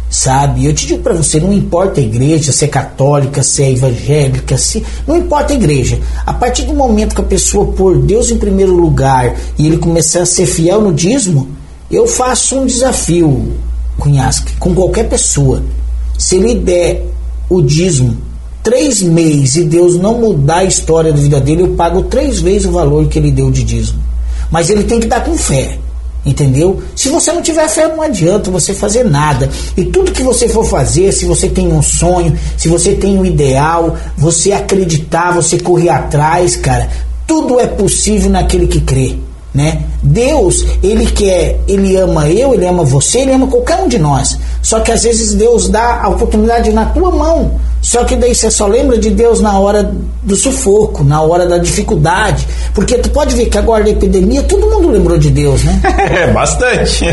sabe? 0.08 0.64
Eu 0.64 0.74
te 0.74 0.86
digo 0.86 1.02
para 1.02 1.14
você, 1.14 1.40
não 1.40 1.52
importa 1.52 2.00
a 2.00 2.02
igreja, 2.02 2.52
se 2.52 2.64
é 2.64 2.68
católica, 2.68 3.42
se 3.42 3.62
é 3.62 3.72
evangélica, 3.72 4.56
se 4.56 4.84
não 5.06 5.16
importa 5.16 5.52
a 5.52 5.56
igreja. 5.56 5.98
A 6.24 6.32
partir 6.32 6.62
do 6.62 6.74
momento 6.74 7.14
que 7.14 7.20
a 7.20 7.24
pessoa 7.24 7.72
pôr 7.72 7.98
Deus 7.98 8.30
em 8.30 8.38
primeiro 8.38 8.74
lugar 8.74 9.34
e 9.58 9.66
ele 9.66 9.78
começar 9.78 10.22
a 10.22 10.26
ser 10.26 10.46
fiel 10.46 10.80
no 10.80 10.92
dízimo, 10.92 11.48
eu 11.90 12.06
faço 12.06 12.56
um 12.56 12.66
desafio, 12.66 13.52
Cunhasque, 13.98 14.56
com 14.58 14.74
qualquer 14.74 15.08
pessoa. 15.08 15.62
Se 16.18 16.36
ele 16.36 16.54
der 16.56 17.06
o 17.48 17.62
dízimo 17.62 18.16
três 18.62 19.00
meses 19.00 19.54
e 19.54 19.64
Deus 19.64 19.96
não 19.96 20.18
mudar 20.18 20.58
a 20.58 20.64
história 20.64 21.12
da 21.12 21.20
vida 21.20 21.40
dele, 21.40 21.62
eu 21.62 21.68
pago 21.74 22.02
três 22.04 22.40
vezes 22.40 22.66
o 22.66 22.72
valor 22.72 23.06
que 23.06 23.18
ele 23.18 23.30
deu 23.30 23.50
de 23.50 23.62
dízimo. 23.62 24.00
Mas 24.50 24.68
ele 24.68 24.82
tem 24.82 24.98
que 24.98 25.06
dar 25.06 25.22
com 25.22 25.36
fé. 25.36 25.78
Entendeu? 26.24 26.82
Se 26.96 27.08
você 27.08 27.32
não 27.32 27.40
tiver 27.40 27.68
fé, 27.68 27.86
não 27.86 28.02
adianta 28.02 28.50
você 28.50 28.74
fazer 28.74 29.04
nada. 29.04 29.48
E 29.76 29.84
tudo 29.84 30.10
que 30.10 30.24
você 30.24 30.48
for 30.48 30.64
fazer, 30.64 31.12
se 31.12 31.24
você 31.24 31.48
tem 31.48 31.72
um 31.72 31.80
sonho, 31.80 32.36
se 32.56 32.66
você 32.66 32.94
tem 32.94 33.16
um 33.16 33.24
ideal, 33.24 33.96
você 34.18 34.50
acreditar, 34.50 35.32
você 35.32 35.60
correr 35.60 35.90
atrás, 35.90 36.56
cara, 36.56 36.88
tudo 37.24 37.60
é 37.60 37.66
possível 37.68 38.28
naquele 38.28 38.66
que 38.66 38.80
crê 38.80 39.16
né? 39.56 39.82
Deus, 40.02 40.64
ele 40.82 41.06
quer, 41.06 41.58
ele 41.66 41.96
ama 41.96 42.28
eu, 42.28 42.52
ele 42.52 42.66
ama 42.66 42.84
você, 42.84 43.20
ele 43.20 43.32
ama 43.32 43.46
qualquer 43.46 43.78
um 43.78 43.88
de 43.88 43.98
nós. 43.98 44.38
Só 44.60 44.80
que 44.80 44.92
às 44.92 45.02
vezes 45.02 45.32
Deus 45.32 45.70
dá 45.70 46.02
a 46.02 46.10
oportunidade 46.10 46.70
na 46.72 46.84
tua 46.84 47.10
mão. 47.10 47.58
Só 47.86 48.02
que 48.02 48.16
daí 48.16 48.34
você 48.34 48.50
só 48.50 48.66
lembra 48.66 48.98
de 48.98 49.10
Deus 49.10 49.40
na 49.40 49.56
hora 49.60 49.88
do 50.20 50.34
sufoco, 50.34 51.04
na 51.04 51.22
hora 51.22 51.46
da 51.46 51.56
dificuldade. 51.56 52.44
Porque 52.74 52.98
tu 52.98 53.10
pode 53.10 53.36
ver 53.36 53.46
que 53.46 53.56
agora 53.56 53.84
da 53.84 53.90
epidemia 53.90 54.42
todo 54.42 54.68
mundo 54.68 54.90
lembrou 54.90 55.16
de 55.16 55.30
Deus, 55.30 55.62
né? 55.62 55.80
É, 55.96 56.26
bastante. 56.32 57.04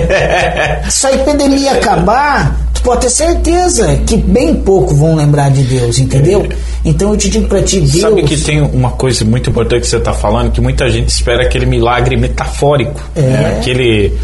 Se 0.90 1.06
a 1.06 1.12
epidemia 1.12 1.74
acabar, 1.74 2.58
pode 2.82 3.02
ter 3.02 3.12
certeza 3.12 3.98
que 4.08 4.18
bem 4.18 4.56
pouco 4.56 4.96
vão 4.96 5.16
lembrar 5.16 5.52
de 5.52 5.62
Deus, 5.62 6.00
entendeu? 6.00 6.44
Então 6.84 7.12
eu 7.12 7.18
te 7.18 7.30
digo 7.30 7.48
para 7.48 7.62
ti, 7.62 7.80
Deus. 7.80 8.02
Sabe 8.02 8.24
que 8.24 8.36
tem 8.36 8.60
uma 8.60 8.92
coisa 8.92 9.24
muito 9.24 9.52
importante 9.52 9.82
que 9.82 9.88
você 9.88 9.98
está 9.98 10.12
falando, 10.12 10.52
que 10.52 10.60
muita 10.60 10.90
gente 10.90 11.10
espera 11.10 11.44
aquele 11.44 11.68
milagre 11.68 12.18
metafórico, 12.18 13.00
é. 13.16 13.22
né? 13.22 13.58
aquele 13.60 14.18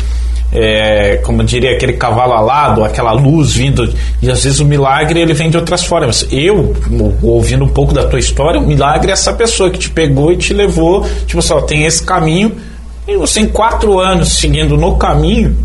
é, 0.51 1.17
como 1.23 1.43
diria 1.43 1.71
aquele 1.71 1.93
cavalo 1.93 2.33
alado, 2.33 2.83
aquela 2.83 3.12
luz 3.12 3.53
vindo, 3.53 3.93
e 4.21 4.29
às 4.29 4.43
vezes 4.43 4.59
o 4.59 4.65
milagre 4.65 5.19
ele 5.19 5.33
vem 5.33 5.49
de 5.49 5.57
outras 5.57 5.83
formas. 5.83 6.27
Eu, 6.31 6.75
ouvindo 7.21 7.63
um 7.63 7.69
pouco 7.69 7.93
da 7.93 8.05
tua 8.05 8.19
história, 8.19 8.59
o 8.59 8.65
milagre 8.65 9.12
é 9.12 9.13
essa 9.13 9.33
pessoa 9.33 9.69
que 9.69 9.77
te 9.77 9.89
pegou 9.89 10.31
e 10.31 10.38
te 10.38 10.53
levou, 10.53 11.05
tipo 11.25 11.39
assim, 11.39 11.53
ó, 11.53 11.62
tem 11.62 11.85
esse 11.85 12.03
caminho, 12.03 12.55
e 13.07 13.15
você 13.15 13.41
em 13.41 13.47
quatro 13.47 13.99
anos 13.99 14.39
seguindo 14.39 14.77
no 14.77 14.97
caminho, 14.97 15.55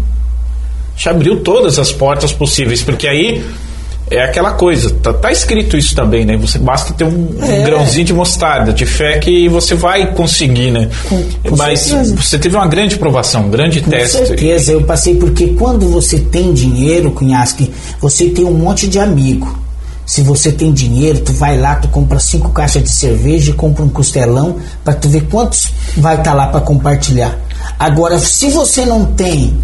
te 0.97 1.09
abriu 1.09 1.41
todas 1.41 1.79
as 1.79 1.91
portas 1.91 2.33
possíveis, 2.33 2.83
porque 2.83 3.09
aí 3.09 3.45
é 4.11 4.23
aquela 4.23 4.53
coisa, 4.53 4.91
tá, 4.91 5.13
tá, 5.13 5.33
escrito 5.33 5.77
isso 5.77 5.95
também, 5.95 6.25
né? 6.25 6.37
Você 6.37 6.59
basta 6.59 6.93
ter 6.93 7.05
um, 7.05 7.35
é. 7.41 7.61
um, 7.61 7.65
grãozinho 7.65 8.05
de 8.05 8.13
mostarda, 8.13 8.73
de 8.73 8.85
fé 8.85 9.19
que 9.19 9.49
você 9.49 9.75
vai 9.75 10.13
conseguir, 10.13 10.71
né? 10.71 10.91
Com, 11.09 11.23
com 11.23 11.57
Mas 11.57 11.81
certeza. 11.81 12.17
você 12.17 12.39
teve 12.39 12.55
uma 12.55 12.67
grande 12.67 12.99
provação, 12.99 13.47
um 13.47 13.51
grande 13.51 13.81
com 13.81 13.91
teste. 13.91 14.19
Com 14.19 14.27
certeza, 14.27 14.73
eu 14.73 14.83
passei 14.83 15.15
porque 15.17 15.49
quando 15.49 15.89
você 15.89 16.19
tem 16.19 16.53
dinheiro, 16.53 17.13
Cunhasque, 17.13 17.73
você 18.01 18.29
tem 18.29 18.45
um 18.45 18.55
monte 18.55 18.87
de 18.87 18.99
amigo. 18.99 19.65
Se 20.05 20.21
você 20.21 20.53
tem 20.53 20.71
dinheiro, 20.71 21.21
tu 21.21 21.33
vai 21.33 21.59
lá, 21.59 21.77
tu 21.77 21.89
compra 21.89 22.19
cinco 22.19 22.51
caixas 22.51 22.83
de 22.83 22.91
cerveja 22.91 23.53
e 23.53 23.55
compra 23.55 23.83
um 23.83 23.89
costelão 23.89 24.59
para 24.85 24.93
tu 24.93 25.09
ver 25.09 25.23
quantos 25.31 25.73
vai 25.97 26.17
estar 26.17 26.31
tá 26.31 26.35
lá 26.35 26.49
para 26.49 26.61
compartilhar. 26.61 27.39
Agora, 27.79 28.19
se 28.19 28.51
você 28.51 28.85
não 28.85 29.07
tem 29.07 29.57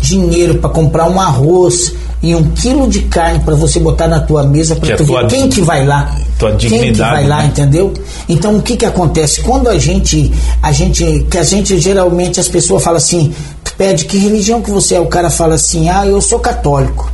dinheiro 0.00 0.58
para 0.58 0.70
comprar 0.70 1.08
um 1.08 1.20
arroz 1.20 1.92
e 2.22 2.34
um 2.34 2.50
quilo 2.50 2.88
de 2.88 3.02
carne 3.02 3.40
para 3.40 3.54
você 3.54 3.78
botar 3.78 4.08
na 4.08 4.20
tua 4.20 4.42
mesa 4.42 4.76
para 4.76 4.96
tu 4.96 5.04
ver 5.04 5.26
quem 5.26 5.48
que 5.48 5.60
vai 5.60 5.86
lá. 5.86 6.14
Tua 6.38 6.52
dignidade, 6.52 6.84
quem 6.84 6.92
que 6.92 6.98
vai 6.98 7.26
lá, 7.26 7.38
né? 7.38 7.46
entendeu? 7.46 7.94
Então 8.28 8.56
o 8.56 8.62
que 8.62 8.76
que 8.76 8.86
acontece? 8.86 9.42
Quando 9.42 9.68
a 9.68 9.78
gente, 9.78 10.32
a 10.62 10.72
gente, 10.72 11.26
que 11.30 11.38
a 11.38 11.42
gente 11.42 11.78
geralmente 11.78 12.40
as 12.40 12.48
pessoas 12.48 12.82
falam 12.82 12.98
assim, 12.98 13.32
tu 13.62 13.74
pede 13.74 14.06
que 14.06 14.18
religião 14.18 14.62
que 14.62 14.70
você 14.70 14.94
é? 14.94 15.00
O 15.00 15.06
cara 15.06 15.30
fala 15.30 15.54
assim, 15.54 15.88
ah, 15.88 16.06
eu 16.06 16.20
sou 16.20 16.38
católico. 16.38 17.10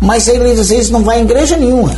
Mas 0.00 0.28
ele 0.28 0.50
às 0.50 0.68
vezes 0.68 0.90
não 0.90 1.02
vai 1.02 1.20
em 1.20 1.24
igreja 1.24 1.56
nenhuma. 1.56 1.94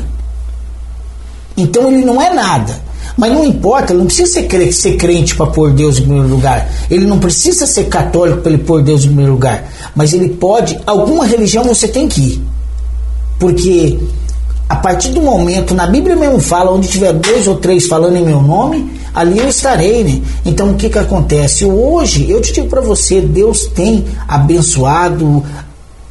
Então 1.56 1.88
ele 1.88 2.04
não 2.04 2.20
é 2.20 2.32
nada. 2.32 2.89
Mas 3.16 3.32
não 3.32 3.44
importa, 3.44 3.92
ele 3.92 4.00
não 4.00 4.06
precisa 4.06 4.32
ser 4.32 4.42
crente, 4.44 4.72
ser 4.72 4.96
crente 4.96 5.34
para 5.34 5.46
pôr 5.46 5.72
Deus 5.72 5.98
em 5.98 6.02
primeiro 6.02 6.28
lugar. 6.28 6.70
Ele 6.90 7.06
não 7.06 7.18
precisa 7.18 7.66
ser 7.66 7.84
católico 7.84 8.40
para 8.40 8.52
ele 8.52 8.62
pôr 8.62 8.82
Deus 8.82 9.02
em 9.04 9.08
primeiro 9.08 9.32
lugar. 9.32 9.64
Mas 9.94 10.12
ele 10.12 10.30
pode, 10.30 10.78
alguma 10.86 11.26
religião 11.26 11.64
você 11.64 11.88
tem 11.88 12.08
que 12.08 12.20
ir. 12.20 12.42
Porque 13.38 13.98
a 14.68 14.76
partir 14.76 15.08
do 15.08 15.20
momento, 15.20 15.74
na 15.74 15.86
Bíblia 15.86 16.14
mesmo 16.14 16.38
fala, 16.38 16.70
onde 16.70 16.86
tiver 16.86 17.12
dois 17.12 17.48
ou 17.48 17.56
três 17.56 17.88
falando 17.88 18.16
em 18.16 18.24
meu 18.24 18.40
nome, 18.40 18.88
ali 19.12 19.38
eu 19.38 19.48
estarei, 19.48 20.04
né? 20.04 20.22
Então 20.46 20.70
o 20.70 20.74
que 20.76 20.88
que 20.88 20.98
acontece? 20.98 21.64
Hoje, 21.64 22.30
eu 22.30 22.40
te 22.40 22.52
digo 22.52 22.68
para 22.68 22.80
você, 22.80 23.20
Deus 23.20 23.66
tem 23.66 24.04
abençoado 24.28 25.42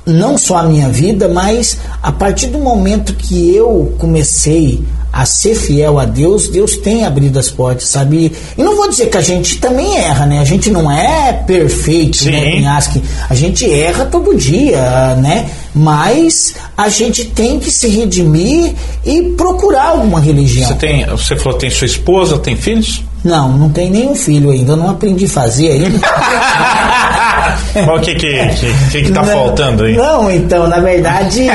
não 0.05 0.37
só 0.37 0.57
a 0.57 0.63
minha 0.63 0.89
vida, 0.89 1.29
mas 1.29 1.77
a 2.03 2.11
partir 2.11 2.47
do 2.47 2.57
momento 2.57 3.13
que 3.13 3.55
eu 3.55 3.93
comecei 3.97 4.83
a 5.11 5.25
ser 5.25 5.55
fiel 5.55 5.99
a 5.99 6.05
Deus, 6.05 6.47
Deus 6.47 6.77
tem 6.77 7.05
abrido 7.05 7.39
as 7.39 7.49
portas, 7.49 7.89
sabe? 7.89 8.31
E 8.57 8.63
não 8.63 8.75
vou 8.75 8.89
dizer 8.89 9.07
que 9.07 9.17
a 9.17 9.21
gente 9.21 9.57
também 9.57 9.97
erra, 9.97 10.25
né? 10.25 10.39
A 10.39 10.45
gente 10.45 10.69
não 10.69 10.91
é 10.91 11.33
perfeito, 11.33 12.25
né, 12.25 12.31
Sim. 12.31 12.45
né, 12.45 12.51
Pinhasque? 12.51 13.03
A 13.29 13.35
gente 13.35 13.71
erra 13.71 14.05
todo 14.05 14.35
dia, 14.35 15.15
né? 15.15 15.49
Mas 15.73 16.55
a 16.77 16.89
gente 16.89 17.25
tem 17.25 17.59
que 17.59 17.71
se 17.71 17.87
redimir 17.87 18.73
e 19.05 19.21
procurar 19.37 19.89
alguma 19.89 20.19
religião. 20.19 20.67
Você 20.67 20.75
tem, 20.75 21.05
você 21.05 21.35
falou 21.35 21.57
tem 21.57 21.69
sua 21.69 21.85
esposa, 21.85 22.37
tem 22.37 22.55
filhos? 22.55 23.03
Não, 23.23 23.49
não 23.49 23.69
tem 23.69 23.89
nenhum 23.89 24.15
filho 24.15 24.49
ainda, 24.49 24.71
eu 24.71 24.77
não 24.77 24.89
aprendi 24.89 25.25
a 25.25 25.29
fazer 25.29 25.71
ainda. 25.71 25.99
o 27.93 27.99
que 27.99 28.15
que, 28.15 28.47
que, 28.47 28.73
que, 28.91 29.01
que 29.03 29.11
tá 29.11 29.21
não, 29.21 29.33
faltando 29.33 29.83
aí? 29.83 29.97
Não, 29.97 30.31
então, 30.31 30.67
na 30.67 30.79
verdade, 30.79 31.47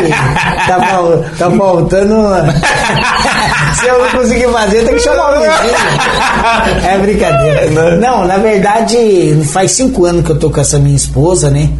tá, 0.66 0.78
tá 1.38 1.50
faltando. 1.50 2.16
Se 3.80 3.86
eu 3.86 3.98
não 3.98 4.10
conseguir 4.10 4.48
fazer, 4.48 4.84
tem 4.84 4.94
que 4.94 5.00
chamar 5.00 5.30
o 5.30 5.40
vizinho. 5.40 5.74
É 6.86 6.98
brincadeira. 6.98 7.96
Não, 7.96 8.26
na 8.26 8.36
verdade, 8.36 9.42
faz 9.50 9.72
cinco 9.72 10.04
anos 10.04 10.24
que 10.24 10.32
eu 10.32 10.38
tô 10.38 10.50
com 10.50 10.60
essa 10.60 10.78
minha 10.78 10.96
esposa, 10.96 11.50
né? 11.50 11.70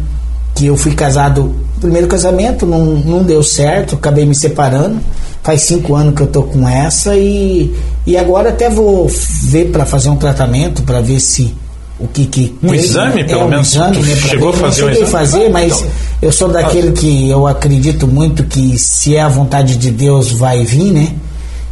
Que 0.55 0.65
eu 0.65 0.75
fui 0.75 0.95
casado. 0.95 1.64
Primeiro 1.85 2.07
casamento 2.07 2.65
não, 2.65 2.83
não 2.83 3.23
deu 3.23 3.43
certo, 3.43 3.93
acabei 3.93 4.25
me 4.25 4.33
separando. 4.33 4.99
Faz 5.43 5.61
cinco 5.61 5.93
anos 5.93 6.15
que 6.15 6.21
eu 6.21 6.25
tô 6.25 6.41
com 6.41 6.67
essa 6.67 7.15
e, 7.15 7.75
e 8.07 8.17
agora 8.17 8.49
até 8.49 8.71
vou 8.71 9.07
ver 9.43 9.65
para 9.65 9.85
fazer 9.85 10.09
um 10.09 10.15
tratamento 10.15 10.81
para 10.81 10.99
ver 10.99 11.19
se 11.19 11.53
o 11.99 12.07
que 12.07 12.25
que 12.25 12.55
um 12.63 12.69
tem, 12.69 12.79
exame 12.79 13.23
pelo 13.23 13.41
é, 13.41 13.45
um 13.45 13.49
menos? 13.49 13.67
exame, 13.71 13.99
né, 13.99 14.15
chegou 14.15 14.51
ver. 14.51 14.57
a 14.57 14.61
fazer 14.61 14.81
não 14.81 14.87
um 14.87 14.91
exame? 14.91 15.11
fazer 15.11 15.49
mas 15.49 15.73
então, 15.77 15.91
eu 16.23 16.31
sou 16.31 16.49
daquele 16.49 16.91
que 16.91 17.29
eu 17.29 17.45
acredito 17.45 18.07
muito 18.07 18.45
que 18.45 18.79
se 18.79 19.15
é 19.15 19.21
a 19.21 19.29
vontade 19.29 19.75
de 19.75 19.91
Deus 19.91 20.31
vai 20.31 20.65
vir 20.65 20.91
né? 20.91 21.13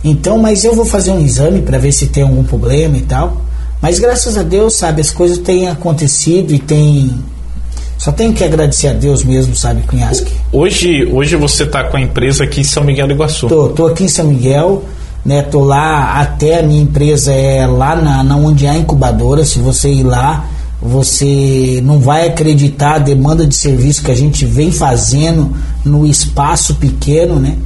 Então 0.03 0.37
mas 0.37 0.63
eu 0.63 0.75
vou 0.75 0.85
fazer 0.85 1.09
um 1.09 1.25
exame 1.25 1.63
para 1.63 1.79
ver 1.79 1.91
se 1.91 2.05
tem 2.05 2.21
algum 2.21 2.43
problema 2.43 2.95
e 2.97 3.01
tal. 3.01 3.41
Mas 3.81 3.97
graças 3.97 4.37
a 4.37 4.43
Deus 4.43 4.75
sabe 4.75 5.01
as 5.01 5.09
coisas 5.09 5.39
têm 5.39 5.67
acontecido 5.67 6.53
e 6.53 6.59
tem 6.59 7.11
só 8.03 8.11
tenho 8.11 8.33
que 8.33 8.43
agradecer 8.43 8.87
a 8.89 8.93
Deus 8.93 9.23
mesmo, 9.23 9.55
sabe, 9.55 9.81
Cunhasque. 9.83 10.33
Hoje, 10.51 11.05
hoje 11.05 11.35
você 11.35 11.63
está 11.63 11.85
com 11.85 11.97
a 11.97 12.01
empresa 12.01 12.43
aqui 12.43 12.61
em 12.61 12.63
São 12.65 12.83
Miguel 12.83 13.07
do 13.07 13.13
Iguaçu. 13.13 13.47
Tô, 13.47 13.69
tô 13.69 13.85
aqui 13.87 14.03
em 14.03 14.09
São 14.09 14.25
Miguel 14.25 14.83
né? 15.25 15.41
Tô 15.41 15.61
lá 15.61 16.19
até 16.19 16.59
a 16.59 16.63
minha 16.63 16.81
empresa 16.81 17.31
é 17.31 17.65
lá 17.65 17.95
na, 17.95 18.23
na 18.23 18.35
onde 18.35 18.67
há 18.67 18.75
incubadora. 18.77 19.45
Se 19.45 19.59
você 19.59 19.89
ir 19.89 20.03
lá, 20.03 20.45
você 20.81 21.79
não 21.83 21.99
vai 21.99 22.27
acreditar 22.27 22.95
a 22.95 22.99
demanda 22.99 23.45
de 23.45 23.55
serviço 23.55 24.03
que 24.03 24.11
a 24.11 24.15
gente 24.15 24.45
vem 24.45 24.71
fazendo 24.71 25.55
no 25.85 26.05
espaço 26.05 26.75
pequeno, 26.75 27.39
né? 27.39 27.57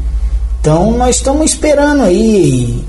Então 0.62 0.96
nós 0.98 1.16
estamos 1.16 1.52
esperando 1.52 2.04
aí 2.04 2.84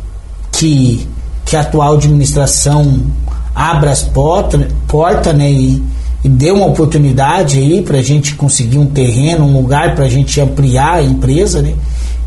que, 0.52 1.08
que 1.44 1.56
a 1.56 1.60
atual 1.60 1.94
administração 1.94 3.06
abra 3.54 3.90
as 3.90 4.02
portas, 4.02 4.66
porta, 4.86 5.32
né? 5.32 5.50
E, 5.50 5.82
e 6.24 6.28
dê 6.28 6.50
uma 6.50 6.66
oportunidade 6.66 7.58
aí 7.58 7.82
para 7.82 7.98
a 7.98 8.02
gente 8.02 8.34
conseguir 8.34 8.78
um 8.78 8.86
terreno, 8.86 9.44
um 9.44 9.52
lugar 9.52 9.94
para 9.94 10.04
a 10.04 10.08
gente 10.08 10.40
ampliar 10.40 10.94
a 10.94 11.02
empresa, 11.02 11.62
né? 11.62 11.74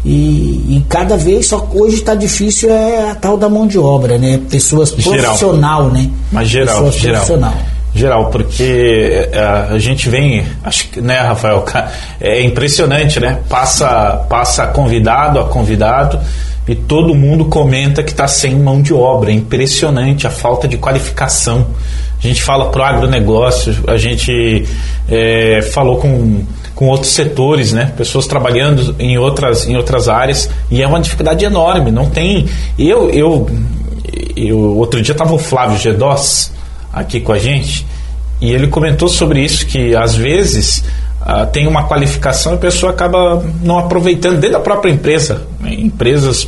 E, 0.04 0.78
e, 0.78 0.86
cada 0.90 1.16
vez, 1.16 1.48
só 1.48 1.60
que 1.60 1.78
hoje 1.78 1.98
está 1.98 2.16
difícil 2.16 2.72
é 2.72 3.12
a 3.12 3.16
tal 3.16 3.38
da 3.38 3.48
mão 3.48 3.68
de 3.68 3.78
obra, 3.78 4.18
né? 4.18 4.40
Pessoas 4.50 4.90
profissional, 4.90 5.84
geral. 5.84 5.92
né? 5.92 6.10
Mas 6.32 6.50
geral, 6.50 6.76
Pessoas 6.76 6.96
geral. 6.96 7.16
Profissional. 7.18 7.54
Geral, 7.94 8.30
porque 8.30 9.30
a, 9.34 9.38
é, 9.38 9.74
a 9.74 9.78
gente 9.78 10.10
vem, 10.10 10.46
acho 10.64 10.90
que, 10.90 11.02
né, 11.02 11.18
Rafael? 11.18 11.64
É 12.20 12.42
impressionante, 12.42 13.20
né? 13.20 13.40
Passa, 13.50 14.26
passa 14.30 14.68
convidado 14.68 15.40
a 15.40 15.46
convidado 15.46 16.20
e 16.68 16.76
todo 16.76 17.14
mundo 17.14 17.46
comenta 17.46 18.02
que 18.02 18.12
está 18.12 18.28
sem 18.28 18.56
mão 18.56 18.82
de 18.82 18.94
obra. 18.94 19.32
É 19.32 19.34
impressionante 19.34 20.26
a 20.26 20.30
falta 20.30 20.68
de 20.68 20.78
qualificação. 20.78 21.68
A 22.24 22.28
gente 22.28 22.44
fala 22.44 22.70
pro 22.70 22.84
agronegócio, 22.84 23.76
a 23.88 23.98
gente 23.98 24.66
é, 25.10 25.62
falou 25.62 25.98
com 25.98 26.44
com 26.82 26.88
outros 26.88 27.12
setores, 27.12 27.72
né? 27.72 27.94
Pessoas 27.96 28.26
trabalhando 28.26 28.96
em 28.98 29.16
outras, 29.16 29.68
em 29.68 29.78
outras 29.78 30.10
áreas 30.10 30.50
e 30.72 30.82
é 30.82 30.88
uma 30.88 31.00
dificuldade 31.00 31.46
enorme. 31.46 31.92
Não 31.92 32.10
tem. 32.10 32.48
Eu, 32.76 33.08
eu, 33.12 33.48
eu 34.36 34.58
outro 34.58 35.00
dia 35.00 35.12
estava 35.12 35.32
o 35.32 35.38
Flávio 35.38 35.78
Gedós 35.78 36.52
aqui 36.92 37.20
com 37.20 37.34
a 37.34 37.38
gente 37.38 37.86
e 38.42 38.52
ele 38.52 38.66
comentou 38.66 39.08
sobre 39.08 39.44
isso 39.44 39.68
que 39.68 39.96
às 39.96 40.16
vezes 40.16 40.84
uh, 41.22 41.46
tem 41.52 41.68
uma 41.68 41.84
qualificação 41.84 42.54
e 42.54 42.56
a 42.56 42.58
pessoa 42.60 42.92
acaba 42.92 43.44
não 43.62 43.78
aproveitando 43.78 44.40
dentro 44.40 44.58
da 44.58 44.60
própria 44.60 44.90
empresa, 44.90 45.46
né? 45.60 45.76
empresas 45.76 46.48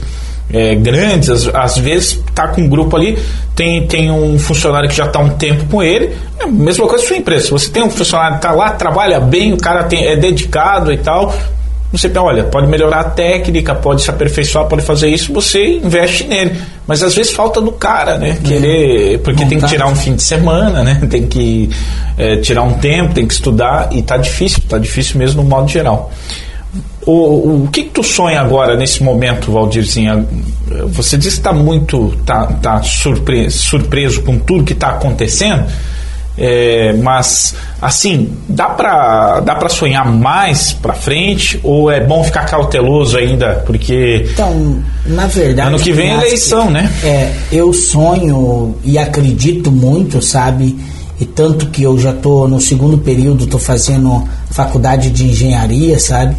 é, 0.54 0.76
grandes, 0.76 1.30
às, 1.30 1.48
às 1.54 1.78
vezes 1.78 2.12
está 2.12 2.48
com 2.48 2.62
um 2.62 2.70
grupo 2.70 2.96
ali, 2.96 3.18
tem, 3.56 3.88
tem 3.88 4.12
um 4.12 4.38
funcionário 4.38 4.88
que 4.88 4.96
já 4.96 5.06
está 5.06 5.20
um 5.20 5.32
tempo 5.32 5.66
com 5.66 5.82
ele, 5.82 6.16
é 6.40 6.44
a 6.44 6.48
mesma 6.48 6.88
coisa 6.88 7.06
sua 7.06 7.18
empresa. 7.18 7.46
Se 7.46 7.52
você 7.52 7.70
tem 7.70 7.84
um 7.84 7.90
funcionário 7.90 8.40
que 8.40 8.46
está 8.46 8.52
lá, 8.52 8.70
trabalha 8.72 9.20
bem, 9.20 9.52
o 9.52 9.58
cara 9.58 9.84
tem, 9.84 10.06
é 10.06 10.16
dedicado 10.16 10.94
e 10.94 10.98
tal, 10.98 11.34
você 11.94 12.12
olha, 12.18 12.44
pode 12.46 12.66
melhorar 12.66 13.02
a 13.02 13.04
técnica, 13.04 13.76
pode 13.76 14.02
se 14.02 14.10
aperfeiçoar, 14.10 14.66
pode 14.66 14.82
fazer 14.82 15.10
isso, 15.10 15.32
você 15.32 15.78
investe 15.78 16.24
nele. 16.24 16.60
Mas 16.88 17.04
às 17.04 17.14
vezes 17.14 17.32
falta 17.32 17.62
do 17.62 17.72
cara, 17.72 18.18
né? 18.18 18.40
Querer, 18.44 19.20
porque 19.20 19.46
tem 19.46 19.60
que 19.60 19.68
tirar 19.68 19.88
um 19.88 19.96
fim 19.96 20.16
de 20.16 20.24
semana, 20.24 20.84
né? 20.84 21.00
Tem 21.08 21.28
que 21.28 21.70
é, 22.18 22.38
tirar 22.38 22.64
um 22.64 22.74
tempo, 22.74 23.14
tem 23.14 23.28
que 23.28 23.34
estudar 23.34 23.90
e 23.92 24.02
tá 24.02 24.18
difícil, 24.18 24.64
tá 24.68 24.80
difícil 24.80 25.20
mesmo 25.20 25.44
no 25.44 25.48
modo 25.48 25.68
geral. 25.68 26.12
O, 27.06 27.64
o 27.64 27.70
que, 27.72 27.84
que 27.84 27.90
tu 27.90 28.04
sonha 28.04 28.40
agora 28.40 28.76
nesse 28.76 29.04
momento, 29.04 29.52
Valdirzinha? 29.52 30.26
Você 30.88 31.18
disse 31.18 31.36
que 31.36 31.40
está 31.40 31.54
muito 31.54 32.16
tá, 32.26 32.46
tá 32.46 32.82
surpre, 32.82 33.50
surpreso 33.50 34.22
com 34.22 34.40
tudo 34.40 34.64
que 34.64 34.74
está 34.74 34.90
acontecendo, 34.90 35.66
é, 36.38 36.94
mas 36.94 37.54
assim 37.80 38.32
dá 38.50 38.70
para 38.70 39.40
dá 39.42 39.54
para 39.56 39.70
sonhar 39.70 40.12
mais 40.12 40.74
para 40.74 40.94
frente 40.94 41.60
ou 41.62 41.92
é 41.92 42.00
bom 42.00 42.24
ficar 42.24 42.46
cauteloso 42.46 43.18
ainda 43.18 43.62
porque 43.68 44.28
então 44.34 44.82
na 45.06 45.28
verdade 45.28 45.68
ano 45.68 45.78
que 45.78 45.92
vem 45.92 46.10
é 46.10 46.16
eleição, 46.16 46.72
né? 46.72 46.92
É, 47.04 47.32
eu 47.52 47.72
sonho 47.72 48.76
e 48.84 48.98
acredito 48.98 49.72
muito, 49.72 50.24
sabe? 50.24 50.76
E 51.20 51.26
tanto 51.26 51.68
que 51.68 51.84
eu 51.84 52.00
já 52.00 52.12
tô 52.12 52.48
no 52.48 52.60
segundo 52.60 52.98
período, 52.98 53.46
tô 53.46 53.60
fazendo 53.60 54.28
faculdade 54.50 55.12
de 55.12 55.26
engenharia, 55.26 56.00
sabe? 56.00 56.36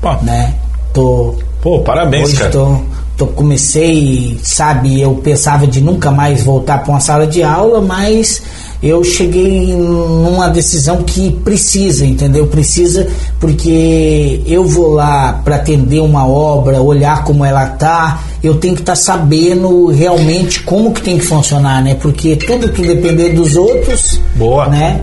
Pô. 0.00 0.12
Né? 0.22 0.54
Tô 0.92 1.34
Pô, 1.60 1.80
parabéns, 1.80 2.28
Hoje 2.28 2.36
cara. 2.36 2.50
tô, 2.50 2.76
tô 3.16 3.26
comecei, 3.26 4.38
sabe, 4.42 5.00
eu 5.00 5.16
pensava 5.16 5.66
de 5.66 5.80
nunca 5.80 6.10
mais 6.10 6.42
voltar 6.44 6.78
para 6.84 6.92
uma 6.92 7.00
sala 7.00 7.26
de 7.26 7.42
aula, 7.42 7.80
mas 7.80 8.40
eu 8.80 9.02
cheguei 9.02 9.74
numa 9.74 10.48
decisão 10.48 11.02
que 11.02 11.32
precisa, 11.32 12.06
entendeu? 12.06 12.46
Precisa 12.46 13.08
porque 13.40 14.40
eu 14.46 14.64
vou 14.64 14.94
lá 14.94 15.40
para 15.44 15.56
atender 15.56 16.00
uma 16.00 16.28
obra, 16.28 16.80
olhar 16.80 17.24
como 17.24 17.44
ela 17.44 17.66
tá, 17.66 18.22
eu 18.40 18.54
tenho 18.54 18.76
que 18.76 18.82
estar 18.82 18.94
sabendo 18.94 19.86
realmente 19.86 20.62
como 20.62 20.92
que 20.92 21.02
tem 21.02 21.18
que 21.18 21.24
funcionar, 21.24 21.82
né? 21.82 21.96
Porque 21.96 22.36
tudo 22.36 22.68
que 22.68 22.82
depender 22.82 23.30
dos 23.30 23.56
outros, 23.56 24.20
Boa. 24.36 24.68
né? 24.68 25.00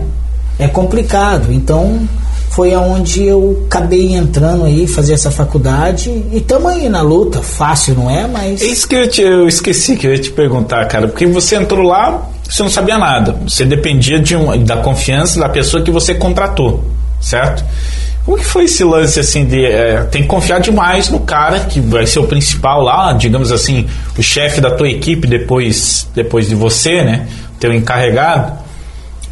É 0.58 0.66
complicado. 0.66 1.52
Então, 1.52 2.00
foi 2.56 2.72
aonde 2.72 3.22
eu 3.22 3.64
acabei 3.66 4.14
entrando 4.14 4.64
aí, 4.64 4.86
fazer 4.86 5.12
essa 5.12 5.30
faculdade 5.30 6.08
e 6.08 6.38
estamos 6.38 6.72
aí 6.72 6.88
na 6.88 7.02
luta. 7.02 7.42
Fácil, 7.42 7.94
não 7.96 8.10
é? 8.10 8.26
Mas. 8.26 8.62
É 8.62 8.64
isso 8.64 8.88
que 8.88 8.94
eu, 8.96 9.06
te- 9.10 9.20
eu 9.20 9.46
esqueci 9.46 9.94
que 9.94 10.06
eu 10.06 10.12
ia 10.12 10.18
te 10.18 10.30
perguntar, 10.30 10.86
cara. 10.86 11.06
Porque 11.06 11.26
você 11.26 11.56
entrou 11.56 11.82
lá, 11.86 12.26
você 12.48 12.62
não 12.62 12.70
sabia 12.70 12.96
nada. 12.96 13.36
Você 13.46 13.66
dependia 13.66 14.18
de 14.18 14.34
um- 14.34 14.64
da 14.64 14.78
confiança 14.78 15.38
da 15.38 15.50
pessoa 15.50 15.82
que 15.82 15.90
você 15.90 16.14
contratou, 16.14 16.82
certo? 17.20 17.62
Como 18.24 18.38
que 18.38 18.44
foi 18.44 18.64
esse 18.64 18.82
lance 18.82 19.20
assim 19.20 19.44
de 19.44 19.64
é, 19.66 20.02
tem 20.10 20.22
que 20.22 20.28
confiar 20.28 20.58
demais 20.58 21.10
no 21.10 21.20
cara 21.20 21.60
que 21.60 21.78
vai 21.78 22.06
ser 22.06 22.20
o 22.20 22.24
principal 22.24 22.80
lá, 22.82 23.12
digamos 23.12 23.52
assim, 23.52 23.86
o 24.18 24.22
chefe 24.22 24.62
da 24.62 24.70
tua 24.70 24.88
equipe 24.88 25.28
depois 25.28 26.08
depois 26.14 26.48
de 26.48 26.54
você, 26.54 27.02
né? 27.04 27.28
Teu 27.60 27.72
encarregado. 27.72 28.64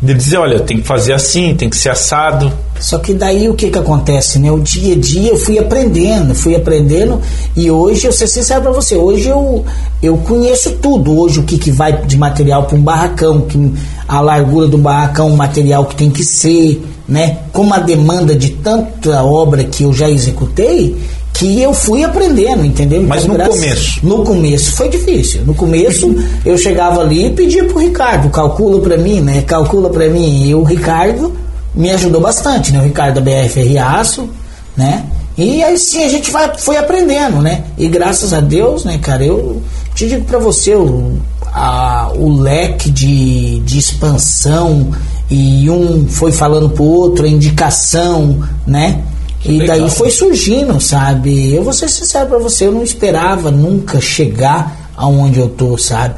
De 0.04 0.12
dizer, 0.12 0.36
olha, 0.36 0.60
tem 0.60 0.76
que 0.76 0.86
fazer 0.86 1.14
assim, 1.14 1.54
tem 1.54 1.70
que 1.70 1.76
ser 1.76 1.88
assado. 1.88 2.52
Só 2.78 2.98
que 2.98 3.14
daí 3.14 3.48
o 3.48 3.54
que 3.54 3.70
que 3.70 3.78
acontece, 3.78 4.38
né? 4.38 4.50
O 4.50 4.58
dia 4.58 4.94
a 4.94 4.98
dia 4.98 5.30
eu 5.30 5.38
fui 5.38 5.58
aprendendo, 5.58 6.34
fui 6.34 6.54
aprendendo 6.54 7.22
e 7.56 7.70
hoje 7.70 8.06
eu 8.06 8.12
ser 8.12 8.26
sincero 8.26 8.60
para 8.60 8.72
você, 8.72 8.96
hoje 8.96 9.28
eu 9.28 9.64
eu 10.02 10.18
conheço 10.18 10.72
tudo, 10.72 11.18
hoje 11.18 11.40
o 11.40 11.44
que 11.44 11.56
que 11.56 11.70
vai 11.70 12.04
de 12.04 12.18
material 12.18 12.64
para 12.64 12.76
um 12.76 12.82
barracão, 12.82 13.42
que 13.42 13.72
a 14.06 14.20
largura 14.20 14.68
do 14.68 14.76
barracão, 14.76 15.32
o 15.32 15.36
material 15.36 15.86
que 15.86 15.96
tem 15.96 16.10
que 16.10 16.22
ser, 16.22 16.82
né? 17.08 17.38
Como 17.52 17.72
a 17.72 17.78
demanda 17.78 18.34
de 18.34 18.50
tanta 18.50 19.22
obra 19.22 19.64
que 19.64 19.84
eu 19.84 19.92
já 19.94 20.10
executei, 20.10 20.96
que 21.44 21.60
eu 21.62 21.74
fui 21.74 22.02
aprendendo, 22.02 22.64
entendeu? 22.64 23.02
Mas 23.02 23.26
no 23.26 23.34
graças- 23.34 23.54
começo? 23.54 24.00
No 24.02 24.24
começo 24.24 24.72
foi 24.76 24.88
difícil. 24.88 25.42
No 25.44 25.54
começo 25.54 26.14
eu 26.44 26.56
chegava 26.56 27.00
ali 27.00 27.26
e 27.26 27.30
pedia 27.30 27.64
pro 27.64 27.78
Ricardo, 27.78 28.30
calcula 28.30 28.80
para 28.80 28.96
mim, 28.96 29.20
né? 29.20 29.42
Calcula 29.42 29.90
para 29.90 30.08
mim. 30.08 30.46
E 30.48 30.54
o 30.54 30.62
Ricardo 30.62 31.32
me 31.74 31.90
ajudou 31.90 32.20
bastante, 32.20 32.72
né? 32.72 32.80
O 32.80 32.84
Ricardo 32.84 33.16
da 33.16 33.20
BFR 33.20 33.78
Aço, 33.78 34.28
né? 34.76 35.04
E 35.36 35.62
aí 35.62 35.76
sim 35.78 36.04
a 36.04 36.08
gente 36.08 36.30
vai, 36.30 36.50
foi 36.56 36.76
aprendendo, 36.76 37.42
né? 37.42 37.64
E 37.76 37.88
graças 37.88 38.32
a 38.32 38.40
Deus, 38.40 38.84
né, 38.84 38.98
cara, 39.02 39.24
eu 39.24 39.60
te 39.94 40.06
digo 40.08 40.24
para 40.24 40.38
você, 40.38 40.74
o, 40.74 41.14
a- 41.52 42.10
o 42.14 42.38
leque 42.40 42.88
de, 42.88 43.58
de 43.60 43.78
expansão 43.78 44.90
e 45.30 45.68
um 45.68 46.06
foi 46.08 46.30
falando 46.30 46.70
pro 46.70 46.84
outro, 46.84 47.24
a 47.24 47.28
indicação, 47.28 48.38
né? 48.66 49.00
E 49.44 49.58
legal. 49.58 49.78
daí 49.78 49.90
foi 49.90 50.10
surgindo, 50.10 50.80
sabe? 50.80 51.52
Eu 51.54 51.62
vou 51.62 51.72
ser 51.72 51.88
sincero 51.88 52.26
pra 52.28 52.38
você, 52.38 52.66
eu 52.66 52.72
não 52.72 52.82
esperava 52.82 53.50
nunca 53.50 54.00
chegar 54.00 54.90
aonde 54.96 55.38
eu 55.38 55.48
tô, 55.48 55.76
sabe? 55.76 56.14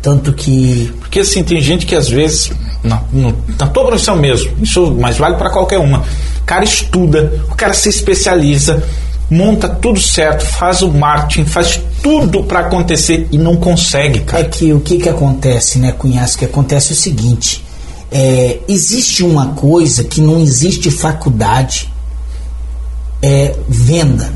Tanto 0.00 0.32
que 0.32 0.92
Porque 1.00 1.20
assim, 1.20 1.42
tem 1.42 1.60
gente 1.60 1.84
que 1.86 1.94
às 1.94 2.08
vezes, 2.08 2.52
na, 2.84 3.02
no- 3.12 3.34
na 3.58 3.66
tua 3.66 3.84
profissão 3.86 4.14
mesmo, 4.16 4.52
isso 4.62 4.92
mais 4.92 5.16
vale 5.18 5.36
para 5.36 5.50
qualquer 5.50 5.78
uma. 5.78 5.98
O 6.40 6.44
cara 6.46 6.62
estuda, 6.64 7.42
o 7.50 7.54
cara 7.56 7.74
se 7.74 7.88
especializa, 7.88 8.82
monta 9.28 9.68
tudo 9.68 10.00
certo, 10.00 10.44
faz 10.46 10.80
o 10.82 10.88
marketing, 10.88 11.44
faz 11.46 11.80
tudo 12.02 12.44
para 12.44 12.60
acontecer 12.60 13.26
e 13.32 13.36
não 13.38 13.56
consegue, 13.56 14.20
é 14.20 14.22
cara. 14.22 14.44
que 14.44 14.72
o 14.72 14.78
que 14.80 14.98
que 14.98 15.08
acontece, 15.08 15.78
né, 15.80 15.90
Cunhasco? 15.92 16.38
Que 16.38 16.44
acontece 16.44 16.90
é 16.92 16.92
o 16.92 16.96
seguinte: 16.96 17.64
é, 18.12 18.58
existe 18.68 19.24
uma 19.24 19.48
coisa 19.48 20.04
que 20.04 20.20
não 20.20 20.40
existe 20.40 20.90
faculdade, 20.92 21.92
é 23.22 23.54
venda. 23.68 24.32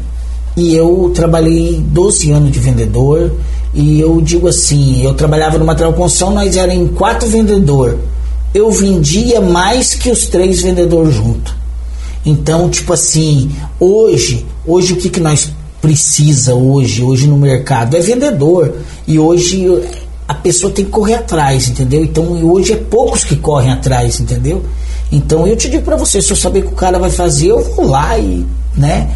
E 0.57 0.75
eu 0.75 1.11
trabalhei 1.15 1.81
12 1.81 2.31
anos 2.31 2.53
de 2.53 2.59
vendedor 2.59 3.33
e 3.75 4.01
eu 4.01 4.21
digo 4.21 4.49
assim, 4.49 5.03
eu 5.03 5.15
trabalhava 5.15 5.59
no 5.59 5.65
material 5.65 5.95
construção, 5.95 6.35
nós 6.35 6.57
éramos 6.57 6.97
quatro 6.97 7.29
vendedor. 7.29 7.99
Eu 8.53 8.71
vendia 8.71 9.41
mais 9.41 9.95
que 9.95 10.11
os 10.11 10.27
três 10.27 10.61
vendedores 10.61 11.15
juntos. 11.15 11.55
Então, 12.25 12.69
tipo 12.69 12.93
assim, 12.93 13.51
hoje, 13.81 14.47
hoje 14.67 14.93
o 14.93 14.97
que, 14.97 15.09
que 15.09 15.21
nós 15.21 15.51
precisa 15.81 16.55
hoje, 16.55 17.03
hoje 17.03 17.27
no 17.27 17.37
mercado 17.37 17.97
é 17.97 18.01
vendedor. 18.01 18.75
E 19.09 19.19
hoje 19.19 19.67
a 20.29 20.35
pessoa 20.35 20.73
tem 20.73 20.85
que 20.85 20.91
correr 20.91 21.15
atrás, 21.15 21.69
entendeu? 21.69 22.05
Então, 22.05 22.25
hoje 22.45 22.75
é 22.75 22.77
poucos 22.77 23.25
que 23.25 23.37
correm 23.37 23.73
atrás, 23.73 24.21
entendeu? 24.21 24.63
Então, 25.11 25.47
eu 25.47 25.57
te 25.57 25.69
digo 25.69 25.83
pra 25.83 25.97
você, 25.97 26.23
se 26.23 26.31
eu 26.31 26.37
saber 26.37 26.63
que 26.63 26.73
o 26.73 26.77
cara 26.77 26.99
vai 26.99 27.11
fazer, 27.11 27.49
eu 27.49 27.63
vou 27.75 27.89
lá 27.89 28.17
e, 28.19 28.47
né? 28.77 29.11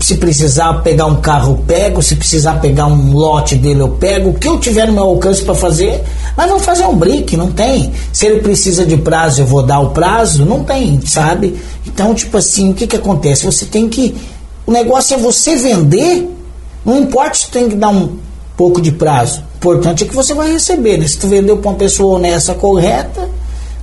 Se 0.00 0.16
precisar 0.16 0.74
pegar 0.82 1.06
um 1.06 1.16
carro, 1.16 1.52
eu 1.52 1.64
pego. 1.66 2.02
Se 2.02 2.16
precisar 2.16 2.54
pegar 2.54 2.86
um 2.86 3.12
lote 3.12 3.54
dele, 3.54 3.80
eu 3.80 3.90
pego. 3.90 4.30
O 4.30 4.34
que 4.34 4.48
eu 4.48 4.58
tiver 4.58 4.86
no 4.86 4.94
meu 4.94 5.04
alcance 5.04 5.42
para 5.42 5.54
fazer, 5.54 6.02
mas 6.36 6.48
vamos 6.48 6.64
fazer 6.64 6.86
um 6.86 6.96
brick, 6.96 7.36
não 7.36 7.52
tem. 7.52 7.92
Se 8.12 8.26
ele 8.26 8.40
precisa 8.40 8.86
de 8.86 8.96
prazo, 8.96 9.42
eu 9.42 9.46
vou 9.46 9.62
dar 9.62 9.80
o 9.80 9.90
prazo, 9.90 10.46
não 10.46 10.64
tem, 10.64 11.00
sabe? 11.04 11.60
Então, 11.86 12.14
tipo 12.14 12.36
assim, 12.38 12.70
o 12.70 12.74
que 12.74 12.86
que 12.86 12.96
acontece? 12.96 13.44
Você 13.44 13.66
tem 13.66 13.88
que. 13.88 14.14
O 14.66 14.72
negócio 14.72 15.14
é 15.14 15.18
você 15.18 15.56
vender, 15.56 16.28
não 16.84 17.00
importa 17.00 17.34
se 17.34 17.50
tem 17.50 17.68
que 17.68 17.76
dar 17.76 17.90
um 17.90 18.16
pouco 18.56 18.80
de 18.80 18.92
prazo. 18.92 19.40
O 19.40 19.56
importante 19.56 20.04
é 20.04 20.06
que 20.06 20.14
você 20.14 20.32
vai 20.32 20.50
receber, 20.50 20.96
né? 20.96 21.06
Se 21.06 21.18
tu 21.18 21.26
vendeu 21.26 21.58
para 21.58 21.70
uma 21.70 21.76
pessoa 21.76 22.16
honesta, 22.16 22.54
correta, 22.54 23.28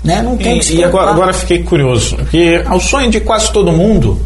né? 0.04 0.22
Não 0.22 0.36
tem 0.36 0.58
que 0.60 0.66
se 0.66 0.74
E, 0.74 0.78
e 0.78 0.84
agora, 0.84 1.12
agora 1.12 1.34
fiquei 1.34 1.62
curioso, 1.62 2.16
porque 2.16 2.64
o 2.74 2.80
sonho 2.80 3.12
de 3.12 3.20
quase 3.20 3.52
todo 3.52 3.72
mundo 3.72 4.20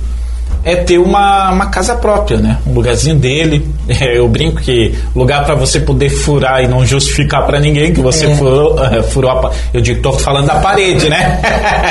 é 0.64 0.76
ter 0.76 0.98
uma, 1.00 1.50
uma 1.52 1.66
casa 1.68 1.96
própria, 1.96 2.38
né? 2.38 2.60
Um 2.68 2.74
lugarzinho 2.74 3.16
dele. 3.18 3.68
É, 4.00 4.18
eu 4.18 4.28
brinco 4.30 4.62
que 4.62 4.96
lugar 5.14 5.44
para 5.44 5.54
você 5.54 5.78
poder 5.80 6.08
furar 6.10 6.64
e 6.64 6.68
não 6.68 6.86
justificar 6.86 7.46
para 7.46 7.60
ninguém 7.60 7.92
que 7.94 8.00
você 8.00 8.26
É. 8.28 8.36
furou, 8.36 8.82
eh, 8.82 9.04
furou 9.04 9.30
a 9.32 9.52
Eu 9.74 9.82
digo, 9.82 10.02
tô 10.02 10.14
falando 10.14 10.46
da 10.48 10.56
parede, 10.62 11.10
né? 11.10 11.42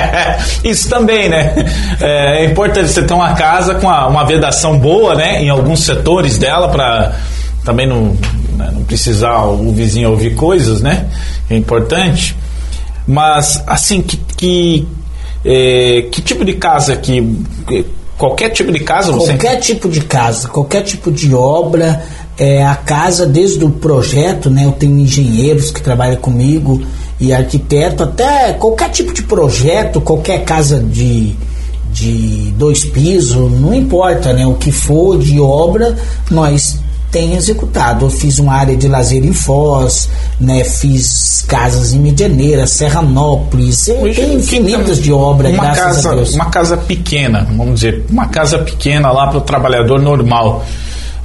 Isso 0.64 0.88
também, 0.88 1.28
né? 1.28 1.52
É, 2.00 2.42
é 2.42 2.44
importante 2.46 2.88
você 2.88 3.02
ter 3.02 3.12
uma 3.12 3.34
casa 3.34 3.74
com 3.74 3.86
uma, 3.86 4.06
uma 4.06 4.24
vedação 4.24 4.78
boa, 4.78 5.14
né? 5.14 5.42
Em 5.42 5.50
alguns 5.50 5.84
setores 5.84 6.38
dela 6.38 6.68
para 6.68 7.16
também 7.64 7.86
não, 7.86 8.16
né, 8.56 8.70
não 8.72 8.82
precisar 8.84 9.44
o 9.44 9.70
vizinho 9.72 10.08
ouvir 10.10 10.34
coisas, 10.34 10.80
né? 10.80 11.04
É 11.50 11.56
importante. 11.56 12.34
Mas, 13.06 13.62
assim, 13.66 14.00
que, 14.00 14.16
que, 14.16 14.88
eh, 15.44 16.06
que 16.10 16.22
tipo 16.22 16.44
de 16.46 16.54
casa 16.54 16.96
que. 16.96 17.20
que- 17.68 17.84
Qualquer 18.20 18.50
tipo 18.50 18.70
de 18.70 18.80
casa 18.80 19.12
você. 19.12 19.28
Qualquer 19.28 19.56
tipo 19.60 19.88
de 19.88 20.02
casa, 20.02 20.46
qualquer 20.46 20.82
tipo 20.82 21.10
de 21.10 21.34
obra, 21.34 22.04
é, 22.36 22.62
a 22.62 22.74
casa, 22.74 23.24
desde 23.24 23.64
o 23.64 23.70
projeto, 23.70 24.50
né? 24.50 24.66
Eu 24.66 24.72
tenho 24.72 24.98
engenheiros 24.98 25.70
que 25.70 25.80
trabalham 25.80 26.16
comigo 26.16 26.82
e 27.18 27.32
arquiteto, 27.32 28.02
até 28.02 28.52
qualquer 28.52 28.90
tipo 28.90 29.14
de 29.14 29.22
projeto, 29.22 30.02
qualquer 30.02 30.44
casa 30.44 30.80
de, 30.80 31.34
de 31.90 32.52
dois 32.58 32.84
pisos, 32.84 33.50
não 33.58 33.72
importa, 33.72 34.34
né? 34.34 34.46
O 34.46 34.52
que 34.52 34.70
for 34.70 35.18
de 35.18 35.40
obra, 35.40 35.96
nós 36.30 36.78
tem 37.10 37.34
executado. 37.34 38.06
Eu 38.06 38.10
fiz 38.10 38.38
uma 38.38 38.54
área 38.54 38.76
de 38.76 38.86
lazer 38.88 39.24
em 39.24 39.32
Foz, 39.32 40.08
né? 40.40 40.64
Fiz 40.64 41.44
casas 41.48 41.92
em 41.92 41.98
Medianeira, 41.98 42.66
Serranópolis, 42.66 43.88
Hoje, 43.88 44.20
tem 44.20 44.34
infinitas 44.34 44.98
de 45.00 45.12
obra, 45.12 45.48
uma 45.50 45.70
casa, 45.72 46.10
a 46.10 46.14
Deus. 46.14 46.34
Uma 46.34 46.46
casa 46.46 46.76
pequena, 46.76 47.46
vamos 47.56 47.74
dizer, 47.80 48.04
uma 48.10 48.26
casa 48.28 48.58
pequena 48.58 49.10
lá 49.10 49.26
para 49.28 49.38
o 49.38 49.40
trabalhador 49.40 50.00
normal. 50.00 50.64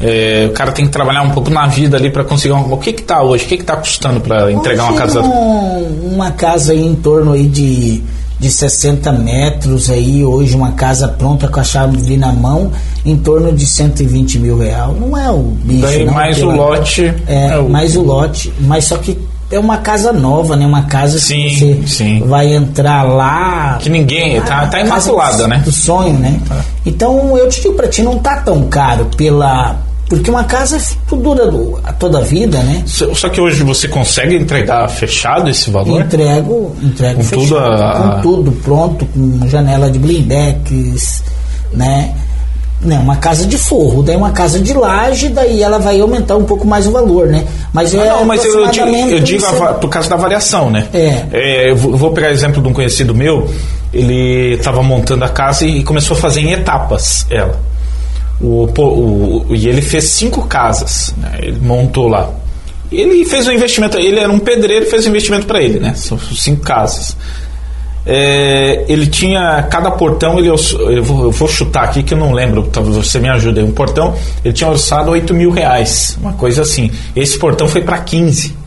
É, 0.02 0.48
o 0.50 0.54
cara 0.54 0.74
tem 0.74 0.86
que 0.86 0.92
trabalhar 0.92 1.22
um 1.22 1.30
pouco 1.32 1.50
na 1.50 1.68
vida 1.68 1.96
ali 1.96 2.10
para 2.10 2.24
conseguir 2.26 2.54
um, 2.54 2.74
o 2.74 2.78
que 2.78 2.92
que 2.92 3.02
tá 3.02 3.22
hoje, 3.24 3.46
o 3.46 3.48
que 3.48 3.58
que 3.58 3.64
tá 3.64 3.78
custando 3.78 4.20
para 4.20 4.52
entregar 4.52 4.84
uma 4.84 4.92
Hoje, 4.92 5.00
casa 5.00 5.22
um- 5.22 6.14
uma 6.14 6.32
casa 6.32 6.76
em 6.76 6.94
torno 6.96 7.32
aí 7.32 7.48
de, 7.48 8.04
de 8.40 8.50
60 8.52 9.12
metros 9.14 9.90
aí, 9.90 10.24
hoje 10.24 10.56
uma 10.56 10.72
casa 10.74 11.08
pronta 11.08 11.48
com 11.48 11.60
a 11.60 11.64
chave 11.64 12.18
na 12.18 12.32
mão, 12.32 12.72
em 13.06 13.16
torno 13.16 13.52
de 13.54 13.66
120 13.66 14.40
mil 14.40 14.58
real. 14.60 14.94
Não 14.94 15.18
é 15.18 15.30
o 15.32 15.40
bicho, 15.64 15.82
Daí 15.82 16.06
não, 16.06 16.14
mais 16.14 16.42
o 16.44 16.50
lote. 16.52 17.14
É, 17.28 17.48
é 17.54 17.58
o- 17.60 17.70
mais 17.70 17.96
o 17.96 18.02
lote, 18.02 18.52
mas 18.62 18.86
só 18.86 18.98
que 18.98 19.18
é 19.52 19.60
uma 19.60 19.78
casa 19.78 20.12
nova, 20.12 20.56
né? 20.56 20.66
Uma 20.66 20.84
casa 20.84 21.20
Sim, 21.20 21.48
que 21.48 21.56
você 21.56 21.88
sim. 21.88 22.24
vai 22.28 22.54
entrar 22.54 23.04
lá. 23.04 23.78
Que 23.80 23.90
ninguém- 23.90 24.42
tá- 24.42 24.66
tá 24.68 24.84
casa 24.84 25.10
imaculada, 25.10 25.48
né? 25.48 25.62
Do 25.64 25.72
sonho, 25.72 26.14
né? 26.20 26.40
Então 26.86 27.38
eu 27.38 27.48
te 27.48 27.62
digo 27.62 27.74
pra 27.76 27.88
ti, 27.88 28.02
não 28.02 28.18
tá 28.20 28.38
tão 28.42 28.64
caro 28.64 29.06
pela 29.16 29.78
Porque 30.08 30.30
uma 30.30 30.44
casa 30.44 30.80
dura 31.12 31.52
toda 31.98 32.20
a 32.20 32.22
vida, 32.22 32.60
né? 32.60 32.84
Só 32.86 33.28
que 33.28 33.42
hoje 33.42 33.64
você 33.64 33.88
consegue 33.88 34.36
entregar 34.36 34.88
fechado 34.88 35.50
esse 35.50 35.72
valor? 35.72 36.02
Entrego, 36.02 36.76
entrego 36.82 37.16
com 37.18 37.24
fechado, 37.24 37.48
tudo 37.48 37.58
a... 37.58 37.94
com 37.94 38.22
tudo 38.22 38.52
pronto, 38.52 39.06
com 39.08 39.48
janela 39.48 39.90
de 39.90 39.98
blindex, 39.98 41.24
né? 41.74 42.16
Não, 42.82 43.02
uma 43.02 43.16
casa 43.16 43.48
de 43.48 43.58
forro, 43.58 44.04
daí 44.04 44.16
uma 44.16 44.32
casa 44.32 44.60
de 44.60 44.74
laje, 44.74 45.30
daí 45.30 45.64
ela 45.64 45.80
vai 45.80 46.00
aumentar 46.00 46.36
um 46.36 46.44
pouco 46.44 46.68
mais 46.68 46.86
o 46.86 46.92
valor, 46.92 47.28
né? 47.28 47.44
Mas 47.74 47.94
é 47.94 48.10
não, 48.10 48.26
mas 48.26 48.46
eu 48.46 48.68
digo, 48.70 48.88
eu 48.88 49.20
digo 49.22 49.46
a, 49.46 49.74
por 49.74 49.90
causa 49.90 50.08
da 50.08 50.16
variação, 50.16 50.70
né? 50.70 50.88
É. 50.94 51.24
é 51.32 51.72
eu 51.72 51.76
vou 51.76 52.12
pegar 52.12 52.30
exemplo 52.32 52.62
de 52.62 52.68
um 52.68 52.74
conhecido 52.74 53.16
meu, 53.16 53.50
ele 53.92 54.54
estava 54.54 54.84
montando 54.84 55.26
a 55.26 55.30
casa 55.30 55.66
e 55.66 55.84
começou 55.84 56.16
a 56.16 56.20
fazer 56.20 56.42
em 56.42 56.52
etapas 56.52 57.26
ela. 57.32 57.60
O, 58.42 58.66
o, 58.66 59.56
e 59.56 59.68
ele 59.68 59.82
fez 59.82 60.06
cinco 60.06 60.46
casas, 60.46 61.14
né? 61.18 61.40
ele 61.42 61.60
montou 61.60 62.08
lá. 62.08 62.30
Ele 62.92 63.26
fez 63.26 63.48
um 63.48 63.52
investimento, 63.52 63.98
ele 63.98 64.20
era 64.20 64.32
um 64.32 64.40
pedreiro 64.40 64.86
fez 64.86 65.06
um 65.06 65.10
investimento 65.10 65.48
para 65.48 65.62
ele, 65.62 65.80
né? 65.80 65.94
São 65.96 66.20
cinco 66.20 66.62
casas. 66.62 67.16
É, 68.06 68.86
ele 68.88 69.08
tinha 69.08 69.64
cada 69.64 69.90
portão, 69.90 70.38
ele, 70.38 70.48
eu, 70.48 70.58
vou, 71.04 71.24
eu 71.24 71.32
vou 71.32 71.48
chutar 71.48 71.86
aqui 71.86 72.04
que 72.04 72.14
eu 72.14 72.18
não 72.18 72.32
lembro, 72.32 72.64
talvez 72.72 72.96
você 72.96 73.20
me 73.20 73.30
ajude. 73.30 73.62
Um 73.62 73.72
portão, 73.72 74.14
ele 74.44 74.54
tinha 74.54 74.70
orçado 74.70 75.10
8 75.10 75.34
mil 75.34 75.50
reais, 75.50 76.16
uma 76.22 76.34
coisa 76.34 76.62
assim. 76.62 76.92
Esse 77.16 77.40
portão 77.40 77.68
foi 77.68 77.82
para 77.82 77.98
15. 77.98 78.65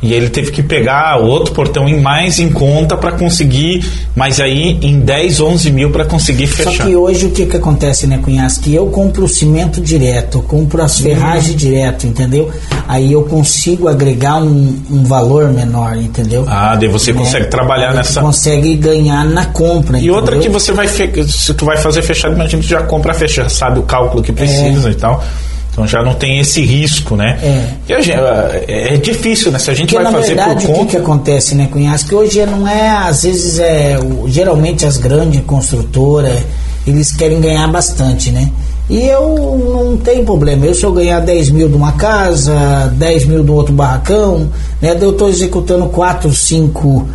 E 0.00 0.12
ele 0.12 0.30
teve 0.30 0.52
que 0.52 0.62
pegar 0.62 1.16
outro 1.16 1.52
portão 1.52 1.88
em 1.88 2.00
mais 2.00 2.38
em 2.38 2.48
conta 2.50 2.96
para 2.96 3.10
conseguir, 3.12 3.84
mas 4.14 4.38
aí 4.38 4.78
em 4.80 5.00
10, 5.00 5.40
11 5.40 5.72
mil 5.72 5.90
para 5.90 6.04
conseguir 6.04 6.46
fechar. 6.46 6.72
Só 6.72 6.84
que 6.84 6.94
hoje 6.94 7.26
o 7.26 7.30
que, 7.30 7.46
que 7.46 7.56
acontece, 7.56 8.06
né, 8.06 8.18
Cunhas? 8.18 8.58
Que 8.58 8.72
eu 8.72 8.86
compro 8.86 9.24
o 9.24 9.28
cimento 9.28 9.80
direto, 9.80 10.40
compro 10.42 10.82
as 10.82 11.00
ferragens 11.00 11.50
uhum. 11.50 11.56
direto, 11.56 12.06
entendeu? 12.06 12.48
Aí 12.86 13.12
eu 13.12 13.24
consigo 13.24 13.88
agregar 13.88 14.36
um, 14.36 14.76
um 14.88 15.02
valor 15.02 15.48
menor, 15.52 15.96
entendeu? 15.96 16.44
Ah, 16.46 16.76
daí 16.76 16.88
você 16.88 17.12
né? 17.12 17.18
consegue 17.18 17.46
trabalhar 17.46 17.92
nessa. 17.92 18.20
Consegue 18.20 18.76
ganhar 18.76 19.24
na 19.24 19.46
compra. 19.46 19.96
E 19.96 20.02
entendeu? 20.02 20.14
outra 20.14 20.38
que 20.38 20.48
você 20.48 20.70
vai, 20.70 20.86
fe... 20.86 21.10
se 21.26 21.52
tu 21.54 21.64
vai 21.64 21.76
fazer 21.76 22.02
fechado, 22.02 22.34
imagina 22.34 22.62
que 22.62 22.68
já 22.68 22.82
compra 22.82 23.12
fechado, 23.14 23.50
sabe 23.50 23.80
o 23.80 23.82
cálculo 23.82 24.22
que 24.22 24.32
precisa 24.32 24.90
é. 24.90 24.92
e 24.92 24.94
tal. 24.94 25.24
Então 25.78 25.86
já 25.86 26.02
não 26.02 26.14
tem 26.14 26.40
esse 26.40 26.60
risco, 26.64 27.14
né? 27.14 27.38
É, 27.40 28.02
gente, 28.02 28.10
é, 28.10 28.94
é 28.94 28.96
difícil, 28.96 29.52
né? 29.52 29.60
Se 29.60 29.70
a 29.70 29.74
gente 29.74 29.94
Porque, 29.94 30.02
vai 30.02 30.12
fazer 30.12 30.34
verdade, 30.34 30.66
por 30.66 30.72
conta... 30.72 30.82
o 30.82 30.86
que, 30.86 30.90
que 30.90 30.96
acontece, 30.96 31.54
né, 31.54 31.68
Cunhas? 31.70 32.02
Que 32.02 32.16
hoje 32.16 32.44
não 32.46 32.66
é, 32.66 32.88
às 32.90 33.22
vezes, 33.22 33.60
é, 33.60 33.96
geralmente 34.26 34.84
as 34.84 34.96
grandes 34.96 35.40
construtoras, 35.42 36.42
eles 36.84 37.12
querem 37.12 37.40
ganhar 37.40 37.68
bastante, 37.68 38.32
né? 38.32 38.50
E 38.90 39.06
eu 39.06 39.72
não 39.72 39.96
tenho 39.98 40.24
problema. 40.24 40.66
Eu, 40.66 40.74
se 40.74 40.82
eu 40.82 40.90
ganhar 40.90 41.20
10 41.20 41.50
mil 41.50 41.68
de 41.68 41.76
uma 41.76 41.92
casa, 41.92 42.92
10 42.96 43.26
mil 43.26 43.44
do 43.44 43.54
outro 43.54 43.72
barracão, 43.72 44.50
né? 44.82 44.96
Eu 45.00 45.12
estou 45.12 45.28
executando 45.28 45.86
4, 45.86 46.34
5 46.34 47.08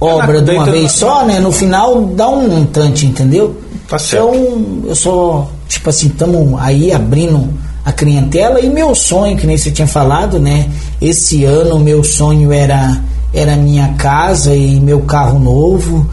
obras 0.00 0.44
de 0.44 0.52
uma 0.52 0.64
vez 0.64 0.92
só, 0.92 1.26
né? 1.26 1.40
No 1.40 1.50
final 1.50 2.02
dá 2.02 2.28
um 2.28 2.46
montante, 2.46 3.04
entendeu? 3.04 3.56
Tá 3.88 3.98
certo. 3.98 4.28
Então, 4.28 4.82
eu 4.84 4.94
só, 4.94 5.48
tipo 5.66 5.90
assim, 5.90 6.06
estamos 6.06 6.54
aí 6.60 6.92
abrindo 6.92 7.65
a 7.86 7.92
clientela 7.92 8.60
e 8.60 8.68
meu 8.68 8.96
sonho, 8.96 9.36
que 9.36 9.46
nem 9.46 9.56
você 9.56 9.70
tinha 9.70 9.86
falado, 9.86 10.40
né? 10.40 10.68
Esse 11.00 11.44
ano 11.44 11.78
meu 11.78 12.02
sonho 12.02 12.50
era 12.50 13.00
era 13.32 13.54
minha 13.54 13.94
casa 13.94 14.52
e 14.56 14.80
meu 14.80 15.02
carro 15.02 15.38
novo 15.38 16.04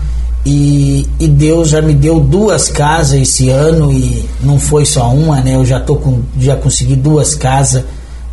e, 0.46 1.08
e 1.20 1.28
Deus 1.28 1.70
já 1.70 1.82
me 1.82 1.94
deu 1.94 2.20
duas 2.20 2.70
casas 2.70 3.20
esse 3.20 3.50
ano 3.50 3.92
e 3.92 4.24
não 4.42 4.60
foi 4.60 4.86
só 4.86 5.10
uma, 5.10 5.42
né? 5.42 5.56
Eu 5.56 5.66
já 5.66 5.80
tô 5.80 5.96
com 5.96 6.22
já 6.40 6.56
consegui 6.56 6.96
duas 6.96 7.34
casas, 7.34 7.84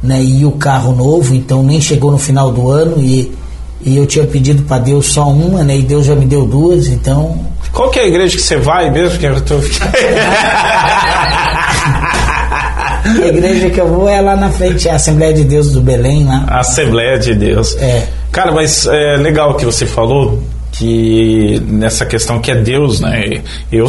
né? 0.03 0.23
E 0.23 0.45
o 0.45 0.53
carro 0.53 0.95
novo, 0.95 1.35
então 1.35 1.63
nem 1.63 1.81
chegou 1.81 2.13
no 2.13 2.19
final 2.19 2.53
do 2.53 2.69
ano 2.69 3.01
e 3.01 3.33
e 3.83 3.97
eu 3.97 4.05
tinha 4.05 4.27
pedido 4.27 4.65
para 4.65 4.83
Deus 4.83 5.07
só 5.07 5.31
uma, 5.31 5.65
né? 5.65 5.79
E 5.79 5.83
Deus 5.83 6.05
já 6.05 6.15
me 6.15 6.27
deu 6.27 6.45
duas, 6.45 6.89
então. 6.89 7.39
Qual 7.73 7.91
que 7.91 7.99
é 7.99 8.03
a 8.03 8.07
igreja 8.07 8.37
que 8.37 8.43
você 8.43 8.57
vai 8.57 8.91
mesmo? 8.91 9.19
Que 9.19 9.27
eu 9.27 9.41
tô... 9.41 9.57
A 13.03 13.27
igreja 13.27 13.71
que 13.71 13.81
eu 13.81 13.89
vou 13.89 14.09
é 14.09 14.21
lá 14.21 14.37
na 14.37 14.51
frente, 14.51 14.87
é 14.87 14.93
a 14.93 14.97
Assembleia 14.97 15.33
de 15.33 15.45
Deus 15.45 15.73
do 15.73 15.81
Belém 15.81 16.25
lá. 16.25 16.45
Assembleia 16.49 17.19
de 17.19 17.35
Deus. 17.35 17.75
É. 17.77 18.07
Cara, 18.31 18.53
mas 18.53 18.87
é 18.87 19.17
legal 19.17 19.55
que 19.55 19.65
você 19.65 19.87
falou 19.87 20.43
que 20.73 21.61
nessa 21.67 22.05
questão 22.07 22.41
que 22.41 22.51
é 22.51 22.57
Deus, 22.57 23.01
né? 23.01 23.43
Eu 23.73 23.87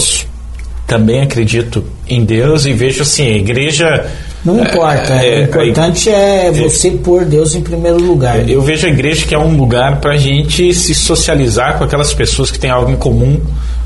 também 0.87 1.21
acredito 1.21 1.83
em 2.07 2.23
Deus 2.23 2.65
e 2.65 2.73
vejo 2.73 3.03
assim, 3.03 3.27
a 3.27 3.37
igreja. 3.37 4.09
Não 4.43 4.59
importa, 4.59 5.13
é, 5.13 5.41
o 5.41 5.43
importante 5.43 6.09
é, 6.09 6.47
é 6.47 6.51
você 6.51 6.91
pôr 6.91 7.25
Deus 7.25 7.53
em 7.53 7.61
primeiro 7.61 7.99
lugar. 7.99 8.39
É, 8.39 8.45
eu 8.47 8.61
vejo 8.61 8.87
a 8.87 8.89
igreja 8.89 9.25
que 9.25 9.35
é 9.35 9.37
um 9.37 9.55
lugar 9.55 9.99
para 10.01 10.13
a 10.13 10.17
gente 10.17 10.73
se 10.73 10.95
socializar 10.95 11.77
com 11.77 11.83
aquelas 11.83 12.13
pessoas 12.13 12.49
que 12.49 12.57
têm 12.57 12.71
algo 12.71 12.91
em 12.91 12.95
comum. 12.95 13.39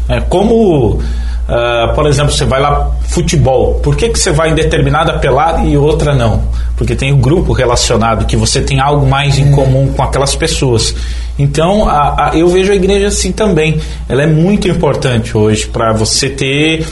É, 0.07 0.21
como 0.21 1.01
Uh, 1.45 1.93
por 1.93 2.07
exemplo, 2.07 2.31
você 2.31 2.43
vai 2.43 2.59
lá 2.59 2.91
futebol. 3.07 3.75
Por 3.75 3.95
que, 3.95 4.09
que 4.09 4.17
você 4.17 4.31
vai 4.31 4.49
em 4.49 4.55
determinada 4.55 5.13
pelada 5.19 5.61
e 5.63 5.77
outra 5.77 6.15
não? 6.15 6.43
Porque 6.75 6.95
tem 6.95 7.11
o 7.11 7.17
um 7.17 7.21
grupo 7.21 7.53
relacionado, 7.53 8.25
que 8.25 8.35
você 8.35 8.61
tem 8.61 8.79
algo 8.79 9.05
mais 9.05 9.37
em 9.37 9.49
é. 9.49 9.51
comum 9.51 9.93
com 9.95 10.01
aquelas 10.01 10.35
pessoas. 10.35 10.95
Então, 11.37 11.87
a, 11.87 12.31
a, 12.31 12.35
eu 12.35 12.47
vejo 12.47 12.71
a 12.71 12.75
igreja 12.75 13.07
assim 13.07 13.31
também. 13.31 13.79
Ela 14.09 14.23
é 14.23 14.27
muito 14.27 14.67
importante 14.67 15.37
hoje 15.37 15.67
para 15.67 15.93
você 15.93 16.29
ter 16.29 16.83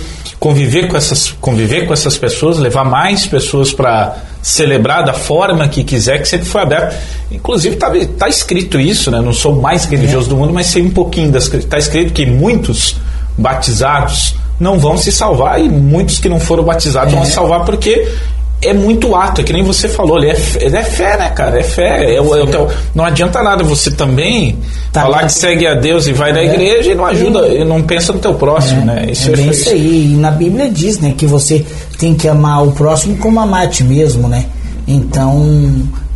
conviver 0.43 0.89
com 0.89 0.97
essas 0.97 1.31
conviver 1.39 1.87
com 1.87 1.93
essas 1.93 2.17
pessoas, 2.17 2.57
levar 2.57 2.83
mais 2.83 3.25
pessoas 3.25 3.71
para 3.71 4.17
celebrar 4.41 5.05
da 5.05 5.13
forma 5.13 5.69
que 5.69 5.85
quiser, 5.85 6.21
que 6.21 6.27
sempre 6.27 6.45
foi 6.45 6.61
aberto. 6.61 6.97
Inclusive 7.31 7.75
está 7.75 7.89
tá 8.19 8.27
escrito 8.27 8.77
isso, 8.77 9.09
né? 9.09 9.21
Não 9.21 9.31
sou 9.31 9.57
o 9.57 9.61
mais 9.61 9.85
religioso 9.85 10.27
é. 10.27 10.29
do 10.31 10.35
mundo, 10.35 10.53
mas 10.53 10.65
sei 10.65 10.81
um 10.81 10.89
pouquinho 10.89 11.33
está 11.37 11.77
escrito 11.77 12.11
que 12.11 12.25
muitos 12.25 12.97
batizados 13.37 14.35
não 14.59 14.77
vão 14.77 14.97
se 14.97 15.13
salvar 15.13 15.61
e 15.61 15.69
muitos 15.69 16.19
que 16.19 16.27
não 16.27 16.41
foram 16.41 16.65
batizados 16.65 17.13
é. 17.13 17.15
vão 17.15 17.23
se 17.23 17.31
salvar 17.31 17.63
porque 17.63 18.05
é 18.65 18.73
muito 18.73 19.15
ato, 19.15 19.41
é 19.41 19.43
que 19.43 19.53
nem 19.53 19.63
você 19.63 19.87
falou, 19.87 20.17
ele 20.17 20.31
é, 20.31 20.37
ele 20.59 20.77
é 20.77 20.83
fé, 20.83 21.17
né, 21.17 21.29
cara? 21.29 21.59
É 21.59 21.63
fé. 21.63 22.05
É, 22.05 22.15
é, 22.15 22.17
é, 22.17 22.67
não 22.95 23.03
adianta 23.03 23.41
nada 23.41 23.63
você 23.63 23.91
também 23.91 24.57
tá 24.91 25.03
falar 25.03 25.25
que 25.25 25.33
segue 25.33 25.67
a 25.67 25.73
Deus 25.73 26.07
e 26.07 26.13
vai 26.13 26.31
é. 26.31 26.33
na 26.33 26.43
igreja 26.43 26.91
e 26.91 26.95
não 26.95 27.05
ajuda, 27.05 27.47
e 27.47 27.63
não 27.63 27.81
pensa 27.81 28.13
no 28.13 28.19
teu 28.19 28.33
próximo, 28.33 28.81
é. 28.81 28.85
né? 28.85 29.05
Isso 29.11 29.29
é 29.29 29.35
bem 29.35 29.49
isso 29.49 29.69
aí. 29.69 30.13
E 30.13 30.15
na 30.15 30.31
Bíblia 30.31 30.69
diz, 30.69 30.99
né, 30.99 31.13
que 31.17 31.25
você 31.25 31.65
tem 31.97 32.13
que 32.15 32.27
amar 32.27 32.63
o 32.63 32.71
próximo 32.71 33.17
como 33.17 33.39
amar 33.39 33.65
a 33.65 33.67
ti 33.67 33.83
mesmo, 33.83 34.27
né? 34.27 34.45
Então, 34.87 35.71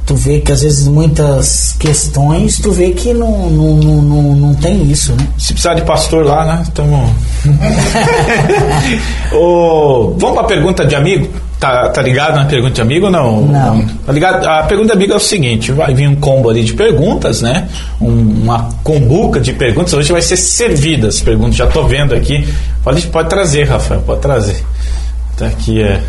tu 0.05 0.15
vê 0.15 0.39
que 0.39 0.51
às 0.51 0.61
vezes 0.61 0.87
muitas 0.87 1.75
questões, 1.79 2.57
tu 2.59 2.71
vê 2.71 2.91
que 2.91 3.13
não, 3.13 3.49
não, 3.49 3.75
não, 3.75 4.01
não, 4.01 4.21
não 4.35 4.55
tem 4.55 4.83
isso, 4.83 5.13
né? 5.13 5.27
Se 5.37 5.53
precisar 5.53 5.73
de 5.73 5.83
pastor 5.83 6.25
lá, 6.25 6.45
né? 6.45 6.63
Tamo... 6.73 7.13
oh, 9.33 10.13
vamos 10.17 10.35
para 10.35 10.41
a 10.41 10.47
pergunta 10.47 10.85
de 10.85 10.95
amigo? 10.95 11.27
Tá, 11.59 11.89
tá 11.89 12.01
ligado 12.03 12.35
na 12.35 12.45
pergunta 12.45 12.75
de 12.75 12.81
amigo 12.81 13.07
ou 13.07 13.11
não? 13.11 13.41
Não. 13.41 13.87
Tá 14.05 14.11
ligado? 14.11 14.45
A 14.45 14.63
pergunta 14.63 14.89
de 14.89 14.93
amigo 14.93 15.13
é 15.13 15.15
o 15.15 15.19
seguinte: 15.19 15.71
vai 15.71 15.93
vir 15.93 16.07
um 16.07 16.15
combo 16.15 16.49
ali 16.49 16.63
de 16.63 16.73
perguntas, 16.73 17.41
né? 17.41 17.67
Um, 17.99 18.43
uma 18.43 18.69
combuca 18.83 19.39
de 19.39 19.53
perguntas. 19.53 19.93
Hoje 19.93 20.11
vai 20.11 20.21
ser 20.21 20.37
servidas 20.37 21.15
as 21.15 21.21
perguntas. 21.21 21.55
Já 21.55 21.65
tô 21.65 21.83
vendo 21.83 22.13
aqui. 22.13 22.47
Pode, 22.83 23.07
pode 23.07 23.29
trazer, 23.29 23.63
Rafael, 23.63 24.01
pode 24.01 24.21
trazer. 24.21 24.63
Tá 25.35 25.47
aqui 25.47 25.81
é. 25.81 26.01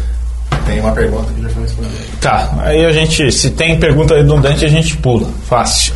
Tem 0.66 0.80
uma 0.80 0.92
pergunta 0.92 1.32
que 1.32 1.42
já 1.42 1.48
foi 1.48 1.62
respondida. 1.62 1.96
Tá, 2.20 2.54
aí 2.60 2.84
a 2.84 2.92
gente, 2.92 3.32
se 3.32 3.50
tem 3.50 3.78
pergunta 3.78 4.14
redundante, 4.14 4.66
a 4.66 4.68
gente 4.68 4.98
pula. 4.98 5.28
Fácil. 5.46 5.94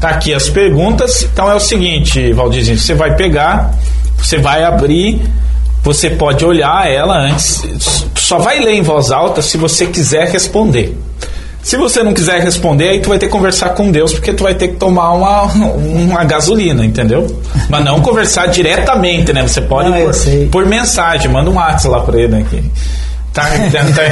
Tá 0.00 0.08
aqui 0.08 0.32
as 0.32 0.48
perguntas. 0.48 1.22
Então 1.30 1.50
é 1.50 1.54
o 1.54 1.60
seguinte, 1.60 2.32
Valdizinho, 2.32 2.78
você 2.78 2.94
vai 2.94 3.14
pegar, 3.14 3.74
você 4.16 4.38
vai 4.38 4.64
abrir, 4.64 5.20
você 5.86 6.10
pode 6.10 6.44
olhar 6.44 6.90
ela 6.90 7.16
antes. 7.16 7.62
Só 8.16 8.38
vai 8.38 8.58
ler 8.58 8.74
em 8.74 8.82
voz 8.82 9.12
alta 9.12 9.40
se 9.40 9.56
você 9.56 9.86
quiser 9.86 10.26
responder. 10.28 10.98
Se 11.62 11.76
você 11.76 12.02
não 12.02 12.12
quiser 12.12 12.42
responder, 12.42 12.88
aí 12.88 13.00
tu 13.00 13.08
vai 13.08 13.18
ter 13.18 13.26
que 13.26 13.32
conversar 13.32 13.68
com 13.70 13.92
Deus, 13.92 14.12
porque 14.12 14.32
tu 14.32 14.42
vai 14.42 14.54
ter 14.56 14.66
que 14.68 14.76
tomar 14.76 15.12
uma, 15.12 15.42
uma 15.42 16.24
gasolina, 16.24 16.84
entendeu? 16.84 17.40
Mas 17.68 17.84
não 17.84 18.00
conversar 18.00 18.46
diretamente, 18.46 19.32
né? 19.32 19.42
Você 19.42 19.60
pode 19.60 19.90
não, 19.90 19.96
por, 19.96 20.12
por, 20.50 20.66
mensagem, 20.66 21.30
manda 21.30 21.50
um 21.50 21.54
WhatsApp 21.54 21.88
lá 21.88 22.00
pra 22.00 22.20
ele 22.20 22.34
aqui. 22.34 22.64
Tá, 23.32 23.44
tá, 23.44 23.84
tá. 23.94 24.02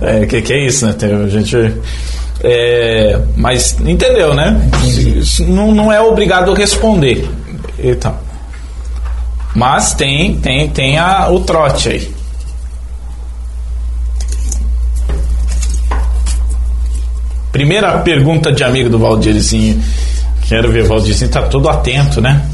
é, 0.22 0.24
que, 0.24 0.40
que 0.40 0.52
é 0.52 0.66
isso, 0.66 0.86
né? 0.86 0.94
A 1.24 1.28
gente. 1.28 1.74
É, 2.42 3.18
mas 3.36 3.76
entendeu, 3.84 4.32
né? 4.32 4.58
Não, 5.40 5.72
não 5.72 5.92
é 5.92 6.00
obrigado 6.00 6.52
a 6.52 6.56
responder. 6.56 7.28
Então. 7.78 8.31
Mas 9.54 9.92
tem, 9.94 10.38
tem, 10.38 10.68
tem 10.68 10.98
a, 10.98 11.28
o 11.30 11.40
trote 11.40 11.88
aí. 11.90 12.14
Primeira 17.52 17.98
pergunta 17.98 18.50
de 18.50 18.64
amigo 18.64 18.88
do 18.88 18.98
Valdirzinho. 18.98 19.82
Quero 20.48 20.72
ver, 20.72 20.84
o 20.84 20.88
Valdirzinho 20.88 21.30
tá 21.30 21.42
todo 21.42 21.68
atento, 21.68 22.20
né? 22.20 22.46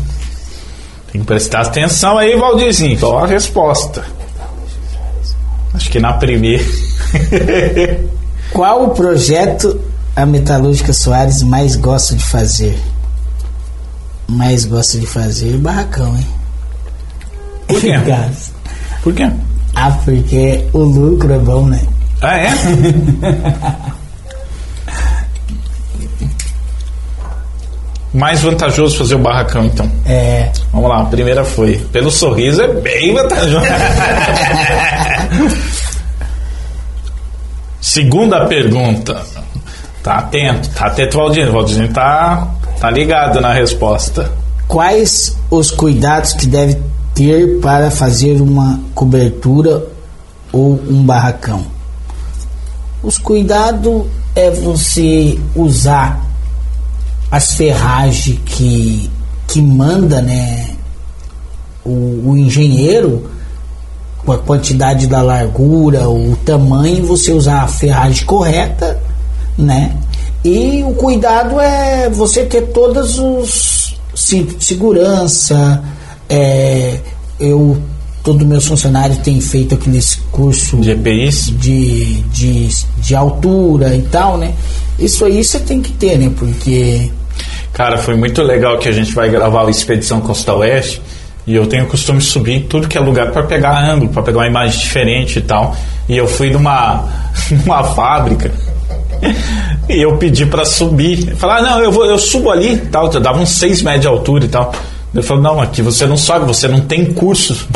Tem 1.13 1.21
que 1.21 1.27
prestar 1.27 1.61
atenção 1.61 2.19
aí, 2.19 2.37
Valdirzinho. 2.37 2.99
Qual 2.99 3.19
a 3.19 3.27
resposta? 3.27 4.05
Acho 5.73 5.91
que 5.91 6.01
na 6.01 6.15
primeira. 6.15 6.65
Qual 8.53 8.87
o 8.87 8.91
projeto 8.91 9.81
a 10.17 10.27
Metalúrgica 10.27 10.93
Soares 10.93 11.43
mais 11.43 11.77
gosta 11.77 12.17
de 12.17 12.25
fazer? 12.25 12.77
Mais 14.27 14.65
gosta 14.65 14.99
de 14.99 15.07
fazer 15.07 15.57
barracão, 15.59 16.17
hein? 16.17 16.38
Por 17.69 17.81
quê? 17.81 17.93
Por 19.03 19.15
quê? 19.15 19.31
Ah, 19.75 19.91
porque 20.05 20.65
o 20.73 20.79
lucro 20.79 21.33
é 21.33 21.39
bom, 21.39 21.67
né? 21.67 21.81
Ah, 22.23 22.37
é? 22.37 22.49
Mais 28.13 28.41
vantajoso 28.41 28.97
fazer 28.97 29.17
o 29.17 29.19
barracão, 29.19 29.67
então. 29.67 29.91
É. 30.07 30.51
Vamos 30.73 30.89
lá, 30.89 31.03
a 31.03 31.05
primeira 31.05 31.45
foi. 31.45 31.77
Pelo 31.93 32.11
sorriso 32.11 32.63
é 32.63 32.69
bem 32.69 33.15
vantajoso. 33.15 33.67
Segunda 37.81 38.47
pergunta. 38.47 39.23
Tá 40.03 40.19
atento, 40.19 40.69
tá 40.71 40.87
atento, 40.87 41.19
Valdinho. 41.19 41.53
Valdinho 41.53 41.93
tá, 41.93 42.49
tá 42.81 42.91
ligado 42.91 43.41
na 43.41 43.53
resposta. 43.53 44.33
Quais 44.67 45.37
os 45.51 45.71
cuidados 45.71 46.33
que 46.33 46.47
deve 46.47 46.81
ter 47.19 47.59
para 47.59 47.91
fazer 47.91 48.41
uma 48.41 48.79
cobertura 48.95 49.85
ou 50.53 50.81
um 50.89 51.03
barracão? 51.03 51.67
Os 53.03 53.19
cuidados 53.19 54.05
é 54.37 54.49
você 54.53 55.37
usar 55.57 56.25
as 57.29 57.55
ferragens 57.57 58.39
que, 58.47 59.11
que 59.49 59.61
manda 59.61 60.23
né, 60.23 60.77
o, 61.85 62.31
o 62.31 62.39
engenheiro 62.39 63.29
com 64.25 64.31
a 64.31 64.39
quantidade 64.39 65.09
da 65.09 65.21
largura, 65.21 66.09
o 66.09 66.37
tamanho, 66.45 67.05
você 67.05 67.33
usar 67.33 67.63
a 67.63 67.69
ferragem 67.69 68.25
correta, 68.25 69.01
né? 69.57 69.97
E 70.45 70.85
o 70.85 70.95
cuidado 70.95 71.59
é 71.59 72.09
você 72.09 72.45
ter 72.45 72.69
todos 72.69 73.19
os 73.19 73.97
segurança. 74.15 75.83
É, 76.29 76.99
eu, 77.41 77.81
todo 78.23 78.45
meus 78.45 78.67
funcionários 78.67 79.19
tem 79.19 79.41
feito 79.41 79.75
aqueles 79.75 80.17
cursos 80.31 80.81
De 80.81 80.95
de, 80.95 82.15
de, 82.23 82.69
de 82.99 83.15
altura 83.15 83.95
e 83.95 84.03
tal, 84.03 84.37
né? 84.37 84.53
Isso 84.99 85.25
aí 85.25 85.43
você 85.43 85.59
tem 85.61 85.81
que 85.81 85.93
ter, 85.93 86.19
né? 86.19 86.31
Porque 86.37 87.11
Cara, 87.73 87.99
foi 87.99 88.17
muito 88.17 88.43
legal 88.43 88.79
que 88.79 88.89
a 88.89 88.93
gente 88.93 89.15
vai 89.15 89.31
gravar 89.31 89.65
o 89.65 89.71
Expedição 89.71 90.21
Costa 90.21 90.53
Oeste 90.53 91.01
e 91.47 91.55
eu 91.55 91.67
tenho 91.67 91.85
o 91.85 91.87
costume 91.87 92.19
de 92.19 92.25
subir 92.25 92.55
em 92.55 92.63
tudo 92.63 92.89
que 92.89 92.99
é 92.99 93.01
lugar 93.01 93.31
para 93.31 93.45
pegar 93.45 93.79
ângulo, 93.79 94.11
para 94.11 94.23
pegar 94.23 94.39
uma 94.39 94.47
imagem 94.47 94.81
diferente 94.81 95.39
e 95.39 95.43
tal. 95.43 95.77
E 96.09 96.17
eu 96.17 96.27
fui 96.27 96.51
numa, 96.51 97.05
numa 97.65 97.85
fábrica 97.85 98.51
e 99.89 100.03
eu 100.03 100.17
pedi 100.17 100.45
para 100.45 100.65
subir. 100.65 101.37
Falar, 101.37 101.59
ah, 101.59 101.63
não, 101.63 101.81
eu, 101.81 101.93
vou, 101.93 102.05
eu 102.05 102.19
subo 102.19 102.51
ali 102.51 102.77
tal. 102.91 103.11
Eu 103.13 103.21
dava 103.21 103.39
uns 103.39 103.51
6 103.51 103.83
metros 103.83 104.03
de 104.03 104.09
altura 104.09 104.45
e 104.45 104.49
tal. 104.49 104.75
Ele 105.15 105.23
falou, 105.23 105.43
não, 105.43 105.61
aqui 105.61 105.83
você 105.83 106.07
não 106.07 106.17
sobe, 106.17 106.47
você 106.47 106.69
não 106.69 106.81
tem 106.81 107.07
curso 107.13 107.67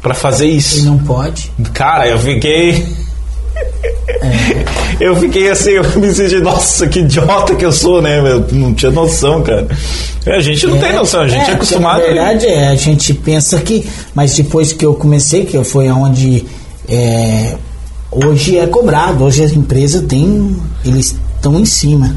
para 0.00 0.14
fazer 0.14 0.46
ele 0.46 0.56
isso. 0.56 0.86
não 0.86 0.98
pode. 0.98 1.52
Cara, 1.72 2.08
eu 2.08 2.18
fiquei. 2.18 2.86
Eu 5.00 5.14
fiquei 5.14 5.48
assim, 5.48 5.70
eu 5.70 5.84
me 6.00 6.12
senti, 6.12 6.40
nossa, 6.40 6.88
que 6.88 7.00
idiota 7.00 7.54
que 7.54 7.64
eu 7.64 7.70
sou, 7.70 8.02
né? 8.02 8.18
Eu 8.18 8.44
não 8.50 8.74
tinha 8.74 8.90
noção, 8.90 9.42
cara. 9.42 9.66
A 10.26 10.40
gente 10.40 10.66
não 10.66 10.76
tem 10.78 10.92
noção, 10.92 11.20
a 11.20 11.28
gente 11.28 11.48
é, 11.48 11.54
acostumado. 11.54 12.00
Na 12.00 12.06
verdade, 12.06 12.46
é, 12.46 12.68
a 12.68 12.74
gente 12.74 13.14
pensa 13.14 13.60
que, 13.60 13.88
mas 14.14 14.34
depois 14.34 14.72
que 14.72 14.84
eu 14.84 14.94
comecei, 14.94 15.44
que 15.44 15.62
foi 15.62 15.88
onde 15.88 16.44
é, 16.88 17.54
hoje 18.10 18.58
é 18.58 18.66
cobrado, 18.66 19.24
hoje 19.24 19.44
as 19.44 19.52
empresas 19.52 20.02
têm, 20.02 20.56
eles 20.84 21.14
estão 21.36 21.58
em 21.58 21.64
cima. 21.64 22.16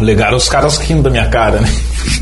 Legaram 0.00 0.36
os 0.36 0.48
caras 0.48 0.76
rindo 0.78 1.02
da 1.02 1.10
minha 1.10 1.28
cara, 1.28 1.60
né? 1.60 1.72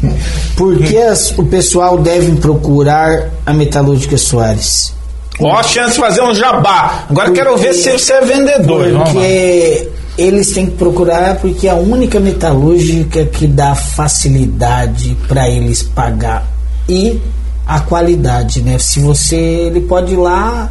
Por 0.57 0.79
que 0.79 0.97
as- 0.97 1.31
o 1.39 1.45
pessoal 1.47 1.99
deve 1.99 2.33
procurar 2.37 3.31
a 3.47 3.53
Metalúrgica 3.53 4.17
Soares? 4.19 4.93
Ó, 5.41 5.57
a 5.57 5.63
chance 5.63 5.95
de 5.95 6.01
fazer 6.01 6.23
um 6.23 6.35
jabá. 6.35 7.07
Agora 7.09 7.29
eu 7.29 7.33
quero 7.33 7.57
ver 7.57 7.73
se 7.75 7.91
você 7.91 8.13
é 8.13 8.21
vendedor. 8.21 8.87
Porque 9.05 9.89
eles 10.19 10.53
têm 10.53 10.67
que 10.67 10.73
procurar 10.73 11.37
porque 11.37 11.67
é 11.67 11.71
a 11.71 11.75
única 11.75 12.21
metalúrgica 12.21 13.25
que 13.25 13.47
dá 13.47 13.75
facilidade 13.75 15.17
para 15.27 15.49
eles 15.49 15.83
pagar 15.83 16.47
e 16.89 17.19
a 17.67 17.81
qualidade, 17.81 18.61
né? 18.61 18.79
Se 18.79 19.01
você 19.01 19.37
ele 19.37 19.81
pode 19.81 20.13
ir 20.13 20.17
lá, 20.19 20.71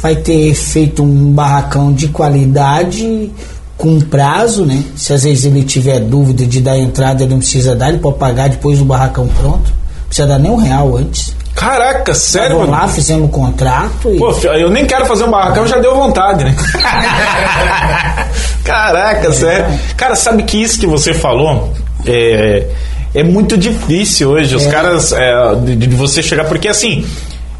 vai 0.00 0.16
ter 0.16 0.54
feito 0.54 1.02
um 1.02 1.32
barracão 1.32 1.92
de 1.92 2.08
qualidade 2.08 3.30
com 3.80 3.98
prazo, 3.98 4.66
né? 4.66 4.84
Se 4.94 5.12
às 5.14 5.24
vezes 5.24 5.46
ele 5.46 5.64
tiver 5.64 6.00
dúvida 6.00 6.44
de 6.46 6.60
dar 6.60 6.78
entrada, 6.78 7.22
ele 7.22 7.30
não 7.32 7.38
precisa 7.38 7.74
dar, 7.74 7.88
ele 7.88 7.98
pode 7.98 8.18
pagar 8.18 8.50
depois 8.50 8.78
do 8.78 8.84
barracão 8.84 9.26
pronto. 9.26 9.70
Não 9.70 10.06
precisa 10.06 10.28
dar 10.28 10.38
nem 10.38 10.50
um 10.50 10.56
real 10.56 10.96
antes. 10.98 11.34
Caraca, 11.54 12.12
sério? 12.14 12.56
Vamos 12.58 12.70
lá, 12.70 12.86
fizemos 12.88 13.24
o 13.24 13.28
contrato 13.28 14.12
e 14.14 14.18
Pô, 14.18 14.30
eu 14.48 14.70
nem 14.70 14.86
quero 14.86 15.06
fazer 15.06 15.24
um 15.24 15.30
barracão, 15.30 15.66
já 15.66 15.78
deu 15.78 15.94
vontade, 15.94 16.44
né? 16.44 16.54
Caraca, 18.64 19.32
sério. 19.32 19.66
Cara, 19.96 20.14
sabe 20.14 20.42
que 20.44 20.62
isso 20.62 20.78
que 20.78 20.86
você 20.86 21.12
falou 21.14 21.72
é, 22.06 22.66
é 23.14 23.22
muito 23.24 23.56
difícil 23.56 24.30
hoje. 24.30 24.54
Os 24.54 24.66
É. 24.66 24.70
caras, 24.70 25.12
é, 25.12 25.32
de, 25.64 25.76
de 25.76 25.96
você 25.96 26.22
chegar. 26.22 26.44
Porque 26.44 26.68
assim, 26.68 27.04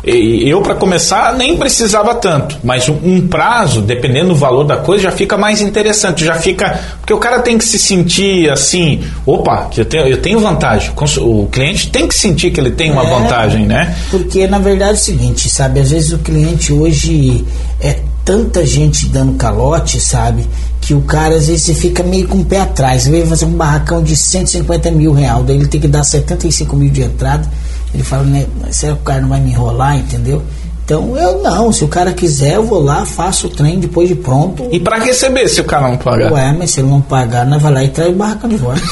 eu 0.02 0.62
para 0.62 0.74
começar 0.74 1.34
nem 1.36 1.56
precisava 1.56 2.14
tanto, 2.14 2.56
mas 2.64 2.88
um, 2.88 3.26
prazo, 3.28 3.82
dependendo 3.82 4.28
do 4.28 4.34
valor 4.34 4.64
da 4.64 4.78
coisa, 4.78 5.04
já 5.04 5.12
fica 5.12 5.36
mais 5.36 5.60
interessante. 5.60 6.24
Já 6.24 6.34
fica. 6.36 6.80
Porque 7.00 7.12
o 7.12 7.18
cara 7.18 7.40
tem 7.40 7.58
que 7.58 7.64
se 7.64 7.78
sentir 7.78 8.50
assim: 8.50 9.02
opa, 9.26 9.66
que 9.70 9.80
eu 9.80 9.84
tenho, 9.84 10.06
eu 10.06 10.16
tenho 10.20 10.40
vantagem. 10.40 10.90
O 11.18 11.46
cliente 11.46 11.90
tem 11.90 12.06
que 12.08 12.14
sentir 12.14 12.50
que 12.50 12.60
ele 12.60 12.70
tem 12.70 12.90
uma 12.90 13.04
É. 13.04 13.10
vantagem, 13.10 13.66
né? 13.66 13.94
Porque 14.10 14.46
na 14.46 14.58
verdade 14.58 14.90
é 14.92 14.94
o 14.94 14.96
seguinte, 14.96 15.48
sabe? 15.50 15.80
Às 15.80 15.90
vezes 15.90 16.12
o 16.12 16.18
cliente 16.18 16.72
hoje 16.72 17.44
é 17.80 17.98
tanta 18.24 18.64
gente 18.64 19.06
dando 19.08 19.34
calote, 19.34 20.00
sabe? 20.00 20.46
Que 20.90 20.94
o 20.94 21.02
cara 21.02 21.36
às 21.36 21.46
vezes 21.46 21.78
fica 21.78 22.02
meio 22.02 22.26
com 22.26 22.38
o 22.38 22.44
pé 22.44 22.62
atrás. 22.62 23.06
Ele 23.06 23.20
vai 23.20 23.28
fazer 23.28 23.44
um 23.44 23.52
barracão 23.52 24.02
de 24.02 24.16
150 24.16 24.90
mil 24.90 25.12
real, 25.12 25.44
daí 25.44 25.54
ele 25.54 25.68
tem 25.68 25.80
que 25.80 25.86
dar 25.86 26.02
75 26.02 26.74
mil 26.74 26.90
de 26.90 27.02
entrada. 27.02 27.48
Ele 27.94 28.02
fala, 28.02 28.24
né? 28.24 28.44
Será 28.72 28.94
que 28.94 28.98
o 29.00 29.04
cara 29.04 29.20
não 29.20 29.28
vai 29.28 29.38
me 29.38 29.52
enrolar, 29.52 29.96
entendeu? 29.96 30.42
Então 30.84 31.16
eu 31.16 31.44
não, 31.44 31.72
se 31.72 31.84
o 31.84 31.86
cara 31.86 32.12
quiser, 32.12 32.56
eu 32.56 32.64
vou 32.64 32.82
lá, 32.82 33.06
faço 33.06 33.46
o 33.46 33.50
trem 33.50 33.78
depois 33.78 34.08
de 34.08 34.16
pronto. 34.16 34.66
E 34.72 34.80
para 34.80 34.98
receber 34.98 35.46
se 35.46 35.60
o 35.60 35.64
cara 35.64 35.86
não 35.86 35.96
pagar? 35.96 36.32
Ué, 36.32 36.56
mas 36.58 36.72
se 36.72 36.80
ele 36.80 36.88
não 36.88 37.00
pagar, 37.00 37.46
nós 37.46 37.62
vai 37.62 37.72
lá 37.72 37.84
e 37.84 37.88
traz 37.90 38.10
o 38.10 38.16
barracão 38.16 38.50
de 38.50 38.56
volta. 38.56 38.80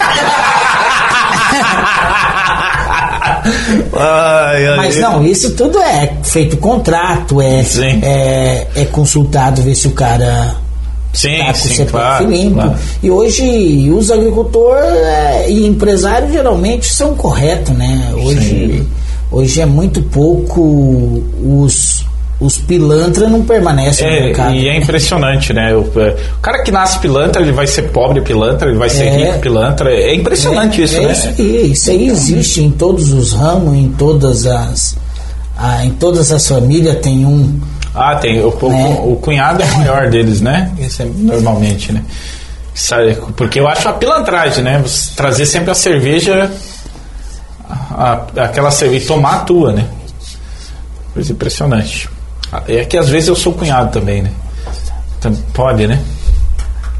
Ai, 4.00 4.66
ai, 4.66 4.76
Mas 4.76 4.96
não, 4.98 5.24
isso 5.24 5.54
tudo 5.56 5.80
é 5.80 6.12
feito 6.22 6.56
contrato, 6.58 7.40
é, 7.40 7.62
Sim. 7.64 8.00
é, 8.02 8.66
é 8.76 8.84
consultado 8.84 9.62
ver 9.62 9.74
se 9.74 9.88
o 9.88 9.92
cara 9.92 10.54
Sim, 11.20 11.38
tá 11.46 11.54
sim, 11.54 11.84
claro, 11.86 12.30
limpo. 12.30 12.54
claro. 12.54 12.74
E 13.02 13.10
hoje 13.10 13.90
os 13.90 14.10
agricultores 14.10 14.84
é, 14.94 15.50
e 15.50 15.66
empresários 15.66 16.30
geralmente 16.32 16.86
são 16.86 17.14
corretos, 17.14 17.74
né? 17.76 18.12
Hoje, 18.14 18.86
hoje 19.32 19.60
é 19.60 19.66
muito 19.66 20.00
pouco 20.02 21.22
os, 21.44 22.04
os 22.40 22.58
pilantras 22.58 23.30
não 23.30 23.42
permanecem 23.42 24.06
no 24.06 24.12
É, 24.12 24.20
mercado. 24.26 24.54
e 24.54 24.68
é 24.68 24.76
impressionante, 24.76 25.52
né? 25.52 25.74
O, 25.74 25.80
é, 26.00 26.10
o 26.36 26.40
cara 26.40 26.62
que 26.62 26.70
nasce 26.70 26.98
pilantra, 27.00 27.42
ele 27.42 27.52
vai 27.52 27.66
ser 27.66 27.82
pobre 27.90 28.20
pilantra, 28.20 28.68
ele 28.68 28.78
vai 28.78 28.88
ser 28.90 29.04
É. 29.06 29.16
rico 29.26 29.38
pilantra. 29.40 29.90
É 29.90 30.14
impressionante 30.14 30.80
É, 30.80 30.84
isso, 30.84 30.96
é 30.96 31.00
né? 31.00 31.12
Isso 31.12 31.26
aí, 31.38 31.72
isso 31.72 31.90
aí 31.90 32.06
existe 32.08 32.62
em 32.62 32.70
todos 32.70 33.12
os 33.12 33.32
ramos, 33.32 33.74
em 33.76 33.88
todas 33.90 34.46
as. 34.46 34.96
ah, 35.58 35.84
em 35.84 35.90
todas 35.90 36.30
as 36.30 36.46
famílias 36.46 36.96
tem 37.02 37.26
um. 37.26 37.58
Ah, 37.94 38.16
tem. 38.16 38.40
O, 38.40 38.48
o- 38.48 38.68
Né? 38.70 39.00
o 39.04 39.16
cunhado 39.16 39.62
é 39.62 39.66
o 39.66 39.78
maior 39.78 40.08
deles, 40.10 40.40
né? 40.40 40.72
É 40.78 41.04
normalmente, 41.04 41.92
né? 41.92 42.02
Porque 43.36 43.58
eu 43.58 43.66
acho 43.66 43.88
a 43.88 43.92
pilantragem, 43.92 44.62
né? 44.62 44.78
Você 44.80 45.12
trazer 45.16 45.46
sempre 45.46 45.70
a 45.70 45.74
cerveja, 45.74 46.50
a- 47.68 48.22
aquela 48.36 48.70
cerveja, 48.70 49.04
e 49.04 49.06
tomar 49.06 49.34
a 49.34 49.38
tua, 49.40 49.72
né? 49.72 49.86
Coisa 51.12 51.32
impressionante. 51.32 52.08
Ah, 52.52 52.62
É 52.68 52.84
que 52.84 52.96
às 52.96 53.08
vezes 53.08 53.28
eu 53.28 53.34
sou 53.36 53.52
cunhado 53.52 53.90
também, 53.90 54.22
né? 54.22 54.30
Pode, 55.52 55.86
né? 55.86 56.00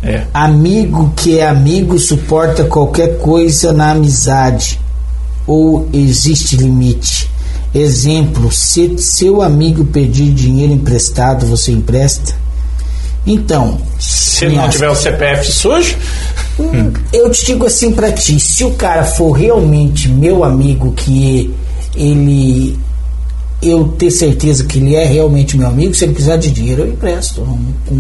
É. 0.03 0.25
Amigo 0.35 1.13
que 1.17 1.39
é 1.39 1.47
amigo 1.49 1.99
suporta 1.99 2.65
qualquer 2.65 3.19
coisa 3.19 3.73
na 3.73 3.93
amizade. 3.93 4.81
Ou 5.47 5.89
existe 5.93 6.57
limite? 6.57 7.31
Exemplo, 7.75 8.51
se 8.51 8.97
seu 8.99 9.43
amigo 9.43 9.85
pedir 9.85 10.33
dinheiro 10.33 10.73
emprestado, 10.73 11.47
você 11.47 11.73
empresta? 11.73 12.35
Então, 13.27 13.79
Se 13.99 14.47
ele 14.47 14.57
não 14.57 14.71
tiver 14.71 14.89
o 14.89 14.95
CPF 14.95 15.53
sujo, 15.53 15.97
Eu 17.13 17.31
te 17.31 17.47
digo 17.47 17.67
assim 17.67 17.93
pra 17.93 18.11
ti, 18.11 18.41
se 18.41 18.65
o 18.65 18.73
cara 18.73 19.05
for 19.05 19.33
realmente 19.33 20.09
meu 20.09 20.43
amigo, 20.43 20.93
que 20.93 21.55
ele 21.95 22.77
eu 23.61 23.89
ter 23.99 24.11
certeza 24.13 24.65
que 24.65 24.79
ele 24.79 24.95
é 24.95 25.05
realmente 25.05 25.57
meu 25.57 25.67
amigo, 25.67 25.93
se 25.93 26.05
ele 26.05 26.13
precisar 26.13 26.37
de 26.37 26.51
dinheiro, 26.51 26.83
eu 26.83 26.89
empresto 26.89 27.41
com 27.87 27.95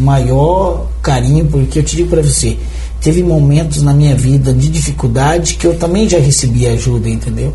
maior 0.00 0.88
carinho, 1.00 1.46
porque 1.46 1.78
eu 1.78 1.82
te 1.84 1.96
digo 1.96 2.10
para 2.10 2.20
você, 2.20 2.56
teve 3.00 3.22
momentos 3.22 3.80
na 3.80 3.94
minha 3.94 4.16
vida 4.16 4.52
de 4.52 4.68
dificuldade 4.68 5.54
que 5.54 5.66
eu 5.66 5.76
também 5.76 6.08
já 6.08 6.18
recebi 6.18 6.66
ajuda, 6.66 7.08
entendeu? 7.08 7.54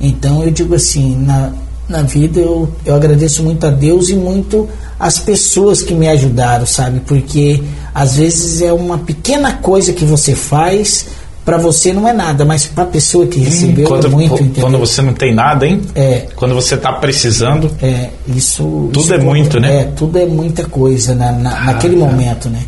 Então 0.00 0.42
eu 0.42 0.50
digo 0.50 0.74
assim, 0.74 1.16
na, 1.16 1.52
na 1.88 2.02
vida 2.02 2.40
eu, 2.40 2.68
eu 2.84 2.94
agradeço 2.94 3.42
muito 3.42 3.66
a 3.66 3.70
Deus 3.70 4.08
e 4.08 4.14
muito 4.14 4.68
as 4.98 5.18
pessoas 5.18 5.82
que 5.82 5.94
me 5.94 6.08
ajudaram, 6.08 6.66
sabe? 6.66 7.00
Porque 7.00 7.62
às 7.94 8.16
vezes 8.16 8.60
é 8.60 8.72
uma 8.72 8.98
pequena 8.98 9.52
coisa 9.54 9.92
que 9.92 10.04
você 10.04 10.34
faz 10.34 11.06
para 11.46 11.58
você 11.58 11.92
não 11.92 12.08
é 12.08 12.12
nada, 12.12 12.44
mas 12.44 12.66
para 12.66 12.82
a 12.82 12.88
pessoa 12.88 13.24
que 13.24 13.38
recebeu 13.38 13.86
quando, 13.86 14.08
é 14.08 14.10
muito, 14.10 14.60
Quando 14.60 14.78
você 14.78 15.00
não 15.00 15.12
tem 15.12 15.32
nada, 15.32 15.64
hein? 15.64 15.80
É. 15.94 16.26
Quando 16.34 16.56
você 16.56 16.74
está 16.74 16.92
precisando. 16.94 17.70
É, 17.80 18.10
isso. 18.26 18.64
Tudo 18.92 19.00
isso 19.00 19.14
é 19.14 19.18
muito, 19.18 19.60
né? 19.60 19.82
É, 19.82 19.84
tudo 19.84 20.18
é 20.18 20.26
muita 20.26 20.64
coisa 20.64 21.14
na, 21.14 21.30
na 21.30 21.64
naquele 21.66 21.94
momento, 21.94 22.50
né? 22.50 22.64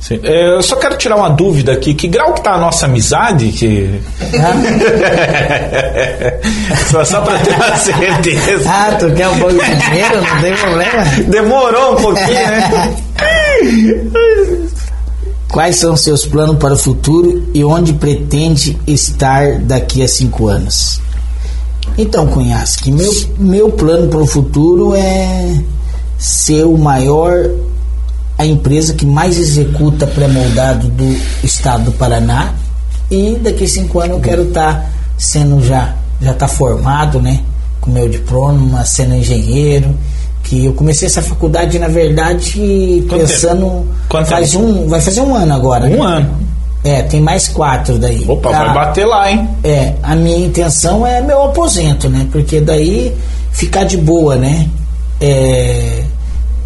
Sim. 0.00 0.20
É, 0.22 0.56
eu 0.56 0.62
só 0.62 0.76
quero 0.76 0.96
tirar 0.96 1.16
uma 1.16 1.30
dúvida 1.30 1.72
aqui. 1.72 1.94
Que 1.94 2.06
grau 2.06 2.34
que 2.34 2.42
tá 2.42 2.52
a 2.52 2.58
nossa 2.58 2.84
amizade? 2.86 3.48
Que... 3.48 4.00
só 6.90 7.04
só 7.04 7.20
para 7.22 7.38
ter 7.38 7.54
uma 7.54 7.74
certeza. 7.76 8.70
Ah, 8.70 8.94
tu 8.98 9.10
quer 9.12 9.28
um 9.28 9.38
pouco 9.38 9.54
de 9.54 9.76
dinheiro? 9.76 10.22
Não 10.22 10.40
tem 10.40 10.54
problema. 10.54 11.04
Demorou 11.28 11.94
um 11.94 11.96
pouquinho, 11.96 12.28
né? 12.28 12.94
Quais 15.48 15.76
são 15.76 15.96
seus 15.96 16.26
planos 16.26 16.58
para 16.58 16.74
o 16.74 16.76
futuro 16.76 17.48
e 17.54 17.64
onde 17.64 17.94
pretende 17.94 18.76
estar 18.86 19.60
daqui 19.60 20.02
a 20.02 20.08
cinco 20.08 20.48
anos? 20.48 21.00
Então, 21.96 22.26
Cunhasque, 22.26 22.90
meu, 22.90 23.10
meu 23.38 23.70
plano 23.70 24.08
para 24.08 24.18
o 24.18 24.26
futuro 24.26 24.94
é 24.94 25.54
ser 26.18 26.64
o 26.64 26.76
maior, 26.76 27.48
a 28.38 28.44
empresa 28.44 28.94
que 28.94 29.06
mais 29.06 29.38
executa 29.38 30.06
pré-moldado 30.06 30.88
do 30.88 31.16
estado 31.44 31.84
do 31.84 31.92
Paraná 31.92 32.52
e 33.10 33.36
daqui 33.40 33.64
a 33.64 33.68
cinco 33.68 34.00
anos 34.00 34.16
eu 34.16 34.20
quero 34.22 34.42
estar 34.48 34.74
tá 34.74 34.86
sendo 35.16 35.64
já, 35.64 35.94
já 36.20 36.34
tá 36.34 36.46
formado, 36.48 37.20
né? 37.20 37.40
Com 37.80 37.90
meu 37.90 38.08
diploma, 38.08 38.84
sendo 38.84 39.14
engenheiro 39.14 39.94
que 40.42 40.64
eu 40.64 40.72
comecei 40.74 41.06
essa 41.08 41.22
faculdade 41.22 41.76
na 41.78 41.88
verdade 41.88 43.04
Quanto 43.08 43.20
pensando 43.22 43.86
Quanto 44.08 44.26
faz 44.28 44.52
tempo? 44.52 44.64
um 44.64 44.88
vai 44.88 45.00
fazer 45.00 45.20
um 45.20 45.34
ano 45.34 45.52
agora 45.54 45.86
Um 45.86 46.04
né? 46.04 46.18
ano. 46.18 46.38
é 46.84 47.02
tem 47.02 47.20
mais 47.20 47.48
quatro 47.48 47.98
daí 47.98 48.24
Opa, 48.28 48.50
Tá? 48.50 48.64
vai 48.66 48.74
bater 48.74 49.04
lá, 49.06 49.28
hein? 49.30 49.48
é 49.64 49.94
a 50.04 50.14
minha 50.14 50.46
intenção 50.46 51.04
é 51.04 51.20
meu 51.20 51.42
aposento 51.42 52.08
né 52.08 52.28
porque 52.30 52.60
daí 52.60 53.12
ficar 53.50 53.82
de 53.84 53.96
boa 53.96 54.36
né 54.36 54.68
é, 55.20 56.04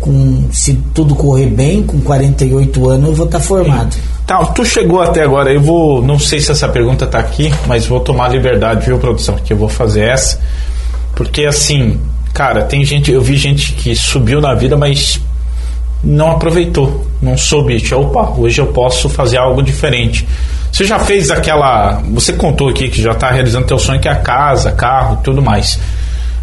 com 0.01 0.49
se 0.51 0.75
tudo 0.95 1.15
correr 1.15 1.47
bem 1.47 1.83
com 1.83 2.01
48 2.01 2.89
anos 2.89 3.09
eu 3.11 3.15
vou 3.15 3.27
estar 3.27 3.41
formado 3.41 3.97
Tá, 4.31 4.45
tu 4.45 4.65
chegou 4.65 5.03
até 5.03 5.25
agora, 5.25 5.53
eu 5.53 5.61
vou. 5.61 6.01
Não 6.01 6.17
sei 6.17 6.39
se 6.39 6.53
essa 6.53 6.69
pergunta 6.69 7.05
tá 7.05 7.19
aqui, 7.19 7.53
mas 7.67 7.89
vou 7.89 7.99
tomar 7.99 8.29
liberdade, 8.29 8.87
viu, 8.87 8.97
produção? 8.97 9.35
Que 9.35 9.53
eu 9.53 9.57
vou 9.57 9.69
fazer 9.69 10.05
essa. 10.05 10.41
Porque 11.17 11.47
assim, 11.47 11.99
cara, 12.33 12.63
tem 12.63 12.85
gente. 12.85 13.11
Eu 13.11 13.21
vi 13.21 13.37
gente 13.37 13.73
que 13.73 13.93
subiu 13.97 14.41
na 14.41 14.55
vida, 14.55 14.77
mas 14.77 15.21
não 16.05 16.31
aproveitou. 16.31 17.05
Não 17.21 17.37
soube. 17.37 17.83
Opa, 17.93 18.31
hoje 18.39 18.61
eu 18.61 18.69
posso 18.69 19.09
fazer 19.09 19.37
algo 19.37 19.61
diferente. 19.65 20.25
Você 20.71 20.85
já 20.85 21.01
fez 21.01 21.29
aquela. 21.29 22.01
Você 22.13 22.33
contou 22.33 22.69
aqui 22.69 22.89
que 22.89 23.03
já 23.03 23.11
está 23.11 23.33
realizando 23.33 23.67
teu 23.67 23.81
sonho, 23.81 23.99
que 23.99 24.07
é 24.07 24.13
a 24.13 24.21
casa, 24.21 24.71
carro 24.71 25.19
tudo 25.25 25.43
mais. 25.43 25.77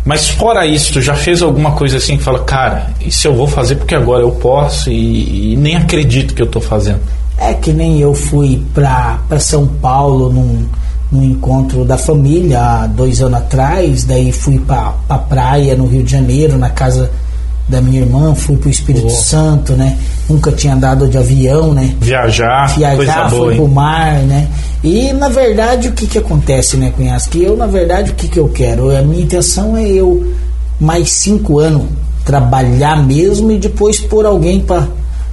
Mas 0.07 0.29
fora 0.29 0.65
isso, 0.65 0.93
tu 0.93 1.01
já 1.01 1.13
fez 1.13 1.41
alguma 1.41 1.73
coisa 1.73 1.97
assim 1.97 2.15
que 2.15 2.23
fala, 2.23 2.39
cara, 2.39 2.91
isso 3.01 3.27
eu 3.27 3.35
vou 3.35 3.45
fazer 3.45 3.75
porque 3.75 3.93
agora 3.93 4.23
eu 4.23 4.31
posso 4.31 4.89
e, 4.89 5.51
e 5.51 5.55
nem 5.57 5.75
acredito 5.75 6.33
que 6.33 6.41
eu 6.41 6.45
estou 6.45 6.61
fazendo. 6.61 7.01
É 7.37 7.53
que 7.53 7.73
nem 7.73 7.99
eu 7.99 8.13
fui 8.13 8.63
para 8.73 9.19
São 9.37 9.67
Paulo 9.67 10.31
num, 10.31 10.65
num 11.11 11.23
encontro 11.25 11.83
da 11.83 11.97
família 11.97 12.61
há 12.61 12.87
dois 12.87 13.21
anos 13.21 13.37
atrás, 13.39 14.05
daí 14.05 14.31
fui 14.31 14.57
para 14.59 14.93
pra 15.09 15.17
praia 15.17 15.75
no 15.75 15.85
Rio 15.85 16.03
de 16.03 16.11
Janeiro, 16.13 16.57
na 16.57 16.69
casa 16.69 17.11
da 17.67 17.81
minha 17.81 18.01
irmã, 18.01 18.33
fui 18.33 18.55
pro 18.55 18.69
Espírito. 18.69 19.09
Santo, 19.09 19.73
né? 19.73 19.97
Nunca 20.29 20.51
tinha 20.51 20.73
andado 20.73 21.07
de 21.07 21.17
avião, 21.17 21.73
né? 21.73 21.95
Viajar, 22.75 22.95
coisa 22.95 23.11
Viajar, 23.11 23.29
boa, 23.29 23.43
fui 23.43 23.53
hein? 23.53 23.59
pro 23.59 23.67
mar, 23.67 24.13
né? 24.19 24.47
E 24.83 25.11
na 25.11 25.27
verdade 25.27 25.89
o 25.89 25.91
que 25.91 26.07
que 26.07 26.17
acontece, 26.17 26.77
né, 26.77 26.93
Cunhas? 26.95 27.27
Que 27.27 27.43
eu, 27.43 27.57
na 27.57 27.67
verdade, 27.67 28.11
o 28.11 28.13
que 28.13 28.27
que 28.27 28.39
eu 28.39 28.47
quero? 28.47 28.95
A 28.95 29.01
minha 29.01 29.23
intenção 29.23 29.75
é 29.75 29.85
eu, 29.85 30.33
mais 30.79 31.11
cinco 31.11 31.59
anos, 31.59 31.83
trabalhar 32.23 33.05
mesmo 33.05 33.51
e 33.51 33.57
depois 33.57 33.99
pôr 33.99 34.25
alguém 34.25 34.59
para 34.59 34.87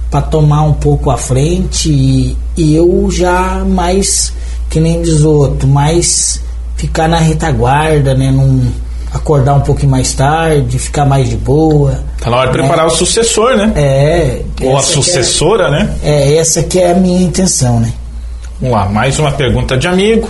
para 0.09 0.21
tomar 0.21 0.61
um 0.61 0.73
pouco 0.73 1.09
à 1.09 1.17
frente 1.17 1.91
e, 1.91 2.37
e 2.55 2.75
eu 2.75 3.09
já 3.11 3.65
mais 3.65 4.31
que 4.69 4.79
nem 4.79 5.01
diz 5.01 5.23
outro, 5.23 5.67
mais 5.67 6.39
ficar 6.77 7.07
na 7.07 7.17
retaguarda, 7.17 8.13
né? 8.13 8.31
Num, 8.31 8.71
acordar 9.15 9.53
um 9.55 9.61
pouquinho 9.61 9.91
mais 9.91 10.13
tarde, 10.13 10.77
ficar 10.77 11.05
mais 11.05 11.29
de 11.29 11.35
boa. 11.37 12.03
Tá 12.19 12.29
na 12.29 12.37
hora 12.37 12.51
de 12.51 12.57
né? 12.57 12.63
preparar 12.63 12.87
o 12.87 12.89
sucessor, 12.89 13.55
né? 13.55 13.71
É. 13.75 14.41
Ou 14.61 14.75
a 14.75 14.79
é- 14.79 14.83
sucessora, 14.83 15.71
né? 15.71 15.95
é, 16.03 16.35
essa 16.35 16.63
que 16.63 16.79
é 16.79 16.91
a 16.91 16.95
minha 16.95 17.21
intenção, 17.21 17.79
né? 17.79 17.93
Vamos 18.59 18.75
lá, 18.75 18.85
mais 18.89 19.17
uma 19.19 19.31
pergunta 19.31 19.77
de 19.77 19.87
amigo. 19.87 20.29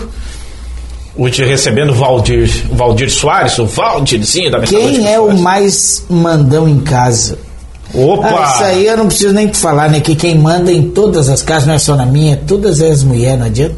Hoje 1.17 1.45
recebendo 1.45 1.91
o 1.91 1.93
Valdir, 1.93 2.49
Valdir 2.71 3.09
Soares, 3.09 3.57
o 3.57 3.65
Valdirzinho 3.65 4.51
da 4.51 4.59
Quem 4.59 5.11
é 5.11 5.19
o 5.19 5.37
mais 5.37 6.05
mandão 6.09 6.67
em 6.67 6.79
casa? 6.79 7.37
Opa! 7.93 8.27
Ah, 8.27 8.51
isso 8.53 8.63
aí 8.63 8.87
eu 8.87 8.97
não 8.97 9.05
preciso 9.07 9.33
nem 9.33 9.47
te 9.47 9.57
falar, 9.57 9.89
né? 9.89 10.01
Que 10.01 10.15
quem 10.15 10.37
manda 10.37 10.71
em 10.71 10.89
todas 10.89 11.29
as 11.29 11.41
casas, 11.41 11.67
não 11.67 11.75
é 11.75 11.79
só 11.79 11.95
na 11.95 12.05
minha, 12.05 12.35
todas 12.35 12.81
as 12.81 13.03
mulheres, 13.03 13.39
não 13.39 13.45
adianta. 13.45 13.75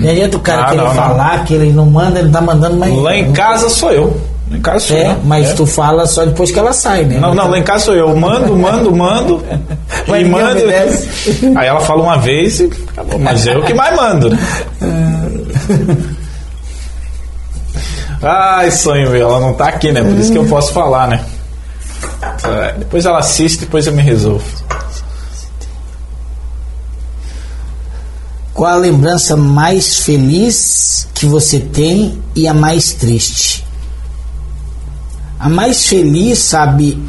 Não 0.00 0.10
adianta 0.10 0.36
o 0.36 0.40
cara 0.40 0.62
Ah, 0.62 0.70
querer 0.70 0.76
não, 0.78 0.86
não. 0.86 0.94
falar 0.94 1.44
que 1.44 1.52
ele 1.52 1.72
não 1.72 1.84
manda, 1.84 2.18
ele 2.20 2.30
tá 2.30 2.40
mandando 2.40 2.76
mais. 2.76 2.96
Lá 2.96 3.14
em 3.14 3.32
casa 3.32 3.68
sou 3.68 3.92
eu. 3.92 4.16
Lá 4.50 4.56
em 4.56 4.60
casa 4.60 4.80
sou 4.88 4.96
É, 4.96 5.12
eu. 5.12 5.20
mas 5.24 5.50
É. 5.50 5.54
tu 5.54 5.64
fala 5.64 6.06
só 6.06 6.24
depois 6.24 6.50
que 6.50 6.58
ela 6.58 6.72
sai, 6.72 7.04
né? 7.04 7.18
Não, 7.20 7.32
não, 7.34 7.48
lá 7.48 7.58
em 7.58 7.62
casa 7.62 7.84
sou 7.86 7.94
eu. 7.94 8.08
Eu 8.10 8.16
Mando, 8.16 8.56
mando, 8.56 8.94
mando. 8.94 9.44
E 10.08 10.24
mando. 10.24 10.50
obedece. 10.60 11.08
Aí 11.56 11.68
ela 11.68 11.80
fala 11.80 12.02
uma 12.02 12.18
vez 12.18 12.58
e 12.60 12.64
acabou. 12.90 13.18
Mas 13.18 13.46
eu 13.46 13.62
que 13.62 13.72
mais 13.72 13.94
mando. 13.96 14.30
né? 14.30 14.38
Ai, 18.22 18.70
sonho 18.70 19.10
meu. 19.10 19.28
Ela 19.28 19.40
não 19.40 19.54
tá 19.54 19.68
aqui, 19.68 19.92
né? 19.92 20.02
Por 20.02 20.18
isso 20.18 20.32
que 20.32 20.38
eu 20.38 20.46
posso 20.46 20.72
falar, 20.72 21.06
né? 21.08 21.24
É, 22.44 22.72
Depois 22.78 23.06
ela 23.06 23.18
assiste, 23.18 23.60
depois 23.60 23.86
eu 23.86 23.92
me 23.92 24.02
resolvo. 24.02 24.44
Qual 28.52 28.70
a 28.70 28.76
lembrança 28.76 29.36
mais 29.36 30.00
feliz 30.00 31.08
que 31.14 31.24
você 31.24 31.60
tem 31.60 32.20
e 32.34 32.46
a 32.46 32.52
mais 32.52 32.92
triste? 32.92 33.64
A 35.40 35.48
mais 35.48 35.86
feliz, 35.86 36.38
sabe, 36.38 37.02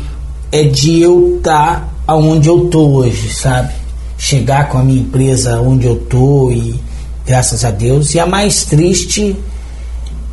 é 0.54 0.64
de 0.64 1.02
eu 1.02 1.36
estar 1.36 1.94
aonde 2.08 2.48
eu 2.48 2.70
tô 2.70 2.88
hoje, 2.88 3.30
sabe? 3.30 3.74
Chegar 4.18 4.70
com 4.70 4.78
a 4.78 4.84
minha 4.86 5.02
empresa 5.02 5.60
onde 5.60 5.86
eu 5.86 5.98
tô 5.98 6.50
e 6.50 6.80
graças 7.26 7.66
a 7.66 7.72
Deus. 7.72 8.16
E 8.16 8.22
a 8.22 8.26
mais 8.26 8.64
triste 8.64 9.36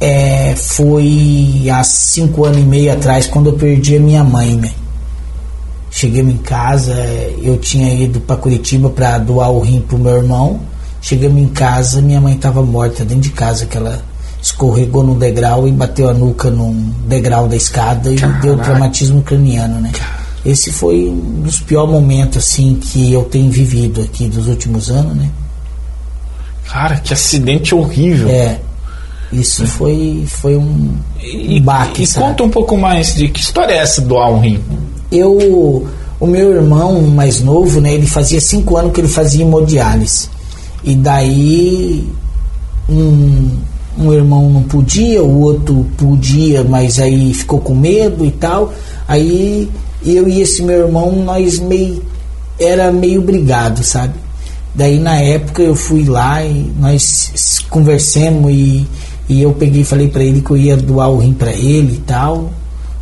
é, 0.01 0.55
foi 0.57 1.67
há 1.73 1.83
cinco 1.83 2.45
anos 2.45 2.59
e 2.59 2.63
meio 2.63 2.93
atrás, 2.93 3.27
quando 3.27 3.49
eu 3.49 3.55
perdi 3.55 3.97
a 3.97 4.01
minha 4.01 4.23
mãe, 4.23 4.55
né? 4.55 4.71
Cheguei 5.91 6.23
em 6.23 6.37
casa, 6.37 6.95
eu 7.43 7.59
tinha 7.59 7.93
ido 7.93 8.21
para 8.21 8.37
Curitiba 8.37 8.91
para 8.91 9.19
doar 9.19 9.51
o 9.51 9.59
rim 9.59 9.81
pro 9.81 9.99
meu 9.99 10.19
irmão. 10.19 10.61
Chegamos 11.01 11.43
em 11.43 11.49
casa, 11.49 12.01
minha 12.01 12.21
mãe 12.21 12.37
estava 12.37 12.63
morta 12.63 13.05
dentro 13.05 13.23
de 13.23 13.31
casa, 13.31 13.67
que 13.67 13.77
ela 13.77 14.01
escorregou 14.49 15.03
no 15.03 15.15
degrau 15.15 15.69
e 15.69 15.73
bateu 15.73 16.09
a 16.09 16.15
nuca 16.15 16.51
num 16.51 16.91
degrau 17.07 17.47
da 17.47 17.57
escada 17.57 18.11
e 18.11 18.17
deu 18.41 18.57
traumatismo 18.57 19.23
craniano, 19.23 19.81
né? 19.81 19.93
Esse 20.45 20.73
foi 20.73 21.09
um 21.09 21.43
dos 21.43 21.61
piores 21.61 21.91
momentos 21.91 22.39
assim 22.39 22.75
que 22.75 23.13
eu 23.13 23.25
tenho 23.25 23.51
vivido 23.51 24.01
aqui 24.01 24.27
dos 24.29 24.47
últimos 24.47 24.91
anos, 24.91 25.15
né? 25.17 25.29
Cara, 26.67 26.97
que 26.97 27.13
acidente 27.13 27.75
horrível. 27.75 28.29
É, 28.29 28.59
isso 29.33 29.67
foi 29.67 30.25
foi 30.27 30.57
um, 30.57 30.97
E, 31.23 31.59
um 31.59 31.63
baque, 31.63 32.03
e 32.03 32.07
sabe? 32.07 32.27
conta 32.27 32.43
um 32.45 32.51
pouco 32.51 32.77
mais 32.77 33.15
de 33.15 33.29
que 33.29 33.41
história 33.41 33.75
é 33.75 33.79
essa 33.79 34.01
do 34.01 34.17
um 34.17 34.41
rim? 34.41 34.63
eu 35.13 35.87
o 36.21 36.27
meu 36.27 36.53
irmão 36.53 37.03
mais 37.03 37.41
novo 37.41 37.81
né 37.81 37.93
ele 37.95 38.07
fazia 38.07 38.41
cinco 38.41 38.77
anos 38.77 38.93
que 38.93 39.01
ele 39.01 39.09
fazia 39.09 39.45
hemodiálise 39.45 40.29
e 40.83 40.95
daí 40.95 42.09
um, 42.89 43.51
um 43.99 44.13
irmão 44.13 44.51
não 44.51 44.63
podia 44.63 45.23
o 45.23 45.41
outro 45.41 45.87
podia 45.97 46.65
mas 46.65 46.99
aí 46.99 47.35
ficou 47.35 47.61
com 47.61 47.75
medo 47.75 48.25
e 48.25 48.31
tal 48.31 48.73
aí 49.07 49.69
eu 50.05 50.29
e 50.29 50.41
esse 50.41 50.63
meu 50.63 50.87
irmão 50.87 51.13
nós 51.25 51.59
meio 51.59 52.03
era 52.59 52.93
meio 52.93 53.21
brigado 53.21 53.83
sabe 53.83 54.15
daí 54.75 54.99
na 54.99 55.17
época 55.17 55.63
eu 55.63 55.75
fui 55.75 56.05
lá 56.05 56.45
e 56.45 56.73
nós 56.79 57.63
conversamos 57.69 58.53
e, 58.53 58.87
e 59.29 59.43
eu 59.43 59.53
peguei 59.53 59.85
falei 59.85 60.09
para 60.09 60.23
ele 60.23 60.41
que 60.41 60.51
eu 60.51 60.57
ia 60.57 60.77
doar 60.77 61.11
o 61.11 61.19
rim 61.19 61.33
para 61.33 61.53
ele 61.53 61.95
e 61.95 61.99
tal 61.99 62.51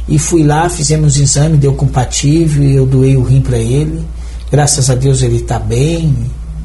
E 0.08 0.18
fui 0.18 0.44
lá, 0.44 0.68
fizemos 0.68 1.16
o 1.16 1.22
exame, 1.22 1.56
deu 1.56 1.74
compatível, 1.74 2.62
eu 2.62 2.86
doei 2.86 3.16
o 3.16 3.22
rim 3.22 3.40
para 3.40 3.58
ele. 3.58 4.04
Graças 4.50 4.88
a 4.88 4.94
Deus 4.94 5.20
ele 5.20 5.36
está 5.36 5.58
bem, 5.58 6.14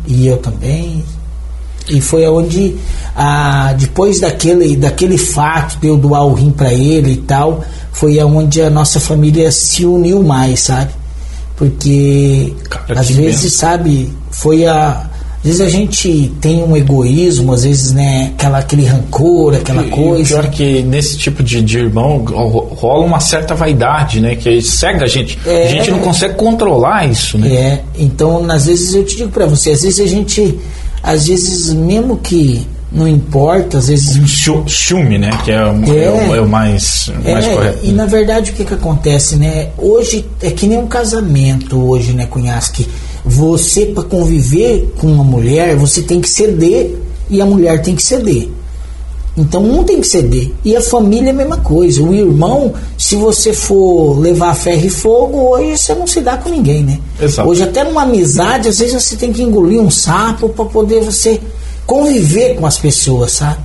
e 0.07 0.27
eu 0.27 0.37
também. 0.37 1.03
E 1.89 1.99
foi 1.99 2.23
aonde, 2.25 2.75
ah, 3.15 3.73
depois 3.77 4.19
daquele, 4.19 4.75
daquele 4.75 5.17
fato 5.17 5.77
de 5.79 5.87
eu 5.87 5.97
doar 5.97 6.25
o 6.25 6.33
rim 6.33 6.51
para 6.51 6.71
ele 6.73 7.13
e 7.13 7.17
tal, 7.17 7.63
foi 7.91 8.19
aonde 8.19 8.61
a 8.61 8.69
nossa 8.69 8.99
família 8.99 9.51
se 9.51 9.85
uniu 9.85 10.21
mais, 10.23 10.59
sabe? 10.61 10.91
Porque 11.61 12.53
Cara, 12.69 12.99
às 12.99 13.09
vezes, 13.09 13.41
benção. 13.43 13.49
sabe, 13.49 14.09
foi 14.31 14.65
a. 14.65 15.07
Às 15.43 15.45
vezes 15.47 15.61
a 15.61 15.69
gente 15.69 16.31
tem 16.39 16.61
um 16.63 16.77
egoísmo, 16.77 17.51
às 17.51 17.63
vezes, 17.63 17.91
né, 17.91 18.31
aquela, 18.35 18.59
aquele 18.59 18.85
rancor, 18.85 19.55
aquela 19.55 19.81
E- 19.83 19.87
e 19.87 19.89
coisa. 19.89 20.35
pior 20.39 20.51
que 20.51 20.83
nesse 20.83 21.17
tipo 21.17 21.41
de, 21.41 21.61
de 21.63 21.79
irmão 21.79 22.19
ro- 22.23 22.67
rola 22.75 23.03
uma 23.05 23.19
certa 23.19 23.55
vaidade, 23.55 24.21
né? 24.21 24.35
Que 24.35 24.61
cega 24.61 25.05
a 25.05 25.07
gente. 25.07 25.39
É. 25.45 25.63
A 25.63 25.67
gente 25.67 25.89
não 25.89 25.97
consegue 25.99 26.35
controlar 26.35 27.09
isso, 27.09 27.39
né? 27.39 27.47
É, 27.55 27.81
então 27.97 28.45
às 28.51 28.67
vezes 28.67 28.93
eu 28.93 29.03
te 29.03 29.17
digo 29.17 29.31
pra 29.31 29.47
você, 29.47 29.71
às 29.71 29.81
vezes 29.81 29.99
a 29.99 30.07
gente, 30.07 30.59
às 31.03 31.27
vezes 31.27 31.73
mesmo 31.73 32.17
que 32.17 32.65
não 32.91 33.07
importa, 33.07 33.77
às 33.77 33.87
vezes 33.87 34.19
Ciu- 34.29 34.65
Ciúme, 34.67 35.17
né? 35.17 35.29
Que 35.45 35.51
é, 35.51 35.63
o- 35.63 35.83
É. 35.93 36.03
é 36.03 36.11
o, 36.29 36.35
é 36.35 36.41
o 36.41 36.47
mais, 36.49 37.09
mais 37.23 37.45
É, 37.45 37.55
correto. 37.55 37.79
e 37.83 37.91
na 37.93 38.05
verdade 38.05 38.51
o 38.51 38.53
que 38.53 38.65
que 38.65 38.73
acontece, 38.73 39.37
né? 39.37 39.69
Hoje 39.77 40.25
é 40.41 40.51
que 40.51 40.67
nem 40.67 40.77
um 40.77 40.87
casamento 40.87 41.77
hoje, 41.81 42.11
né, 42.11 42.25
Cunhasque? 42.25 42.85
Você 43.23 43.85
para 43.85 44.03
conviver 44.03 44.93
com 44.99 45.07
uma 45.07 45.23
mulher, 45.23 45.75
você 45.77 46.01
tem 46.01 46.19
que 46.19 46.29
ceder 46.29 46.95
e 47.29 47.39
a 47.39 47.45
mulher 47.45 47.81
tem 47.81 47.95
que 47.95 48.03
ceder. 48.03 48.49
Então 49.37 49.63
um 49.63 49.83
tem 49.83 50.01
que 50.01 50.07
ceder. 50.07 50.51
E 50.63 50.75
a 50.75 50.81
família 50.81 51.29
é 51.29 51.31
a 51.31 51.35
mesma 51.35 51.57
coisa. 51.57 52.03
O 52.03 52.13
irmão, 52.13 52.73
se 52.97 53.15
você 53.15 53.53
for 53.53 54.19
levar 54.19 54.53
ferro 54.55 54.85
e 54.85 54.89
fogo, 54.89 55.37
hoje 55.51 55.77
você 55.77 55.93
não 55.93 56.05
se 56.05 56.19
dá 56.19 56.37
com 56.37 56.49
ninguém, 56.49 56.83
né? 56.83 56.99
Exato. 57.19 57.47
Hoje 57.47 57.63
até 57.63 57.83
numa 57.83 58.03
amizade, 58.03 58.67
às 58.67 58.79
vezes 58.79 59.01
você 59.01 59.15
tem 59.15 59.31
que 59.31 59.41
engolir 59.41 59.79
um 59.79 59.89
sapo 59.89 60.49
para 60.49 60.65
poder 60.65 61.01
você 61.01 61.39
conviver 61.85 62.55
com 62.55 62.65
as 62.65 62.77
pessoas, 62.77 63.31
sabe? 63.31 63.59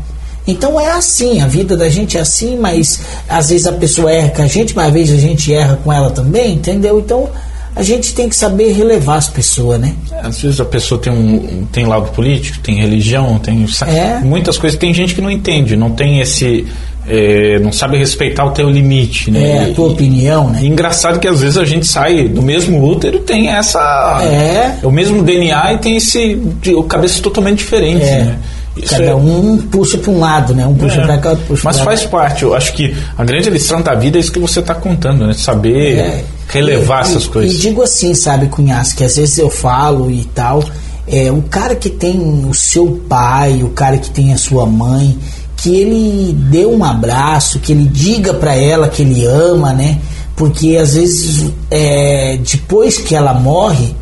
Então 0.46 0.78
é 0.78 0.92
assim, 0.92 1.40
a 1.40 1.48
vida 1.48 1.76
da 1.76 1.88
gente 1.88 2.16
é 2.16 2.20
assim, 2.20 2.56
mas 2.56 3.00
às 3.28 3.48
vezes 3.48 3.66
a 3.66 3.72
pessoa 3.72 4.12
erra 4.12 4.28
com 4.30 4.42
a 4.42 4.46
gente, 4.46 4.76
mas 4.76 4.86
às 4.86 4.92
vezes 4.92 5.18
a 5.18 5.20
gente 5.20 5.52
erra 5.52 5.80
com 5.82 5.92
ela 5.92 6.10
também, 6.10 6.54
entendeu? 6.54 7.00
Então 7.00 7.28
a 7.76 7.82
gente 7.82 8.14
tem 8.14 8.26
que 8.28 8.34
saber 8.34 8.72
relevar 8.72 9.16
as 9.18 9.28
pessoas, 9.28 9.78
né? 9.78 9.94
Às 10.22 10.40
vezes 10.40 10.58
a 10.60 10.64
pessoa 10.64 10.98
tem 11.00 11.12
um 11.12 11.66
tem 11.70 11.84
lado 11.84 12.10
político, 12.12 12.58
tem 12.60 12.76
religião, 12.76 13.38
tem 13.38 13.64
É. 13.86 14.18
muitas 14.24 14.56
coisas. 14.58 14.78
Tem 14.78 14.92
gente 14.94 15.14
que 15.14 15.20
não 15.20 15.30
entende, 15.30 15.76
não 15.76 15.90
tem 15.90 16.20
esse, 16.20 16.66
é, 17.06 17.58
não 17.60 17.70
sabe 17.70 17.98
respeitar 17.98 18.46
o 18.46 18.50
teu 18.50 18.68
limite, 18.70 19.30
né? 19.30 19.50
É, 19.68 19.70
a 19.70 19.74
tua 19.74 19.88
E- 19.90 19.92
opinião, 19.92 20.48
né? 20.50 20.60
E 20.62 20.66
engraçado 20.66 21.20
que 21.20 21.28
às 21.28 21.40
vezes 21.42 21.58
a 21.58 21.64
gente 21.66 21.86
sai 21.86 22.26
do 22.26 22.40
mesmo 22.40 22.82
útero 22.82 23.18
tem 23.20 23.48
essa 23.48 24.20
É. 24.24 24.76
o 24.82 24.90
mesmo 24.90 25.22
DNA 25.22 25.74
e 25.74 25.78
tem 25.78 25.96
esse 25.96 26.40
o 26.74 26.82
cabeça 26.84 27.20
totalmente 27.22 27.58
diferente, 27.58 28.04
É. 28.04 28.24
né? 28.24 28.38
Isso 28.76 28.90
Cada 28.92 29.04
é- 29.04 29.14
um 29.14 29.56
puxa 29.70 29.96
para 29.96 30.10
um 30.10 30.20
lado, 30.20 30.54
né? 30.54 30.66
Um 30.66 30.74
puxa 30.74 31.00
É. 31.00 31.06
para 31.06 31.18
cá, 31.18 31.30
outro 31.30 31.44
puxa 31.46 31.62
Mas 31.64 31.78
faz 31.80 32.02
lá. 32.04 32.08
parte, 32.08 32.42
eu 32.42 32.54
acho 32.54 32.72
que 32.74 32.94
a 33.16 33.24
grande 33.24 33.48
lição 33.48 33.80
da 33.80 33.94
vida 33.94 34.18
é 34.18 34.20
isso 34.20 34.30
que 34.30 34.38
você 34.38 34.60
está 34.60 34.74
contando, 34.74 35.26
né? 35.26 35.32
Saber 35.32 35.98
É. 35.98 36.24
relevar 36.48 36.98
E- 37.04 37.08
essas 37.08 37.24
e- 37.24 37.28
coisas. 37.28 37.56
E 37.56 37.58
digo 37.60 37.82
assim, 37.82 38.14
sabe, 38.14 38.48
Cunhas, 38.48 38.92
que 38.92 39.02
às 39.02 39.16
vezes 39.16 39.38
eu 39.38 39.48
falo 39.48 40.10
e 40.10 40.24
tal, 40.34 40.62
é, 41.08 41.30
o 41.32 41.40
cara 41.42 41.74
que 41.74 41.88
tem 41.88 42.44
o 42.48 42.52
seu 42.52 43.00
pai, 43.08 43.62
o 43.62 43.70
cara 43.70 43.96
que 43.96 44.10
tem 44.10 44.32
a 44.34 44.36
sua 44.36 44.66
mãe, 44.66 45.16
que 45.56 45.74
ele 45.74 46.34
dê 46.34 46.66
um 46.66 46.84
abraço, 46.84 47.58
que 47.60 47.72
ele 47.72 47.84
diga 47.86 48.34
pra 48.34 48.54
ela 48.54 48.88
que 48.90 49.00
ele 49.00 49.24
ama, 49.24 49.72
né? 49.72 49.98
Porque 50.36 50.76
às 50.76 50.94
vezes, 50.94 51.50
é, 51.70 52.38
depois 52.46 52.98
que 52.98 53.14
ela 53.14 53.32
morre, 53.32 53.96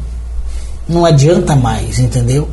não 0.89 1.05
adianta 1.07 1.55
mais, 1.55 2.01
entendeu? 2.01 2.49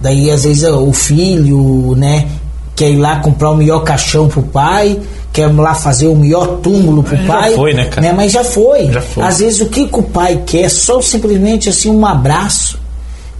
Daí 0.00 0.30
às 0.30 0.44
vezes 0.44 0.64
o 0.64 0.92
filho, 0.92 1.94
né, 1.96 2.28
quer 2.74 2.90
ir 2.90 2.96
lá 2.96 3.20
comprar 3.20 3.50
o 3.50 3.56
melhor 3.56 3.80
caixão 3.80 4.28
pro 4.28 4.42
pai, 4.42 5.00
quer 5.32 5.46
lá 5.54 5.74
fazer 5.74 6.06
o 6.08 6.14
melhor 6.16 6.58
túmulo 6.58 7.02
pro 7.02 7.14
É, 7.14 7.18
já 7.18 7.26
pai. 7.26 7.54
foi, 7.54 7.74
né, 7.74 7.84
cara? 7.86 8.00
Né, 8.02 8.12
mas 8.12 8.32
já 8.32 8.44
foi. 8.44 8.92
Já 8.92 9.00
foi. 9.00 9.24
Às 9.24 9.38
vezes 9.38 9.60
o 9.60 9.66
que, 9.66 9.86
que 9.88 9.98
o 9.98 10.02
pai 10.02 10.42
quer 10.46 10.62
é 10.62 10.68
só 10.68 11.00
simplesmente 11.00 11.68
assim 11.68 11.90
um 11.90 12.04
abraço. 12.04 12.78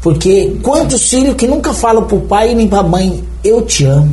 Porque 0.01 0.57
quantos 0.63 1.09
filhos 1.11 1.35
que 1.35 1.47
nunca 1.47 1.75
falam 1.75 2.05
pro 2.05 2.21
pai 2.21 2.55
nem 2.55 2.69
pra 2.69 2.83
mãe, 2.83 3.23
eu 3.43 3.63
te 3.63 3.85
amo. 3.85 4.13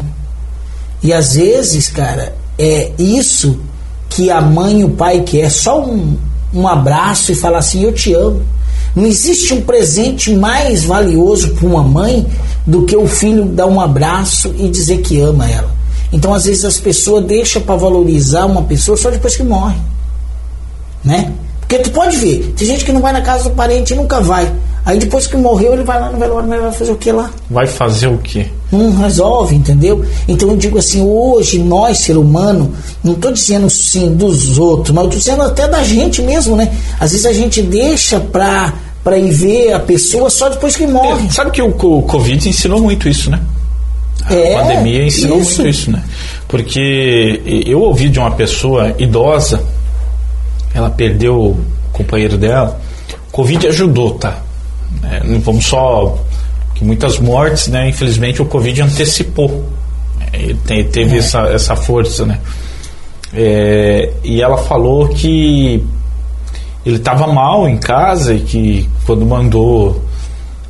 E 1.01 1.13
às 1.13 1.35
vezes, 1.35 1.89
cara, 1.89 2.35
é 2.57 2.91
isso 2.97 3.59
que 4.09 4.29
a 4.31 4.41
mãe 4.41 4.81
e 4.81 4.83
o 4.85 4.89
pai 4.89 5.21
quer, 5.21 5.49
só 5.51 5.81
um, 5.83 6.17
um 6.53 6.67
abraço 6.67 7.31
e 7.31 7.35
falar 7.35 7.59
assim, 7.59 7.83
eu 7.83 7.91
te 7.93 8.13
amo. 8.13 8.41
Não 8.95 9.05
existe 9.05 9.53
um 9.53 9.61
presente 9.61 10.35
mais 10.35 10.83
valioso 10.83 11.55
para 11.55 11.67
uma 11.67 11.83
mãe 11.83 12.27
do 12.65 12.85
que 12.85 12.95
o 12.95 13.07
filho 13.07 13.45
dar 13.45 13.65
um 13.65 13.81
abraço 13.81 14.53
e 14.57 14.69
dizer 14.69 15.01
que 15.01 15.19
ama 15.19 15.49
ela. 15.49 15.71
Então, 16.11 16.33
às 16.33 16.45
vezes, 16.45 16.63
as 16.63 16.79
pessoas 16.79 17.25
deixam 17.25 17.61
para 17.61 17.75
valorizar 17.75 18.45
uma 18.45 18.61
pessoa 18.61 18.95
só 18.95 19.09
depois 19.09 19.35
que 19.35 19.43
morre. 19.43 19.77
Né? 21.03 21.33
Porque 21.59 21.79
tu 21.79 21.91
pode 21.91 22.17
ver, 22.17 22.53
tem 22.55 22.67
gente 22.67 22.85
que 22.85 22.91
não 22.91 23.01
vai 23.01 23.11
na 23.11 23.21
casa 23.21 23.49
do 23.49 23.55
parente 23.55 23.93
e 23.93 23.95
nunca 23.95 24.21
vai. 24.21 24.53
Aí 24.85 24.99
depois 24.99 25.25
que 25.27 25.37
morreu, 25.37 25.73
ele 25.73 25.83
vai 25.83 25.99
lá 25.99 26.11
no 26.11 26.19
velório, 26.19 26.47
mas 26.49 26.61
vai 26.61 26.71
fazer 26.73 26.91
o 26.91 26.95
que 26.97 27.11
lá? 27.11 27.31
Vai 27.49 27.65
fazer 27.67 28.07
o 28.07 28.17
quê? 28.17 28.47
não 28.71 28.97
resolve, 28.97 29.55
entendeu? 29.55 30.03
Então 30.27 30.49
eu 30.49 30.57
digo 30.57 30.79
assim, 30.79 30.99
hoje 31.01 31.59
nós, 31.59 31.99
ser 31.99 32.17
humano, 32.17 32.73
não 33.03 33.13
estou 33.13 33.31
dizendo 33.31 33.69
sim 33.69 34.15
dos 34.15 34.57
outros, 34.57 34.93
mas 34.95 35.03
estou 35.05 35.19
dizendo 35.19 35.43
até 35.43 35.67
da 35.67 35.83
gente 35.83 36.21
mesmo, 36.23 36.55
né? 36.55 36.75
Às 36.99 37.11
vezes 37.11 37.25
a 37.27 37.31
gente 37.33 37.61
deixa 37.61 38.19
pra, 38.19 38.73
pra 39.03 39.15
ir 39.17 39.29
ver 39.31 39.73
a 39.73 39.79
pessoa 39.79 40.27
só 40.29 40.49
depois 40.49 40.75
que 40.75 40.87
morre. 40.87 41.27
É, 41.27 41.29
sabe 41.31 41.51
que 41.51 41.61
o, 41.61 41.71
Covid 41.71 42.49
ensinou 42.49 42.81
muito 42.81 43.07
isso, 43.07 43.29
né? 43.29 43.39
A 44.25 44.33
É, 44.33 44.55
pandemia 44.59 45.05
ensinou 45.05 45.39
isso. 45.39 45.61
muito 45.61 45.69
isso, 45.69 45.91
né? 45.91 46.03
Porque 46.47 47.41
eu 47.67 47.79
ouvi 47.79 48.09
de 48.09 48.17
uma 48.17 48.31
pessoa 48.31 48.95
idosa, 48.97 49.61
ela 50.73 50.89
perdeu 50.89 51.35
o 51.39 51.57
companheiro 51.91 52.37
dela, 52.39 52.81
Covid 53.31 53.67
ajudou, 53.67 54.15
tá? 54.15 54.37
É, 55.03 55.23
não 55.25 55.39
vamos 55.39 55.65
só. 55.65 56.17
que 56.75 56.83
muitas 56.83 57.19
mortes, 57.19 57.67
né? 57.67 57.89
Infelizmente 57.89 58.41
o 58.41 58.45
Covid 58.45 58.81
antecipou. 58.81 59.69
É, 60.31 60.37
Ele 60.41 60.57
te- 60.65 60.83
teve 60.85 61.17
essa, 61.17 61.41
essa 61.47 61.75
força, 61.75 62.25
né? 62.25 62.39
É, 63.33 64.11
e 64.23 64.41
ela 64.41 64.57
falou 64.57 65.09
que 65.09 65.83
ele 66.85 66.97
estava 66.97 67.25
mal 67.27 67.67
em 67.67 67.77
casa 67.77 68.33
e 68.35 68.39
que 68.41 68.89
quando 69.05 69.25
mandou 69.25 70.03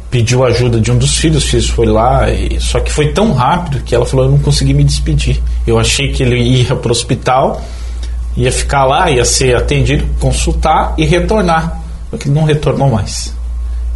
pediu 0.10 0.44
ajuda 0.46 0.80
de 0.80 0.92
um 0.92 0.98
dos 0.98 1.18
filhos, 1.18 1.44
o 1.44 1.48
filho 1.48 1.64
foi 1.74 1.88
lá, 1.88 2.30
e, 2.30 2.60
só 2.62 2.80
que 2.80 2.92
foi 2.92 3.12
tão 3.14 3.34
rápido 3.34 3.82
que 3.84 3.96
ela 3.96 4.06
falou: 4.06 4.26
Eu 4.28 4.32
não 4.32 4.38
consegui 4.40 4.74
me 4.74 4.84
despedir. 4.84 5.42
Eu 5.66 5.80
achei 5.80 6.12
que 6.14 6.22
ele 6.24 6.38
ia 6.40 6.76
para 6.76 6.90
o 6.90 6.92
hospital, 6.92 7.60
ia 8.38 8.52
ficar 8.52 8.86
lá, 8.86 9.10
ia 9.10 9.26
ser 9.26 9.56
atendido, 9.56 10.06
consultar 10.20 10.94
e 10.98 11.06
retornar. 11.06 11.82
Só 12.12 12.18
que 12.18 12.28
ele 12.28 12.36
não 12.36 12.44
retornou 12.46 12.90
mais. 12.92 13.34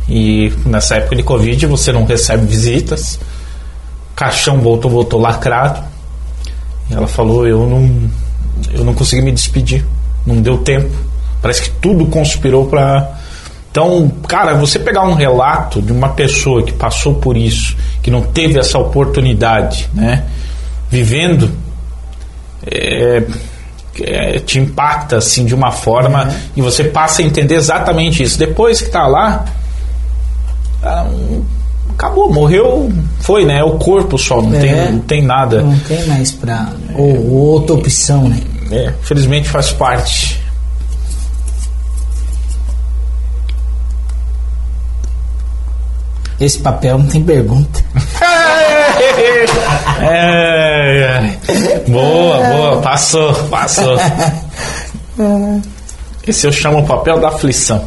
E 0.07 0.53
nessa 0.65 0.95
época 0.95 1.15
de 1.15 1.23
Covid 1.23 1.65
você 1.65 1.91
não 1.91 2.05
recebe 2.05 2.45
visitas, 2.45 3.19
caixão 4.15 4.59
voltou, 4.59 4.89
voltou 4.89 5.19
lacrado. 5.19 5.83
E 6.89 6.93
ela 6.93 7.07
falou: 7.07 7.47
Eu 7.47 7.67
não, 7.67 8.09
eu 8.73 8.83
não 8.83 8.93
consegui 8.93 9.21
me 9.21 9.31
despedir, 9.31 9.85
não 10.25 10.41
deu 10.41 10.59
tempo. 10.59 10.95
Parece 11.41 11.63
que 11.63 11.69
tudo 11.69 12.05
conspirou 12.07 12.67
para 12.67 13.17
então, 13.77 14.11
cara, 14.27 14.55
você 14.55 14.79
pegar 14.79 15.03
um 15.03 15.13
relato 15.13 15.83
de 15.83 15.91
uma 15.91 16.09
pessoa 16.09 16.63
que 16.63 16.71
passou 16.71 17.13
por 17.13 17.37
isso, 17.37 17.77
que 18.01 18.09
não 18.09 18.23
teve 18.23 18.57
essa 18.57 18.79
oportunidade, 18.79 19.87
né? 19.93 20.23
Vivendo, 20.89 21.51
é, 22.65 23.21
é, 24.01 24.39
te 24.39 24.57
impacta 24.57 25.17
assim 25.17 25.45
de 25.45 25.53
uma 25.53 25.71
forma 25.71 26.27
e 26.55 26.61
você 26.61 26.85
passa 26.85 27.21
a 27.21 27.25
entender 27.25 27.53
exatamente 27.53 28.23
isso. 28.23 28.39
Depois 28.39 28.81
que 28.81 28.89
tá 28.89 29.05
lá, 29.05 29.45
ah, 30.83 31.07
acabou, 31.91 32.31
morreu, 32.31 32.91
foi, 33.19 33.45
né? 33.45 33.59
É 33.59 33.63
o 33.63 33.77
corpo 33.77 34.17
só, 34.17 34.41
não, 34.41 34.55
É. 34.55 34.59
tem, 34.59 34.91
não 34.91 34.99
tem 34.99 35.21
nada. 35.21 35.61
Não 35.61 35.77
tem 35.79 36.05
mais 36.07 36.31
pra. 36.31 36.69
Ou, 36.95 37.15
ou 37.15 37.31
outra 37.53 37.75
opção, 37.75 38.27
né? 38.29 38.41
É, 38.71 38.93
felizmente 39.01 39.47
faz 39.49 39.71
parte. 39.71 40.41
Esse 46.39 46.59
papel 46.59 46.97
não 46.99 47.07
tem 47.07 47.23
pergunta. 47.23 47.83
É, 49.99 51.29
é. 51.47 51.79
Boa, 51.87 52.37
boa, 52.49 52.81
passou, 52.81 53.33
passou. 53.45 53.95
Esse 56.27 56.47
eu 56.47 56.51
chamo 56.51 56.79
o 56.79 56.85
papel 56.85 57.19
da 57.19 57.29
aflição. 57.29 57.83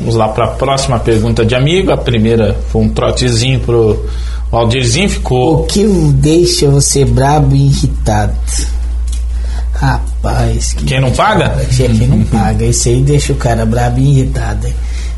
Vamos 0.00 0.14
lá 0.14 0.28
para 0.28 0.46
a 0.46 0.48
próxima 0.48 0.98
pergunta 0.98 1.44
de 1.44 1.54
amigo. 1.54 1.92
A 1.92 1.96
primeira 1.96 2.56
foi 2.68 2.82
um 2.82 2.88
trotezinho 2.88 3.60
pro 3.60 4.04
Aldirzinho, 4.50 5.08
ficou. 5.08 5.62
O 5.62 5.66
que 5.66 5.84
deixa 6.14 6.68
você 6.68 7.04
brabo 7.04 7.54
e 7.54 7.66
irritado? 7.66 8.34
Rapaz, 9.74 10.72
que 10.74 10.84
Quem 10.84 11.00
não 11.00 11.10
paga? 11.10 11.64
Quem 11.76 11.88
não 12.06 12.22
paga. 12.28 12.64
Isso 12.66 12.88
aí 12.88 13.02
deixa 13.02 13.32
o 13.32 13.36
cara 13.36 13.64
brabo 13.64 13.98
e 14.00 14.10
irritado. 14.10 14.66
hein? 14.66 14.74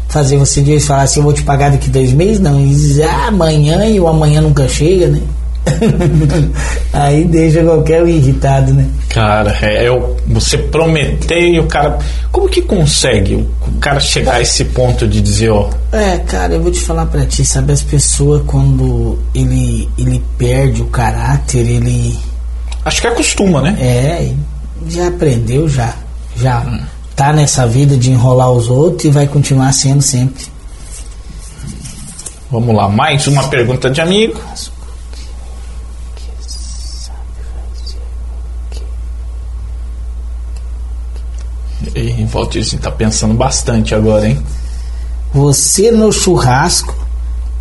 Fazer 0.09 0.37
você 0.37 0.61
de 0.61 0.79
falar 0.81 1.03
assim, 1.03 1.21
eu 1.21 1.25
vou 1.25 1.33
te 1.33 1.43
pagar 1.43 1.71
daqui 1.71 1.89
dois 1.89 2.13
meses? 2.13 2.39
Não, 2.39 2.61
e 2.61 2.69
dizer, 2.69 3.05
ah, 3.05 3.29
amanhã 3.29 3.87
e 3.87 3.99
o 3.99 4.07
amanhã 4.07 4.43
nunca 4.43 4.69
chega, 4.69 5.09
né? 5.09 5.21
aí 6.93 7.25
deixa 7.25 7.63
qualquer 7.63 8.03
um 8.03 8.09
irritado, 8.09 8.73
né? 8.75 8.89
Cara, 9.09 9.57
é, 9.63 9.85
é 9.87 9.91
o- 9.91 10.17
você 10.27 10.59
prometer 10.59 11.41
e 11.55 11.61
o 11.61 11.67
cara. 11.67 11.99
Como 12.31 12.49
que 12.49 12.63
consegue 12.63 13.35
o, 13.35 13.41
o 13.69 13.73
cara 13.81 14.01
chegar 14.01 14.35
a 14.37 14.41
esse 14.41 14.65
ponto 14.67 15.07
de 15.07 15.21
dizer, 15.21 15.51
ó. 15.51 15.69
É, 15.93 16.19
cara, 16.19 16.55
eu 16.55 16.63
vou 16.63 16.71
te 16.73 16.81
falar 16.81 17.07
pra 17.07 17.25
ti, 17.27 17.45
sabe, 17.45 17.73
as 17.73 17.83
pessoas 17.83 18.43
quando 18.47 19.19
ele, 19.35 19.89
ele 19.99 20.23
perde 20.39 20.83
o 20.83 20.87
caráter, 20.87 21.59
ele 21.67 22.19
Acho 22.85 23.01
que 23.01 23.07
acostuma, 23.07 23.61
né? 23.63 23.77
é, 23.81 24.33
já 24.89 25.07
aprendeu, 25.09 25.69
já, 25.69 25.95
já 26.37 26.81
tá 27.15 27.33
nessa 27.33 27.67
vida 27.67 27.97
de 27.97 28.11
enrolar 28.11 28.51
os 28.51 28.69
outros 28.69 29.05
e 29.05 29.11
vai 29.11 29.27
continuar 29.29 29.73
sendo 29.73 30.03
sempre. 30.03 30.45
Vamos 32.51 32.75
lá, 32.75 32.89
mais 32.89 33.27
uma 33.27 33.49
pergunta 33.49 33.89
de 33.91 34.01
amigo. 34.01 34.39
E 41.95 42.25
Valdirzinho 42.25 42.81
tá 42.83 42.91
pensando 42.91 43.35
bastante 43.35 43.95
agora, 43.95 44.29
hein? 44.29 44.39
Você 45.33 45.91
no 45.91 46.13
churrasco 46.13 46.95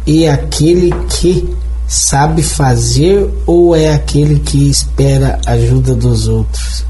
é 0.07 0.29
aquele 0.29 0.91
que 1.09 1.49
sabe 1.87 2.41
fazer 2.43 3.29
ou 3.45 3.75
é 3.75 3.93
aquele 3.93 4.39
que 4.39 4.69
espera 4.69 5.39
ajuda 5.45 5.93
dos 5.95 6.27
outros? 6.27 6.85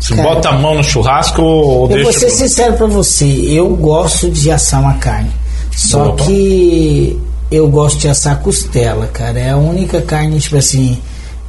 Você 0.00 0.14
Cara, 0.14 0.34
bota 0.34 0.48
a 0.50 0.58
mão 0.58 0.74
no 0.74 0.84
churrasco 0.84 1.40
ou 1.40 1.82
Eu 1.90 2.02
vou 2.02 2.12
deixa. 2.12 2.20
ser 2.20 2.30
sincero 2.30 2.74
pra 2.74 2.86
você, 2.86 3.24
eu 3.24 3.74
gosto 3.74 4.30
de 4.30 4.50
assar 4.50 4.80
uma 4.80 4.94
carne. 4.94 5.30
Só 5.74 6.08
Opa. 6.10 6.24
que 6.24 7.18
eu 7.50 7.68
gosto 7.68 7.98
de 7.98 8.08
assar 8.08 8.38
costela, 8.40 9.06
cara. 9.06 9.38
É 9.40 9.50
a 9.50 9.56
única 9.56 10.02
carne, 10.02 10.38
tipo 10.38 10.56
assim, 10.56 10.98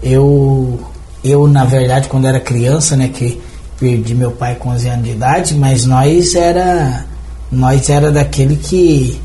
eu 0.01 0.79
eu 1.23 1.47
na 1.47 1.65
verdade 1.65 2.07
quando 2.07 2.27
era 2.27 2.39
criança, 2.39 2.95
né, 2.95 3.09
que 3.09 3.41
perdi 3.79 4.15
meu 4.15 4.31
pai 4.31 4.55
com 4.55 4.69
11 4.69 4.89
anos 4.89 5.05
de 5.05 5.11
idade, 5.11 5.55
mas 5.55 5.85
nós 5.85 6.35
era 6.35 7.05
nós 7.51 7.89
era 7.89 8.11
daquele 8.11 8.55
que 8.55 9.19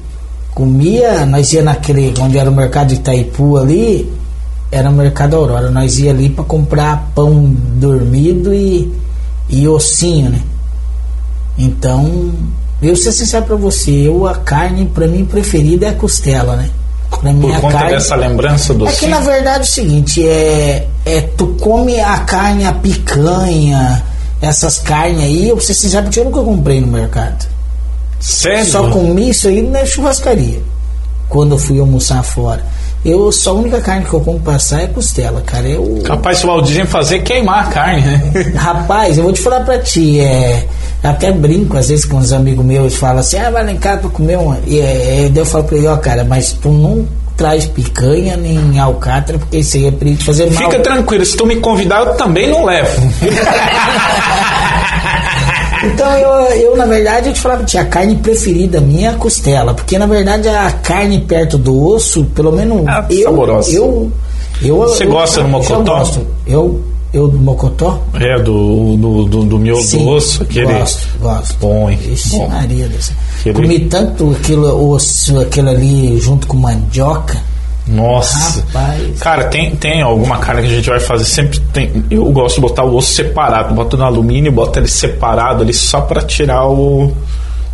comia, 0.54 1.24
nós 1.24 1.52
ia 1.52 1.62
naquele 1.62 2.12
onde 2.20 2.38
era 2.38 2.50
o 2.50 2.54
mercado 2.54 2.88
de 2.88 2.94
Itaipu 2.94 3.56
ali, 3.56 4.12
era 4.70 4.90
o 4.90 4.92
mercado 4.92 5.36
Aurora, 5.36 5.70
nós 5.70 5.98
ia 5.98 6.10
ali 6.10 6.28
para 6.28 6.44
comprar 6.44 7.10
pão 7.14 7.54
dormido 7.76 8.52
e 8.52 8.92
e 9.48 9.66
ossinho, 9.66 10.30
né? 10.30 10.40
Então, 11.58 12.32
eu 12.80 12.94
ser 12.94 13.12
sincero 13.12 13.44
pra 13.44 13.56
você, 13.56 13.90
eu 13.90 14.26
a 14.26 14.36
carne 14.36 14.86
pra 14.86 15.06
mim 15.06 15.24
preferida 15.24 15.86
é 15.86 15.88
a 15.90 15.94
costela, 15.94 16.56
né? 16.56 16.70
Pra 17.10 17.32
mim 17.32 17.40
Por 17.40 17.60
conta 17.60 17.78
carne 17.78 17.90
dessa 17.90 18.14
lembrança 18.14 18.72
do 18.72 18.86
é 18.86 18.92
que 18.92 19.06
na 19.08 19.20
verdade 19.20 19.58
é 19.58 19.62
o 19.62 19.66
seguinte, 19.66 20.26
é, 20.26 20.86
é 21.04 21.20
tu 21.20 21.48
come 21.60 22.00
a 22.00 22.18
carne, 22.18 22.64
a 22.64 22.72
picanha, 22.72 24.04
essas 24.40 24.78
carnes 24.78 25.20
aí, 25.20 25.48
eu 25.48 25.56
preciso 25.56 25.80
sincero 25.80 26.04
porque 26.04 26.20
eu 26.20 26.24
nunca 26.24 26.40
comprei 26.40 26.80
no 26.80 26.86
mercado. 26.86 27.46
Sério? 28.18 28.64
Só 28.64 28.90
comi 28.90 29.30
isso 29.30 29.48
aí 29.48 29.62
na 29.62 29.84
churrascaria. 29.84 30.62
Quando 31.28 31.54
eu 31.54 31.58
fui 31.58 31.78
almoçar 31.78 32.22
fora. 32.22 32.62
Eu 33.04 33.32
só 33.32 33.50
a 33.50 33.54
única 33.54 33.80
carne 33.80 34.04
que 34.04 34.12
eu 34.12 34.20
compro 34.20 34.42
pra 34.42 34.56
assar 34.56 34.80
é 34.80 34.86
costela, 34.86 35.40
cara. 35.40 35.66
Eu, 35.66 36.02
Capaz 36.04 36.44
o 36.44 36.48
Valdirzinho 36.48 36.86
fazer 36.86 37.16
é 37.16 37.18
queimar 37.20 37.66
a 37.66 37.70
carne, 37.70 38.02
né? 38.02 38.32
Rapaz, 38.54 39.16
eu 39.16 39.24
vou 39.24 39.32
te 39.32 39.40
falar 39.40 39.60
pra 39.60 39.78
ti, 39.78 40.20
é. 40.20 40.66
eu 41.02 41.10
Até 41.10 41.32
brinco 41.32 41.78
às 41.78 41.88
vezes 41.88 42.04
com 42.04 42.18
os 42.18 42.32
amigos 42.32 42.64
meus, 42.64 42.96
falam 42.96 43.20
assim, 43.20 43.38
ah, 43.38 43.50
vai 43.50 43.64
lá 43.64 43.72
em 43.72 43.78
casa 43.78 44.00
pra 44.00 44.10
comer 44.10 44.36
uma. 44.36 44.58
E 44.66 44.80
é, 44.80 45.24
é, 45.24 45.32
eu 45.34 45.46
falo 45.46 45.64
pra 45.64 45.78
ele, 45.78 45.86
ó, 45.86 45.96
cara, 45.96 46.24
mas 46.24 46.52
tu 46.52 46.68
não 46.68 47.06
traz 47.40 47.64
picanha 47.64 48.36
nem 48.36 48.78
alcatra, 48.78 49.38
porque 49.38 49.56
isso 49.56 49.78
aí 49.78 49.86
é 49.86 49.90
pra 49.90 50.06
te 50.10 50.22
fazer 50.22 50.50
mal. 50.50 50.70
Fica 50.70 50.78
tranquilo, 50.82 51.24
se 51.24 51.34
tu 51.38 51.46
me 51.46 51.56
convidar, 51.56 52.06
eu 52.06 52.14
também 52.14 52.46
não 52.50 52.66
levo. 52.66 52.90
Então 55.82 56.12
eu, 56.18 56.30
eu, 56.56 56.76
na 56.76 56.84
verdade, 56.84 57.28
eu 57.28 57.32
te 57.32 57.40
falava, 57.40 57.64
tia, 57.64 57.80
a 57.80 57.84
carne 57.86 58.14
preferida 58.16 58.82
minha 58.82 59.08
é 59.08 59.12
a 59.12 59.16
costela, 59.16 59.72
porque 59.72 59.98
na 59.98 60.04
verdade 60.04 60.46
a 60.46 60.70
carne 60.70 61.20
perto 61.22 61.56
do 61.56 61.86
osso, 61.86 62.22
pelo 62.34 62.52
menos 62.52 62.86
Ah, 62.86 63.06
eu, 63.08 63.22
saborosa. 63.24 63.72
eu, 63.72 64.12
eu, 64.62 64.76
Você 64.76 65.04
eu- 65.04 65.10
gosta 65.10 65.40
do 65.40 65.46
eu 65.46 65.50
mocotó? 65.50 65.82
gosto. 65.98 66.26
Eu, 66.46 66.84
eu 67.12 67.28
do 67.28 67.38
mocotó? 67.38 68.00
É, 68.14 68.38
do, 68.38 68.96
do, 68.96 69.24
do, 69.24 69.44
do 69.44 69.58
miolo 69.58 69.82
Sim, 69.82 69.98
do 70.04 70.08
osso, 70.10 70.42
aquele. 70.42 70.72
Gosto, 70.72 71.06
gosto. 71.20 71.56
Bom, 71.60 71.90
hein? 71.90 71.98
Ixi, 72.12 72.30
Bom. 72.30 72.48
Maria. 72.48 72.86
Aquele- 73.40 73.54
Comi 73.54 73.80
tanto 73.80 74.30
aquilo, 74.32 74.90
osso, 74.92 75.38
aquilo 75.40 75.70
ali 75.70 76.18
junto 76.20 76.46
com 76.46 76.56
mandioca. 76.56 77.36
Nossa. 77.86 78.60
Rapaz. 78.72 79.18
Cara, 79.18 79.44
tem, 79.44 79.74
tem 79.74 80.00
alguma 80.02 80.38
carne 80.38 80.62
que 80.62 80.68
a 80.68 80.76
gente 80.76 80.88
vai 80.88 81.00
fazer 81.00 81.24
sempre 81.24 81.58
tem. 81.72 82.04
Eu 82.10 82.24
gosto 82.30 82.56
de 82.56 82.60
botar 82.60 82.84
o 82.84 82.94
osso 82.94 83.12
separado, 83.14 83.74
bota 83.74 83.96
no 83.96 84.04
alumínio, 84.04 84.52
bota 84.52 84.78
ele 84.78 84.86
separado 84.88 85.62
ali 85.64 85.72
só 85.74 86.00
pra 86.02 86.22
tirar 86.22 86.68
o. 86.68 87.10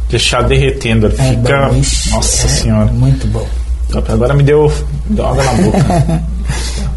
deixar 0.08 0.42
derretendo. 0.42 1.06
Ele 1.06 1.16
É 1.18 1.22
fica. 1.36 1.68
bom, 1.68 2.16
Nossa 2.16 2.46
é 2.46 2.48
senhora. 2.48 2.86
Muito 2.92 3.26
bom. 3.26 3.46
Agora 4.08 4.32
me 4.34 4.42
deu, 4.42 4.72
deu 5.06 5.26
água 5.26 5.44
na 5.44 5.52
boca. 5.52 6.22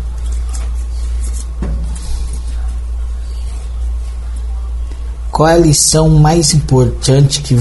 Qual 5.40 5.48
é 5.48 5.54
a 5.54 5.58
lição 5.58 6.10
mais 6.10 6.54
importante 6.54 7.42
que, 7.42 7.58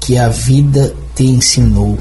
que 0.00 0.18
a 0.18 0.28
vida 0.28 0.92
te 1.14 1.26
ensinou? 1.26 1.96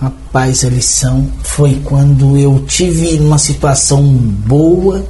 Rapaz, 0.00 0.64
a 0.64 0.68
lição 0.68 1.30
foi 1.44 1.80
quando 1.84 2.36
eu 2.36 2.64
tive 2.66 3.20
uma 3.20 3.38
situação 3.38 4.02
boa 4.02 5.06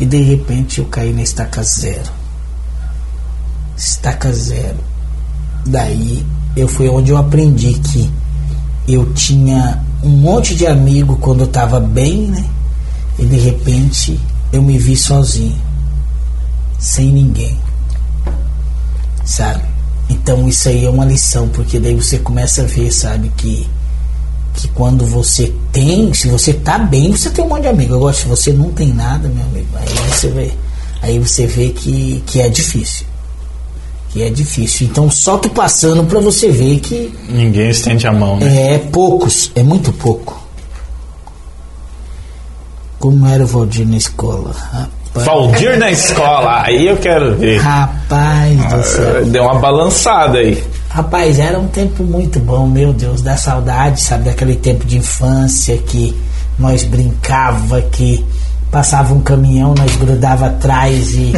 e 0.00 0.04
de 0.04 0.22
repente 0.22 0.80
eu 0.80 0.86
caí 0.86 1.12
na 1.12 1.22
estaca 1.22 1.62
zero. 1.62 2.10
Estaca 3.76 4.32
zero. 4.32 4.78
Daí 5.66 6.26
eu 6.56 6.66
foi 6.66 6.88
onde 6.88 7.12
eu 7.12 7.16
aprendi 7.16 7.74
que 7.74 8.10
eu 8.88 9.12
tinha 9.12 9.84
um 10.02 10.08
monte 10.08 10.56
de 10.56 10.66
amigo 10.66 11.16
quando 11.18 11.42
eu 11.42 11.46
tava 11.46 11.78
bem, 11.78 12.26
né? 12.26 12.44
E 13.20 13.24
de 13.24 13.36
repente 13.36 14.18
eu 14.52 14.62
me 14.62 14.78
vi 14.78 14.96
sozinho, 14.96 15.56
sem 16.78 17.12
ninguém, 17.12 17.58
sabe? 19.24 19.62
Então 20.08 20.48
isso 20.48 20.68
aí 20.68 20.84
é 20.84 20.90
uma 20.90 21.04
lição, 21.04 21.48
porque 21.48 21.78
daí 21.78 21.94
você 21.94 22.18
começa 22.18 22.62
a 22.62 22.64
ver, 22.64 22.90
sabe, 22.90 23.30
que, 23.36 23.66
que 24.54 24.68
quando 24.68 25.04
você 25.04 25.52
tem, 25.70 26.12
se 26.14 26.28
você 26.28 26.52
tá 26.54 26.78
bem, 26.78 27.12
você 27.12 27.30
tem 27.30 27.44
um 27.44 27.48
monte 27.48 27.62
de 27.62 27.68
amigo. 27.68 27.94
Agora, 27.94 28.14
se 28.14 28.26
você 28.26 28.52
não 28.52 28.70
tem 28.72 28.92
nada, 28.92 29.28
meu 29.28 29.44
amigo, 29.44 29.68
aí 29.76 29.86
você 30.10 30.28
vê, 30.28 30.52
aí 31.02 31.18
você 31.18 31.46
vê 31.46 31.70
que, 31.70 32.22
que 32.26 32.40
é 32.40 32.48
difícil. 32.48 33.06
Que 34.10 34.22
é 34.22 34.30
difícil. 34.30 34.86
Então, 34.86 35.10
só 35.10 35.36
que 35.36 35.50
passando 35.50 36.02
pra 36.04 36.18
você 36.18 36.50
ver 36.50 36.80
que 36.80 37.12
Ninguém 37.28 37.68
estende 37.68 38.06
a 38.06 38.12
mão, 38.12 38.38
né? 38.38 38.74
é 38.74 38.78
poucos, 38.78 39.52
é 39.54 39.62
muito 39.62 39.92
pouco. 39.92 40.47
Como 42.98 43.26
era 43.26 43.44
o 43.44 43.46
Valdir 43.46 43.86
na 43.86 43.96
escola? 43.96 44.52
Rapaz, 44.72 45.26
Valdir 45.26 45.78
na 45.78 45.90
escola, 45.90 46.62
aí 46.62 46.86
eu 46.86 46.96
quero 46.96 47.36
ver. 47.36 47.58
rapaz 47.60 48.72
do 48.72 48.82
céu. 48.82 49.24
Deu 49.26 49.44
uma 49.44 49.58
balançada 49.58 50.38
aí. 50.38 50.62
Rapaz, 50.90 51.38
era 51.38 51.58
um 51.58 51.68
tempo 51.68 52.02
muito 52.02 52.40
bom, 52.40 52.66
meu 52.66 52.92
Deus, 52.92 53.22
da 53.22 53.36
saudade, 53.36 54.00
sabe? 54.00 54.24
Daquele 54.24 54.56
tempo 54.56 54.84
de 54.84 54.98
infância 54.98 55.76
que 55.78 56.16
nós 56.58 56.82
brincava, 56.84 57.80
que 57.82 58.24
passava 58.70 59.14
um 59.14 59.20
caminhão, 59.20 59.74
nós 59.76 59.94
grudava 59.96 60.46
atrás 60.46 61.14
e. 61.14 61.32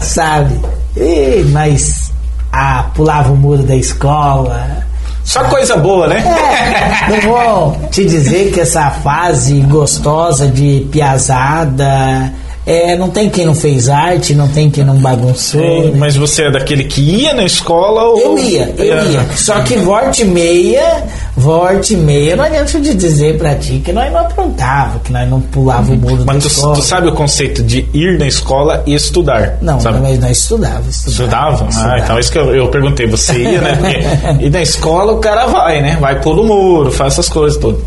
sabe? 0.04 0.60
E 0.96 1.42
nós 1.48 2.12
ah, 2.52 2.90
pulava 2.94 3.32
o 3.32 3.36
muro 3.36 3.62
da 3.62 3.76
escola. 3.76 4.84
Só 5.24 5.44
coisa 5.44 5.76
boa, 5.76 6.08
né? 6.08 6.18
É, 6.18 7.10
não 7.10 7.20
vou 7.20 7.88
te 7.90 8.04
dizer 8.04 8.52
que 8.52 8.60
essa 8.60 8.90
fase 8.90 9.60
gostosa 9.60 10.48
de 10.48 10.86
piazada. 10.90 12.32
É, 12.64 12.94
não 12.96 13.10
tem 13.10 13.28
quem 13.28 13.44
não 13.44 13.56
fez 13.56 13.88
arte, 13.88 14.36
não 14.36 14.46
tem 14.46 14.70
quem 14.70 14.84
não 14.84 14.94
bagunçou. 14.96 15.60
Né? 15.60 15.92
mas 15.96 16.14
você 16.14 16.44
é 16.44 16.50
daquele 16.52 16.84
que 16.84 17.00
ia 17.00 17.34
na 17.34 17.42
escola 17.44 18.04
ou. 18.04 18.18
Eu 18.20 18.38
ia, 18.38 18.72
eu 18.78 18.98
É. 18.98 19.04
ia. 19.08 19.26
Só 19.36 19.60
que 19.62 19.76
volta 19.78 20.22
e 20.22 20.24
meia, 20.24 21.02
volta 21.36 21.92
e 21.92 21.96
meia, 21.96 22.36
não 22.36 22.44
adianta 22.44 22.80
te 22.80 22.94
dizer 22.94 23.36
pra 23.36 23.56
ti 23.56 23.82
que 23.84 23.92
nós 23.92 24.12
não 24.12 24.20
aprontava, 24.20 25.00
que 25.00 25.12
nós 25.12 25.28
não 25.28 25.40
pulava 25.40 25.92
o 25.92 25.96
muro 25.96 26.18
da 26.24 26.32
Mas 26.32 26.44
tu, 26.44 26.46
escola. 26.48 26.74
tu 26.76 26.82
sabe 26.82 27.08
o 27.08 27.12
conceito 27.12 27.64
de 27.64 27.84
ir 27.92 28.16
na 28.16 28.28
escola 28.28 28.84
e 28.86 28.94
estudar? 28.94 29.58
Não, 29.60 29.80
sabe? 29.80 29.98
mas 30.00 30.20
nós 30.20 30.38
estudava, 30.38 30.88
estudava. 30.88 31.64
Estudava? 31.64 31.68
Ah, 31.94 31.98
então 31.98 32.16
é 32.16 32.20
isso 32.20 32.30
que 32.30 32.38
eu, 32.38 32.54
eu 32.54 32.68
perguntei. 32.68 33.06
Você 33.08 33.32
ia, 33.42 33.60
né? 33.60 33.74
Porque, 33.74 34.38
e 34.46 34.50
na 34.50 34.62
escola 34.62 35.12
o 35.14 35.18
cara 35.18 35.46
vai, 35.46 35.82
né? 35.82 35.96
Vai 36.00 36.20
pula 36.20 36.42
o 36.42 36.46
muro, 36.46 36.92
faz 36.92 37.14
essas 37.14 37.28
coisas 37.28 37.58
todas. 37.58 37.80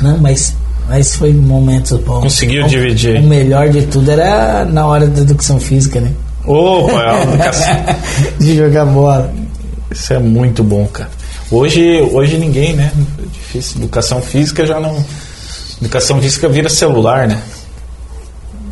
Não, 0.00 0.16
mas 0.18 0.54
Mas 0.88 1.16
foi 1.16 1.32
momentos 1.32 1.98
bons. 2.00 2.22
Conseguiu 2.22 2.64
o, 2.64 2.68
dividir. 2.68 3.20
O 3.20 3.22
melhor 3.22 3.68
de 3.70 3.82
tudo 3.82 4.10
era 4.10 4.64
na 4.64 4.86
hora 4.86 5.06
da 5.06 5.22
educação 5.22 5.58
física, 5.58 6.00
né? 6.00 6.12
Opa, 6.46 7.02
é 7.02 7.22
educação. 7.24 7.76
de 8.38 8.56
jogar 8.56 8.84
bola. 8.84 9.32
Isso 9.90 10.12
é 10.12 10.18
muito 10.18 10.62
bom, 10.62 10.86
cara. 10.86 11.10
Hoje, 11.50 12.00
hoje 12.12 12.36
ninguém, 12.36 12.74
né? 12.74 12.92
É 13.18 13.22
difícil. 13.32 13.78
Educação 13.78 14.20
física 14.20 14.66
já 14.66 14.78
não. 14.78 15.04
Educação 15.80 16.20
física 16.20 16.48
vira 16.48 16.68
celular, 16.68 17.26
né? 17.28 17.40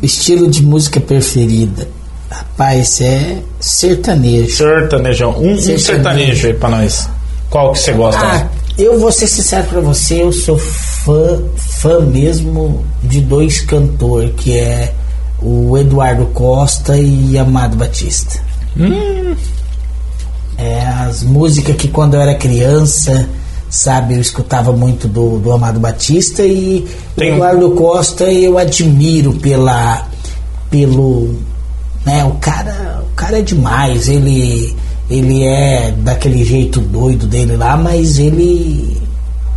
Estilo 0.01 0.49
de 0.49 0.63
música 0.63 0.99
preferida. 0.99 1.87
Rapaz, 2.29 2.99
é 3.01 3.37
sertanejo. 3.59 4.55
Sertanejão. 4.55 5.31
Um 5.31 5.55
sertanejo, 5.55 5.73
um 5.73 5.79
sertanejo 5.79 6.47
aí 6.47 6.53
pra 6.53 6.69
nós. 6.69 7.09
Qual 7.49 7.71
que 7.71 7.79
você 7.79 7.93
gosta? 7.93 8.21
Ah, 8.21 8.47
eu 8.77 8.99
vou 8.99 9.11
ser 9.11 9.27
sincero 9.27 9.63
pra 9.67 9.79
você, 9.79 10.23
eu 10.23 10.31
sou 10.33 10.57
fã, 10.57 11.39
fã 11.83 11.99
mesmo 11.99 12.85
de 13.03 13.19
dois 13.19 13.59
cantores, 13.59 14.31
que 14.37 14.57
é 14.57 14.93
o 15.41 15.77
Eduardo 15.77 16.27
Costa 16.27 16.97
e 16.97 17.37
Amado 17.37 17.75
Batista. 17.75 18.39
Hum. 18.77 19.35
É 20.57 20.85
as 20.85 21.23
músicas 21.23 21.75
que 21.75 21.89
quando 21.89 22.13
eu 22.13 22.21
era 22.21 22.35
criança, 22.35 23.27
sabe, 23.69 24.13
eu 24.13 24.21
escutava 24.21 24.71
muito 24.71 25.09
do, 25.09 25.39
do 25.39 25.51
Amado 25.51 25.77
Batista 25.77 26.45
e 26.45 26.87
Tem 27.17 27.33
Eduardo 27.33 27.71
Costa 27.71 28.31
eu 28.31 28.57
admiro 28.57 29.33
pela 29.33 30.07
pelo 30.69 31.35
né, 32.05 32.23
o 32.23 32.31
cara, 32.35 33.03
o 33.11 33.13
cara 33.13 33.39
é 33.39 33.41
demais, 33.41 34.07
ele 34.07 34.73
ele 35.09 35.43
é 35.43 35.91
daquele 35.97 36.45
jeito 36.45 36.79
doido 36.79 37.27
dele 37.27 37.57
lá, 37.57 37.75
mas 37.75 38.19
ele 38.19 39.02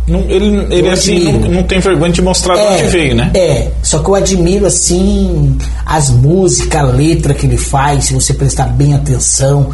não, 0.07 0.21
ele 0.29 0.65
ele 0.73 0.89
assim 0.89 1.33
não, 1.33 1.49
não, 1.49 1.63
tem 1.63 1.79
vergonha 1.79 2.11
de 2.13 2.21
mostrar 2.21 2.57
é, 2.57 2.77
de 2.77 2.83
onde 2.83 2.91
veio, 2.91 3.15
né? 3.15 3.31
É, 3.33 3.71
só 3.83 3.99
que 3.99 4.09
eu 4.09 4.15
admiro 4.15 4.65
assim 4.65 5.57
as 5.85 6.09
músicas, 6.09 6.81
a 6.81 6.85
letra 6.85 7.33
que 7.33 7.45
ele 7.45 7.57
faz, 7.57 8.05
se 8.05 8.13
você 8.13 8.33
prestar 8.33 8.67
bem 8.67 8.93
atenção, 8.93 9.69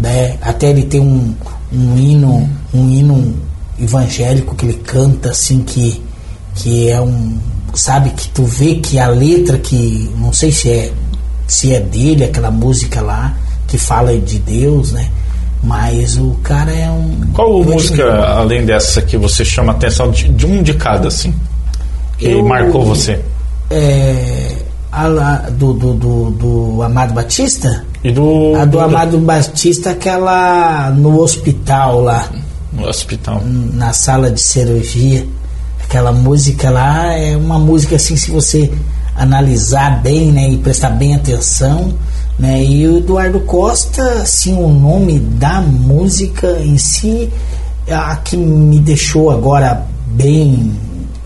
né? 0.00 0.38
Até 0.40 0.70
ele 0.70 0.84
tem 0.84 1.00
um, 1.00 1.34
um 1.70 1.98
hino, 1.98 2.48
um 2.72 2.90
hino 2.90 3.34
evangélico 3.78 4.54
que 4.54 4.64
ele 4.64 4.80
canta 4.84 5.30
assim 5.30 5.62
que 5.62 6.02
que 6.54 6.88
é 6.88 7.00
um 7.00 7.36
sabe 7.74 8.10
que 8.10 8.28
tu 8.28 8.44
vê 8.44 8.76
que 8.76 8.98
a 8.98 9.08
letra 9.08 9.58
que 9.58 10.10
não 10.16 10.32
sei 10.32 10.52
se 10.52 10.70
é 10.70 10.92
se 11.46 11.74
é 11.74 11.80
dele 11.80 12.24
aquela 12.24 12.50
música 12.50 13.02
lá 13.02 13.36
que 13.66 13.76
fala 13.76 14.16
de 14.16 14.38
Deus, 14.38 14.92
né? 14.92 15.10
Mas 15.64 16.18
o 16.18 16.32
cara 16.42 16.70
é 16.70 16.90
um. 16.90 17.20
Qual 17.32 17.64
música, 17.64 18.22
além 18.26 18.66
dessa, 18.66 19.00
que 19.00 19.16
você 19.16 19.44
chama 19.44 19.72
a 19.72 19.76
atenção 19.76 20.10
de, 20.10 20.28
de 20.28 20.46
um 20.46 20.62
de 20.62 20.74
cada, 20.74 21.08
assim? 21.08 21.34
Que 22.18 22.26
eu, 22.26 22.44
marcou 22.44 22.84
você? 22.84 23.18
É. 23.70 24.56
A, 24.92 25.08
do, 25.50 25.72
do, 25.72 25.94
do, 25.94 26.30
do, 26.30 26.82
Amado 26.82 27.14
Batista? 27.14 27.84
E 28.04 28.12
do. 28.12 28.54
A 28.56 28.66
do, 28.66 28.72
do 28.72 28.80
Amado 28.80 29.18
Batista, 29.18 29.90
aquela 29.90 30.90
no 30.90 31.18
hospital 31.20 32.02
lá. 32.02 32.28
No 32.70 32.86
hospital. 32.86 33.40
Na 33.44 33.92
sala 33.94 34.30
de 34.30 34.40
cirurgia. 34.40 35.26
Aquela 35.82 36.12
música 36.12 36.70
lá 36.70 37.14
é 37.14 37.36
uma 37.36 37.58
música 37.58 37.96
assim, 37.96 38.16
se 38.16 38.30
você 38.30 38.70
analisar 39.16 40.02
bem, 40.02 40.30
né, 40.32 40.50
e 40.50 40.58
prestar 40.58 40.90
bem 40.90 41.14
atenção, 41.14 41.94
né? 42.38 42.64
E 42.64 42.86
o 42.86 42.98
Eduardo 42.98 43.40
Costa, 43.40 44.22
assim, 44.22 44.54
o 44.54 44.68
nome 44.68 45.18
da 45.18 45.60
música 45.60 46.58
em 46.60 46.78
si, 46.78 47.30
a 47.90 48.16
que 48.16 48.36
me 48.36 48.80
deixou 48.80 49.30
agora 49.30 49.86
bem, 50.06 50.74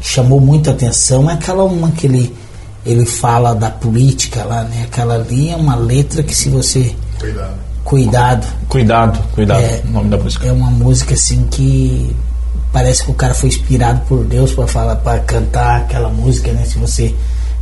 chamou 0.00 0.40
muita 0.40 0.70
atenção, 0.70 1.30
é 1.30 1.34
aquela 1.34 1.64
uma 1.64 1.90
que 1.90 2.06
ele, 2.06 2.34
ele 2.84 3.06
fala 3.06 3.54
da 3.54 3.70
política 3.70 4.44
lá, 4.44 4.64
né? 4.64 4.84
Aquela 4.84 5.14
ali 5.14 5.50
é 5.50 5.56
uma 5.56 5.76
letra 5.76 6.22
que 6.22 6.34
se 6.34 6.48
você... 6.48 6.94
Cuidado. 7.18 7.68
Cuidado. 7.84 8.46
Cuidado, 8.68 9.18
cuidado, 9.34 9.62
é, 9.62 9.80
o 9.82 9.90
nome 9.90 10.10
da 10.10 10.18
música. 10.18 10.46
É 10.46 10.52
uma 10.52 10.70
música 10.70 11.14
assim 11.14 11.46
que 11.50 12.14
parece 12.70 13.02
que 13.02 13.10
o 13.10 13.14
cara 13.14 13.32
foi 13.32 13.48
inspirado 13.48 14.02
por 14.06 14.24
Deus 14.24 14.52
para 14.52 14.66
falar, 14.66 14.96
para 14.96 15.20
cantar 15.20 15.78
aquela 15.78 16.10
música, 16.10 16.52
né? 16.52 16.66
Se 16.66 16.78
você 16.78 17.14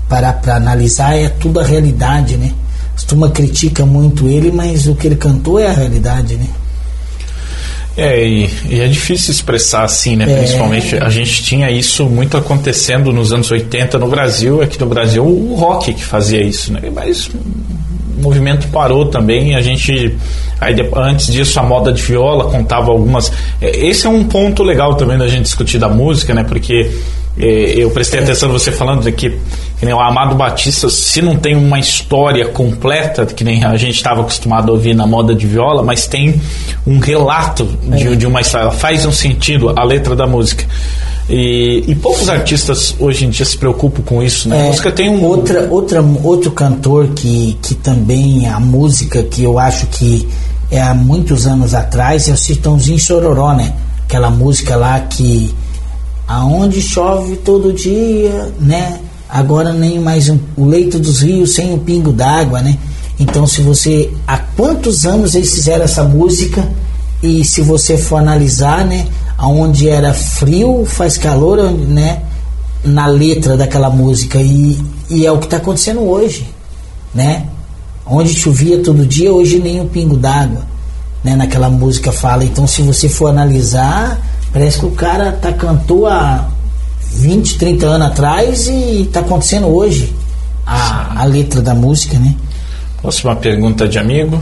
parar 0.08 0.32
para 0.34 0.56
analisar, 0.56 1.16
é 1.16 1.28
tudo 1.28 1.60
a 1.60 1.64
realidade, 1.64 2.36
né? 2.36 2.52
A 2.96 3.06
turma 3.06 3.30
critica 3.30 3.84
muito 3.84 4.28
ele, 4.28 4.50
mas 4.50 4.86
o 4.86 4.94
que 4.94 5.06
ele 5.06 5.16
cantou 5.16 5.58
é 5.58 5.66
a 5.66 5.72
realidade, 5.72 6.34
né? 6.34 6.46
É, 7.96 8.26
e, 8.26 8.50
e 8.68 8.80
é 8.80 8.86
difícil 8.88 9.30
expressar 9.30 9.84
assim, 9.84 10.16
né? 10.16 10.30
É. 10.30 10.36
Principalmente 10.38 10.96
a 10.96 11.08
gente 11.08 11.42
tinha 11.42 11.70
isso 11.70 12.04
muito 12.06 12.36
acontecendo 12.36 13.10
nos 13.10 13.32
anos 13.32 13.50
80 13.50 13.98
no 13.98 14.06
Brasil, 14.06 14.60
aqui 14.60 14.78
no 14.78 14.86
Brasil 14.86 15.24
o 15.24 15.54
rock 15.54 15.94
que 15.94 16.04
fazia 16.04 16.42
isso, 16.42 16.72
né? 16.72 16.80
Mas 16.94 17.26
o 17.28 18.20
movimento 18.20 18.68
parou 18.68 19.06
também, 19.06 19.56
a 19.56 19.62
gente 19.62 20.14
aí 20.60 20.74
antes 20.94 21.32
disso 21.32 21.58
a 21.58 21.62
moda 21.62 21.90
de 21.90 22.02
viola 22.02 22.50
contava 22.50 22.90
algumas. 22.90 23.32
É, 23.62 23.86
esse 23.86 24.06
é 24.06 24.10
um 24.10 24.24
ponto 24.24 24.62
legal 24.62 24.94
também 24.96 25.16
da 25.16 25.26
gente 25.26 25.44
discutir 25.44 25.78
da 25.78 25.88
música, 25.88 26.34
né? 26.34 26.44
Porque 26.44 26.90
eu 27.38 27.90
prestei 27.90 28.20
atenção 28.20 28.50
você 28.50 28.72
falando 28.72 29.02
de 29.02 29.12
que, 29.12 29.30
que 29.78 29.84
nem 29.84 29.92
o 29.92 30.00
Amado 30.00 30.34
Batista, 30.34 30.88
se 30.88 31.20
não 31.20 31.36
tem 31.36 31.54
uma 31.54 31.78
história 31.78 32.48
completa, 32.48 33.26
que 33.26 33.44
nem 33.44 33.62
a 33.62 33.76
gente 33.76 33.96
estava 33.96 34.22
acostumado 34.22 34.70
a 34.70 34.72
ouvir 34.72 34.94
na 34.94 35.06
moda 35.06 35.34
de 35.34 35.46
viola, 35.46 35.82
mas 35.82 36.06
tem 36.06 36.40
um 36.86 36.98
relato 36.98 37.64
de, 37.82 38.08
é. 38.08 38.16
de 38.16 38.26
uma 38.26 38.40
história, 38.40 38.70
faz 38.70 39.04
um 39.04 39.12
sentido 39.12 39.72
a 39.76 39.84
letra 39.84 40.16
da 40.16 40.26
música. 40.26 40.64
E, 41.28 41.84
e, 41.88 41.94
poucos 41.96 42.28
artistas 42.28 42.94
hoje 43.00 43.26
em 43.26 43.30
dia 43.30 43.44
se 43.44 43.58
preocupam 43.58 44.00
com 44.00 44.22
isso, 44.22 44.48
né? 44.48 44.58
É, 44.58 44.62
a 44.62 44.66
música 44.68 44.92
tem 44.92 45.10
um. 45.10 45.24
Outra, 45.24 45.66
outra, 45.68 46.00
outro 46.22 46.52
cantor 46.52 47.08
que, 47.08 47.58
que 47.60 47.74
também 47.74 48.48
a 48.48 48.60
música 48.60 49.24
que 49.24 49.42
eu 49.42 49.58
acho 49.58 49.88
que 49.88 50.28
é 50.70 50.80
há 50.80 50.94
muitos 50.94 51.44
anos 51.46 51.74
atrás 51.74 52.28
é 52.28 52.32
o 52.32 52.36
Citãozinho 52.36 52.98
Sororó, 52.98 53.54
né? 53.54 53.74
Aquela 54.04 54.30
música 54.30 54.76
lá 54.76 55.00
que 55.00 55.52
aonde 56.26 56.82
chove 56.82 57.36
todo 57.36 57.72
dia, 57.72 58.52
né? 58.60 59.00
Agora 59.28 59.72
nem 59.72 59.98
mais 59.98 60.28
um, 60.28 60.38
o 60.56 60.64
leito 60.64 60.98
dos 60.98 61.20
rios 61.20 61.54
sem 61.54 61.72
um 61.72 61.78
pingo 61.78 62.12
d'água, 62.12 62.62
né? 62.62 62.78
Então, 63.18 63.46
se 63.46 63.60
você 63.62 64.10
há 64.26 64.38
quantos 64.38 65.06
anos 65.06 65.34
eles 65.34 65.54
fizeram 65.54 65.84
essa 65.84 66.04
música 66.04 66.68
e 67.22 67.44
se 67.44 67.62
você 67.62 67.96
for 67.96 68.16
analisar, 68.16 68.84
né, 68.84 69.06
aonde 69.38 69.88
era 69.88 70.12
frio 70.12 70.84
faz 70.84 71.16
calor, 71.16 71.70
né? 71.70 72.22
Na 72.84 73.06
letra 73.06 73.56
daquela 73.56 73.90
música 73.90 74.38
e, 74.40 74.78
e 75.08 75.26
é 75.26 75.32
o 75.32 75.38
que 75.38 75.46
está 75.46 75.56
acontecendo 75.56 76.02
hoje, 76.02 76.46
né? 77.14 77.46
Onde 78.04 78.32
chovia 78.32 78.82
todo 78.82 79.04
dia, 79.04 79.32
hoje 79.32 79.58
nem 79.58 79.80
um 79.80 79.88
pingo 79.88 80.16
d'água, 80.16 80.62
né? 81.24 81.34
Naquela 81.34 81.68
música 81.68 82.12
fala. 82.12 82.44
Então, 82.44 82.66
se 82.66 82.82
você 82.82 83.08
for 83.08 83.28
analisar 83.28 84.20
Parece 84.52 84.80
que 84.80 84.86
o 84.86 84.90
cara 84.92 85.32
tá 85.32 85.52
cantou 85.52 86.06
há 86.06 86.48
20, 87.12 87.58
30 87.58 87.86
anos 87.86 88.06
atrás 88.08 88.68
e 88.68 89.08
tá 89.12 89.20
acontecendo 89.20 89.66
hoje 89.66 90.14
a, 90.66 91.22
a 91.22 91.24
letra 91.24 91.62
da 91.62 91.74
música, 91.74 92.18
né? 92.18 92.34
Próxima 93.00 93.36
pergunta 93.36 93.86
de 93.88 93.98
amigo. 93.98 94.40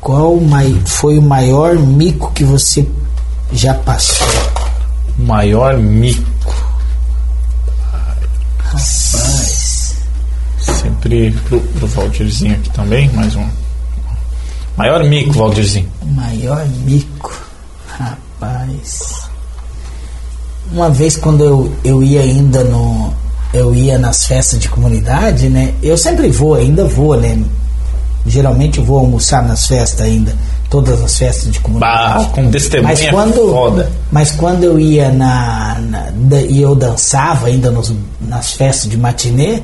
Qual 0.00 0.38
foi 0.86 1.18
o 1.18 1.22
maior 1.22 1.76
mico 1.76 2.32
que 2.32 2.44
você 2.44 2.88
já 3.52 3.74
passou? 3.74 4.26
O 5.18 5.22
maior 5.22 5.76
mico. 5.76 6.54
Rapaz. 8.58 9.96
Sempre 10.58 11.32
pro, 11.48 11.60
pro 11.60 11.86
Valdirzinho 11.86 12.54
aqui 12.54 12.70
também, 12.70 13.10
mais 13.12 13.34
um. 13.34 13.46
Maior 14.78 15.02
mico, 15.02 15.32
Valdirzinho. 15.32 15.88
Maior 16.14 16.64
mico, 16.84 17.36
rapaz. 17.88 19.28
Uma 20.70 20.88
vez 20.88 21.16
quando 21.16 21.42
eu, 21.42 21.72
eu 21.82 22.00
ia 22.00 22.20
ainda 22.20 22.62
no. 22.62 23.12
Eu 23.52 23.74
ia 23.74 23.98
nas 23.98 24.26
festas 24.26 24.60
de 24.60 24.68
comunidade, 24.68 25.48
né? 25.48 25.74
Eu 25.82 25.98
sempre 25.98 26.30
vou, 26.30 26.54
ainda 26.54 26.84
vou, 26.84 27.16
né? 27.16 27.42
Geralmente 28.24 28.78
eu 28.78 28.84
vou 28.84 29.00
almoçar 29.00 29.42
nas 29.42 29.66
festas 29.66 30.06
ainda. 30.06 30.32
Todas 30.70 31.02
as 31.02 31.18
festas 31.18 31.50
de 31.50 31.58
comunidade. 31.58 32.24
Bah, 32.24 32.30
com 32.32 32.48
testemunha 32.48 32.88
mas 32.88 33.10
quando, 33.10 33.50
foda. 33.50 33.92
Mas 34.12 34.30
quando 34.30 34.62
eu 34.62 34.78
ia 34.78 35.10
na. 35.10 35.76
na 35.80 36.12
e 36.48 36.62
eu 36.62 36.76
dançava 36.76 37.48
ainda 37.48 37.72
nos, 37.72 37.92
nas 38.20 38.52
festas 38.52 38.88
de 38.88 38.96
matinê, 38.96 39.60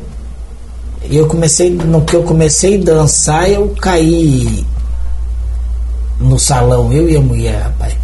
eu 1.09 1.29
comecei. 1.29 1.71
No 1.71 2.01
que 2.01 2.17
eu 2.17 2.25
comecei 2.25 2.81
a 2.81 2.85
dançar, 2.85 3.49
eu 3.49 3.69
caí 3.81 4.67
no 6.21 6.39
salão, 6.39 6.93
eu 6.93 7.09
e 7.09 7.17
a 7.17 7.21
mulher, 7.21 7.63
rapaz. 7.63 7.95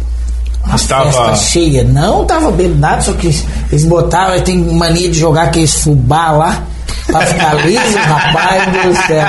A 0.63 0.75
Estava... 0.75 1.11
festa 1.11 1.35
cheia. 1.35 1.83
Não 1.83 2.25
tava 2.25 2.51
bebendo 2.51 2.79
nada, 2.79 3.01
só 3.01 3.13
que 3.13 3.27
eles 3.71 3.85
botavam, 3.85 4.39
tem 4.41 4.57
mania 4.57 5.09
de 5.09 5.19
jogar 5.19 5.43
aqueles 5.43 5.75
fubá 5.75 6.31
lá. 6.31 6.63
Pra 7.07 7.25
ficar 7.25 7.65
liso, 7.65 7.97
rapaz 7.97 8.63
do 8.85 9.07
céu. 9.07 9.27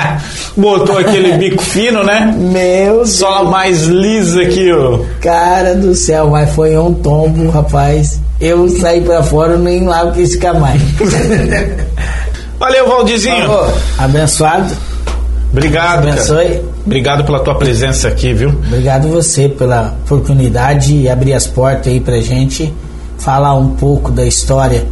Botou 0.55 0.97
aquele 0.99 1.33
bico 1.37 1.61
fino, 1.61 2.03
né? 2.03 2.33
Meu 2.37 3.05
Só 3.05 3.45
mais 3.45 3.83
lisa 3.83 4.43
aqui, 4.43 4.71
ó. 4.71 4.99
Cara 5.19 5.75
do 5.75 5.95
céu, 5.95 6.29
mas 6.29 6.53
foi 6.53 6.77
um 6.77 6.93
tombo, 6.93 7.49
rapaz. 7.49 8.21
eu 8.39 8.69
saí 8.69 9.01
pra 9.01 9.23
fora, 9.23 9.57
nem 9.57 9.85
lá 9.85 10.11
quis 10.11 10.33
ficar 10.33 10.53
mais. 10.53 10.81
Valeu, 12.59 12.87
Valdizinho. 12.87 13.47
Falou, 13.47 13.73
abençoado. 13.97 14.77
Obrigado. 15.51 16.07
Abençoe. 16.07 16.47
Cara. 16.47 16.72
Obrigado 16.85 17.23
pela 17.23 17.39
tua 17.39 17.55
presença 17.55 18.07
aqui, 18.07 18.33
viu? 18.33 18.49
Obrigado 18.49 19.07
você 19.07 19.47
pela 19.47 19.95
oportunidade 20.03 21.01
de 21.01 21.09
abrir 21.09 21.33
as 21.33 21.47
portas 21.47 21.87
aí 21.87 21.99
pra 21.99 22.19
gente 22.19 22.73
falar 23.17 23.55
um 23.55 23.69
pouco 23.69 24.11
da 24.11 24.25
história 24.25 24.85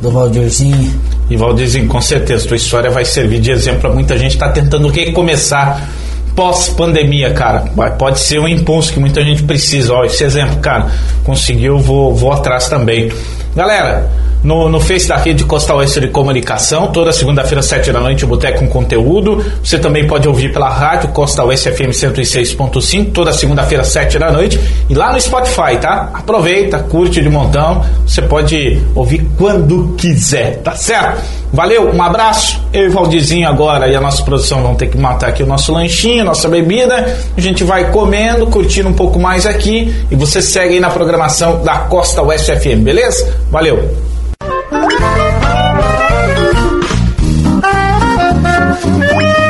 do 0.00 0.10
Valdirzinho. 0.10 0.92
E 1.30 1.36
Valdirzinho, 1.36 1.86
com 1.86 2.00
certeza, 2.00 2.46
tua 2.46 2.56
história 2.56 2.90
vai 2.90 3.04
servir 3.04 3.40
de 3.40 3.50
exemplo 3.50 3.80
para 3.80 3.90
muita 3.90 4.16
gente 4.18 4.36
que 4.36 4.42
está 4.42 4.48
tentando 4.48 4.88
recomeçar 4.88 5.88
pós-pandemia, 6.34 7.32
cara. 7.32 7.64
Pode 7.98 8.20
ser 8.20 8.38
um 8.38 8.48
impulso 8.48 8.92
que 8.92 9.00
muita 9.00 9.22
gente 9.22 9.42
precisa. 9.42 9.92
Ó, 9.92 10.04
esse 10.04 10.24
exemplo, 10.24 10.56
cara, 10.58 10.86
conseguiu, 11.24 11.78
vou, 11.78 12.14
vou 12.14 12.32
atrás 12.32 12.68
também. 12.68 13.12
Galera, 13.54 14.08
no, 14.42 14.68
no 14.68 14.80
Face 14.80 15.08
da 15.08 15.16
Rede 15.16 15.44
Costa 15.44 15.74
Oeste 15.74 16.00
de 16.00 16.08
Comunicação, 16.08 16.88
toda 16.88 17.12
segunda-feira, 17.12 17.62
sete 17.62 17.92
da 17.92 18.00
noite, 18.00 18.24
o 18.24 18.28
Boteco 18.28 18.60
com 18.60 18.68
conteúdo. 18.68 19.44
Você 19.62 19.78
também 19.78 20.06
pode 20.06 20.28
ouvir 20.28 20.52
pela 20.52 20.68
rádio 20.68 21.08
Costa 21.10 21.44
Oeste 21.44 21.70
FM 21.70 21.90
106.5, 21.90 23.12
toda 23.12 23.32
segunda-feira, 23.32 23.84
sete 23.84 24.18
da 24.18 24.30
noite. 24.30 24.58
E 24.88 24.94
lá 24.94 25.12
no 25.12 25.20
Spotify, 25.20 25.78
tá? 25.80 26.10
Aproveita, 26.14 26.78
curte 26.78 27.20
de 27.20 27.28
montão. 27.28 27.84
Você 28.06 28.22
pode 28.22 28.80
ouvir 28.94 29.26
quando 29.36 29.94
quiser, 29.96 30.58
tá 30.58 30.74
certo? 30.74 31.22
Valeu, 31.52 31.94
um 31.94 32.02
abraço. 32.02 32.62
Eu 32.72 32.84
e 32.84 32.88
o 32.88 32.92
Valdizinho 32.92 33.48
agora 33.48 33.88
e 33.88 33.96
a 33.96 34.00
nossa 34.00 34.22
produção 34.22 34.62
vão 34.62 34.74
ter 34.74 34.88
que 34.88 34.98
matar 34.98 35.30
aqui 35.30 35.42
o 35.42 35.46
nosso 35.46 35.72
lanchinho, 35.72 36.24
nossa 36.24 36.48
bebida. 36.48 37.16
A 37.36 37.40
gente 37.40 37.64
vai 37.64 37.90
comendo, 37.90 38.46
curtindo 38.46 38.88
um 38.88 38.94
pouco 38.94 39.18
mais 39.18 39.46
aqui. 39.46 39.94
E 40.10 40.16
você 40.16 40.42
segue 40.42 40.74
aí 40.74 40.80
na 40.80 40.90
programação 40.90 41.62
da 41.62 41.78
Costa 41.80 42.22
Oeste 42.22 42.54
FM, 42.54 42.82
beleza? 42.82 43.34
Valeu! 43.50 44.07